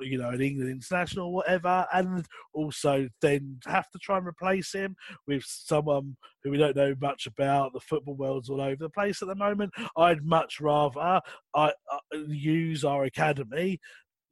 [0.00, 4.72] you know, an England international, or whatever, and also then have to try and replace
[4.72, 4.96] him
[5.26, 7.72] with someone who we don't know much about.
[7.72, 9.72] The football world's all over the place at the moment.
[9.96, 11.20] I'd much rather I,
[11.54, 11.72] I
[12.28, 13.80] use our academy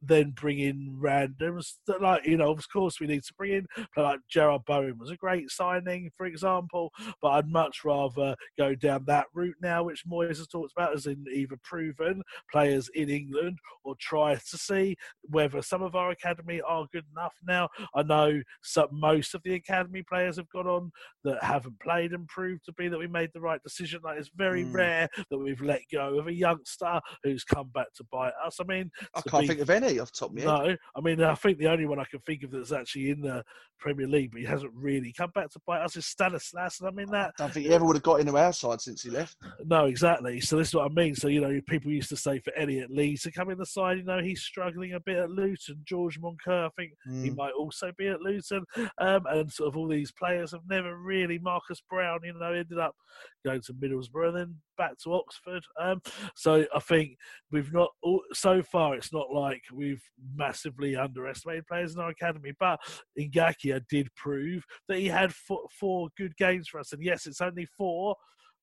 [0.01, 3.67] then bring in randoms that like you know of course we need to bring in
[3.95, 6.91] but like Jarrod Bowen was a great signing for example
[7.21, 11.05] but I'd much rather go down that route now which Moyes has talked about as
[11.05, 12.21] in either proven
[12.51, 17.33] players in England or try to see whether some of our academy are good enough.
[17.47, 20.91] Now I know some most of the academy players have gone on
[21.23, 24.01] that haven't played and proved to be that we made the right decision.
[24.03, 24.73] Like it's very mm.
[24.73, 28.57] rare that we've let go of a youngster who's come back to bite us.
[28.59, 30.43] I mean I can't think of any off top me.
[30.43, 33.21] No, I mean I think the only one I can think of that's actually in
[33.21, 33.43] the
[33.81, 36.91] Premier League, but he hasn't really come back to bite us is Stanislas, and I
[36.91, 37.33] mean that.
[37.39, 39.35] I don't think he ever would have got into our side since he left.
[39.65, 40.39] No, exactly.
[40.39, 41.15] So this is what I mean.
[41.15, 43.97] So you know, people used to say for Elliot Lee to come in the side,
[43.97, 45.81] you know, he's struggling a bit at Luton.
[45.83, 47.23] George Moncur, I think mm.
[47.23, 47.35] he hmm.
[47.35, 48.63] might also be at Luton,
[48.99, 51.39] um, and sort of all these players have never really.
[51.39, 52.95] Marcus Browne, you know, ended up
[53.43, 55.63] going to Middlesbrough, and then back to Oxford.
[55.79, 56.01] Um,
[56.35, 57.17] so I think
[57.51, 57.91] we've not
[58.33, 58.95] so far.
[58.95, 60.01] It's not like we've
[60.35, 62.79] massively underestimated players in our academy, but
[63.19, 66.93] Ngakia did prove that he had four, four good games for us.
[66.93, 68.15] And yes, it's only four,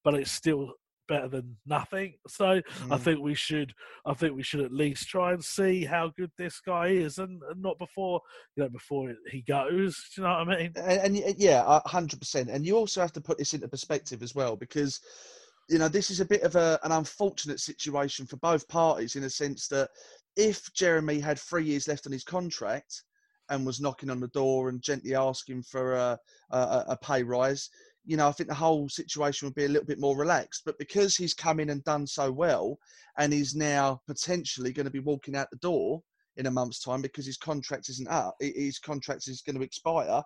[0.03, 0.73] but it's still
[1.07, 2.15] better than nothing.
[2.27, 2.63] So mm.
[2.93, 3.73] I think we should
[4.07, 7.41] I think we should at least try and see how good this guy is and,
[7.51, 8.21] and not before
[8.57, 9.97] you know before he goes.
[10.15, 10.73] Do you know what I mean?
[10.77, 12.51] And, and yeah, hundred percent.
[12.51, 15.01] And you also have to put this into perspective as well because
[15.69, 19.25] you know this is a bit of a, an unfortunate situation for both parties in
[19.25, 19.91] a sense that
[20.37, 23.03] if Jeremy had three years left on his contract
[23.51, 26.19] and was knocking on the door and gently asking for a,
[26.51, 27.71] a, a pay rise,
[28.05, 30.63] you know, I think the whole situation would be a little bit more relaxed.
[30.65, 32.79] But because he's come in and done so well,
[33.19, 36.03] and he's now potentially going to be walking out the door
[36.37, 40.23] in a month's time because his contract isn't up, his contract is going to expire.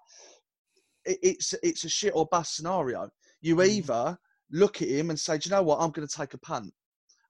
[1.05, 3.09] It's it's a shit or bust scenario.
[3.40, 3.66] You mm.
[3.66, 4.19] either
[4.53, 5.81] look at him and say, Do you know what?
[5.81, 6.73] I'm going to take a punt.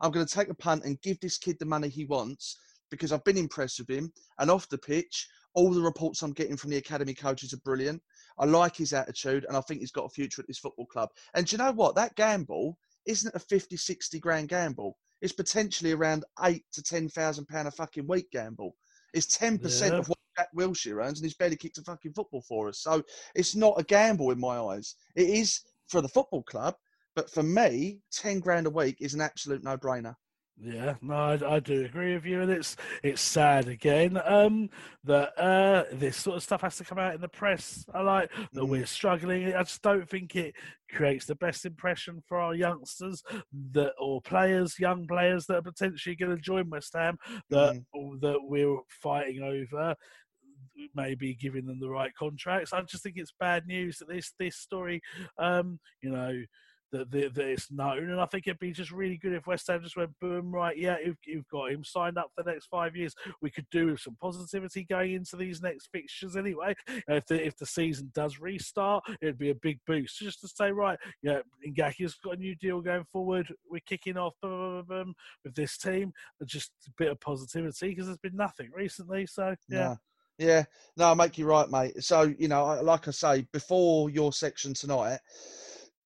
[0.00, 2.58] I'm going to take a punt and give this kid the money he wants
[2.90, 4.12] because I've been impressed with him.
[4.38, 8.02] And off the pitch, all the reports I'm getting from the academy coaches are brilliant.
[8.38, 11.10] I like his attitude, and I think he's got a future at this football club.
[11.34, 11.94] And do you know what?
[11.94, 14.96] That gamble isn't a 50, 60 grand gamble.
[15.20, 18.74] It's potentially around eight to ten thousand pound a fucking week gamble.
[19.14, 19.58] It's ten yeah.
[19.60, 22.80] percent of what Jack Wilshere earns, and he's barely kicked a fucking football for us.
[22.80, 23.02] So
[23.36, 24.96] it's not a gamble in my eyes.
[25.14, 26.74] It is for the football club,
[27.14, 30.14] but for me, ten grand a week is an absolute no-brainer.
[30.60, 34.68] Yeah, no, I, I, do agree with you, and it's it's sad again um,
[35.02, 37.84] that uh, this sort of stuff has to come out in the press.
[37.92, 38.68] I like that mm.
[38.68, 39.54] we're struggling.
[39.54, 40.54] I just don't think it
[40.90, 43.22] creates the best impression for our youngsters
[43.72, 47.16] that or players, young players that are potentially going to join West Ham
[47.50, 48.20] that mm.
[48.20, 49.96] that we're fighting over
[50.94, 52.72] maybe giving them the right contracts.
[52.72, 55.00] I just think it's bad news that this this story,
[55.38, 56.32] um, you know,
[56.92, 58.10] that, it's known.
[58.10, 60.76] And I think it'd be just really good if West Ham just went boom, right?
[60.76, 63.14] Yeah, you've, you've got him signed up for the next five years.
[63.40, 66.74] We could do with some positivity going into these next fixtures anyway.
[67.08, 70.70] If the if the season does restart, it'd be a big boost just to say,
[70.70, 73.52] right, yeah, Ngakia's got a new deal going forward.
[73.70, 75.14] We're kicking off boom, boom, boom,
[75.44, 76.12] with this team.
[76.44, 79.26] Just a bit of positivity because there's been nothing recently.
[79.26, 79.96] So yeah.
[80.38, 80.64] Yeah,
[80.96, 82.02] no, I make you right, mate.
[82.02, 85.18] So you know, like I say, before your section tonight,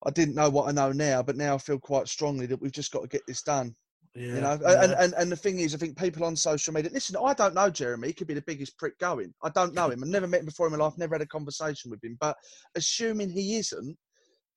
[0.05, 2.71] I didn't know what I know now, but now I feel quite strongly that we've
[2.71, 3.75] just got to get this done.
[4.13, 4.83] Yeah, you know, yeah.
[4.83, 6.89] and, and and the thing is, I think people on social media.
[6.91, 8.07] Listen, I don't know Jeremy.
[8.07, 9.33] He could be the biggest prick going.
[9.43, 10.03] I don't know him.
[10.03, 10.97] I've never met him before in my life.
[10.97, 12.17] Never had a conversation with him.
[12.19, 12.35] But
[12.75, 13.95] assuming he isn't,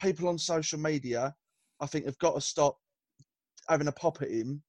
[0.00, 1.34] people on social media,
[1.80, 2.78] I think, have got to stop
[3.68, 4.62] having a pop at him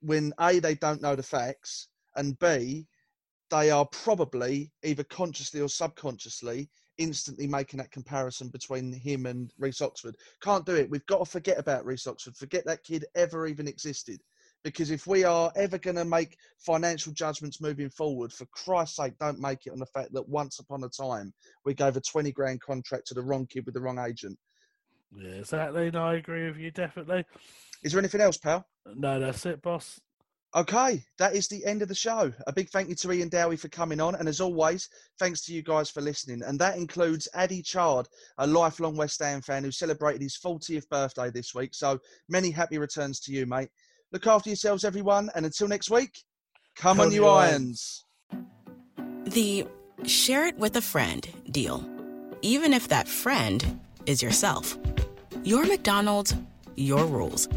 [0.00, 2.86] when a they don't know the facts, and b
[3.50, 6.70] they are probably either consciously or subconsciously
[7.02, 10.16] instantly making that comparison between him and Reece Oxford.
[10.40, 10.88] Can't do it.
[10.88, 14.20] We've got to forget about Reece Oxford, forget that kid ever even existed.
[14.64, 19.14] Because if we are ever going to make financial judgments moving forward, for Christ's sake,
[19.18, 21.34] don't make it on the fact that once upon a time
[21.64, 24.38] we gave a 20 grand contract to the wrong kid with the wrong agent.
[25.16, 25.90] Yeah, exactly.
[25.90, 27.24] No, I agree with you, definitely.
[27.82, 28.64] Is there anything else, pal?
[28.86, 30.00] No, that's it, boss.
[30.54, 32.30] Okay, that is the end of the show.
[32.46, 34.14] A big thank you to Iain Dowie for coming on.
[34.14, 34.86] And as always,
[35.18, 36.42] thanks to you guys for listening.
[36.42, 38.06] And that includes Addy Chard,
[38.36, 41.74] a lifelong West Ham fan who celebrated his 40th birthday this week.
[41.74, 41.98] So
[42.28, 43.70] many happy returns to you, mate.
[44.12, 45.30] Look after yourselves, everyone.
[45.34, 46.18] And until next week,
[46.76, 48.04] come, come on, you irons.
[49.24, 49.66] The
[50.04, 51.88] share it with a friend deal.
[52.42, 54.76] Even if that friend is yourself.
[55.44, 56.34] Your McDonald's,
[56.76, 57.48] your rules.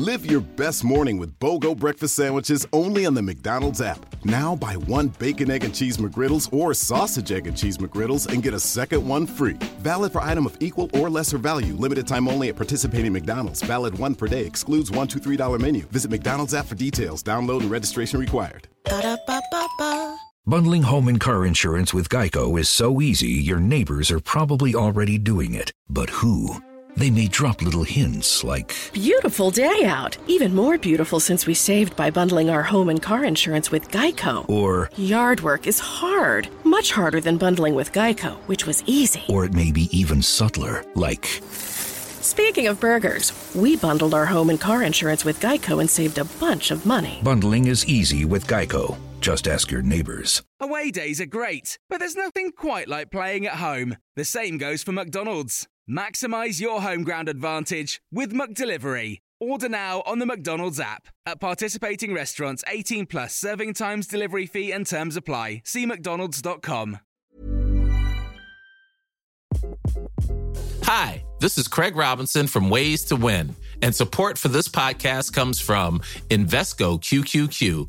[0.00, 4.06] Live your best morning with BOGO breakfast sandwiches only on the McDonald's app.
[4.24, 8.42] Now buy one bacon, egg, and cheese McGriddles or sausage, egg, and cheese McGriddles and
[8.42, 9.58] get a second one free.
[9.80, 11.74] Valid for item of equal or lesser value.
[11.74, 13.60] Limited time only at participating McDonald's.
[13.60, 14.46] Valid one per day.
[14.46, 15.82] Excludes one one, two, three dollar menu.
[15.88, 17.22] Visit McDonald's app for details.
[17.22, 18.68] Download and registration required.
[18.84, 20.18] Ba-da-ba-ba-ba.
[20.46, 25.18] Bundling home and car insurance with Geico is so easy, your neighbors are probably already
[25.18, 25.74] doing it.
[25.90, 26.62] But who?
[26.96, 30.16] They may drop little hints like Beautiful day out.
[30.26, 34.48] Even more beautiful since we saved by bundling our home and car insurance with Geico.
[34.48, 36.48] Or Yard work is hard.
[36.64, 39.22] Much harder than bundling with Geico, which was easy.
[39.28, 41.26] Or it may be even subtler, like
[42.22, 46.24] Speaking of burgers, we bundled our home and car insurance with Geico and saved a
[46.24, 47.20] bunch of money.
[47.22, 48.96] Bundling is easy with Geico.
[49.20, 50.42] Just ask your neighbors.
[50.60, 53.96] Away days are great, but there's nothing quite like playing at home.
[54.16, 55.66] The same goes for McDonald's.
[55.90, 59.18] Maximize your home ground advantage with McDelivery.
[59.40, 61.08] Order now on the McDonald's app.
[61.26, 65.62] At participating restaurants, 18 plus serving times, delivery fee, and terms apply.
[65.64, 67.00] See McDonald's.com.
[70.84, 75.60] Hi, this is Craig Robinson from Ways to Win, and support for this podcast comes
[75.60, 75.98] from
[76.28, 77.88] Invesco QQQ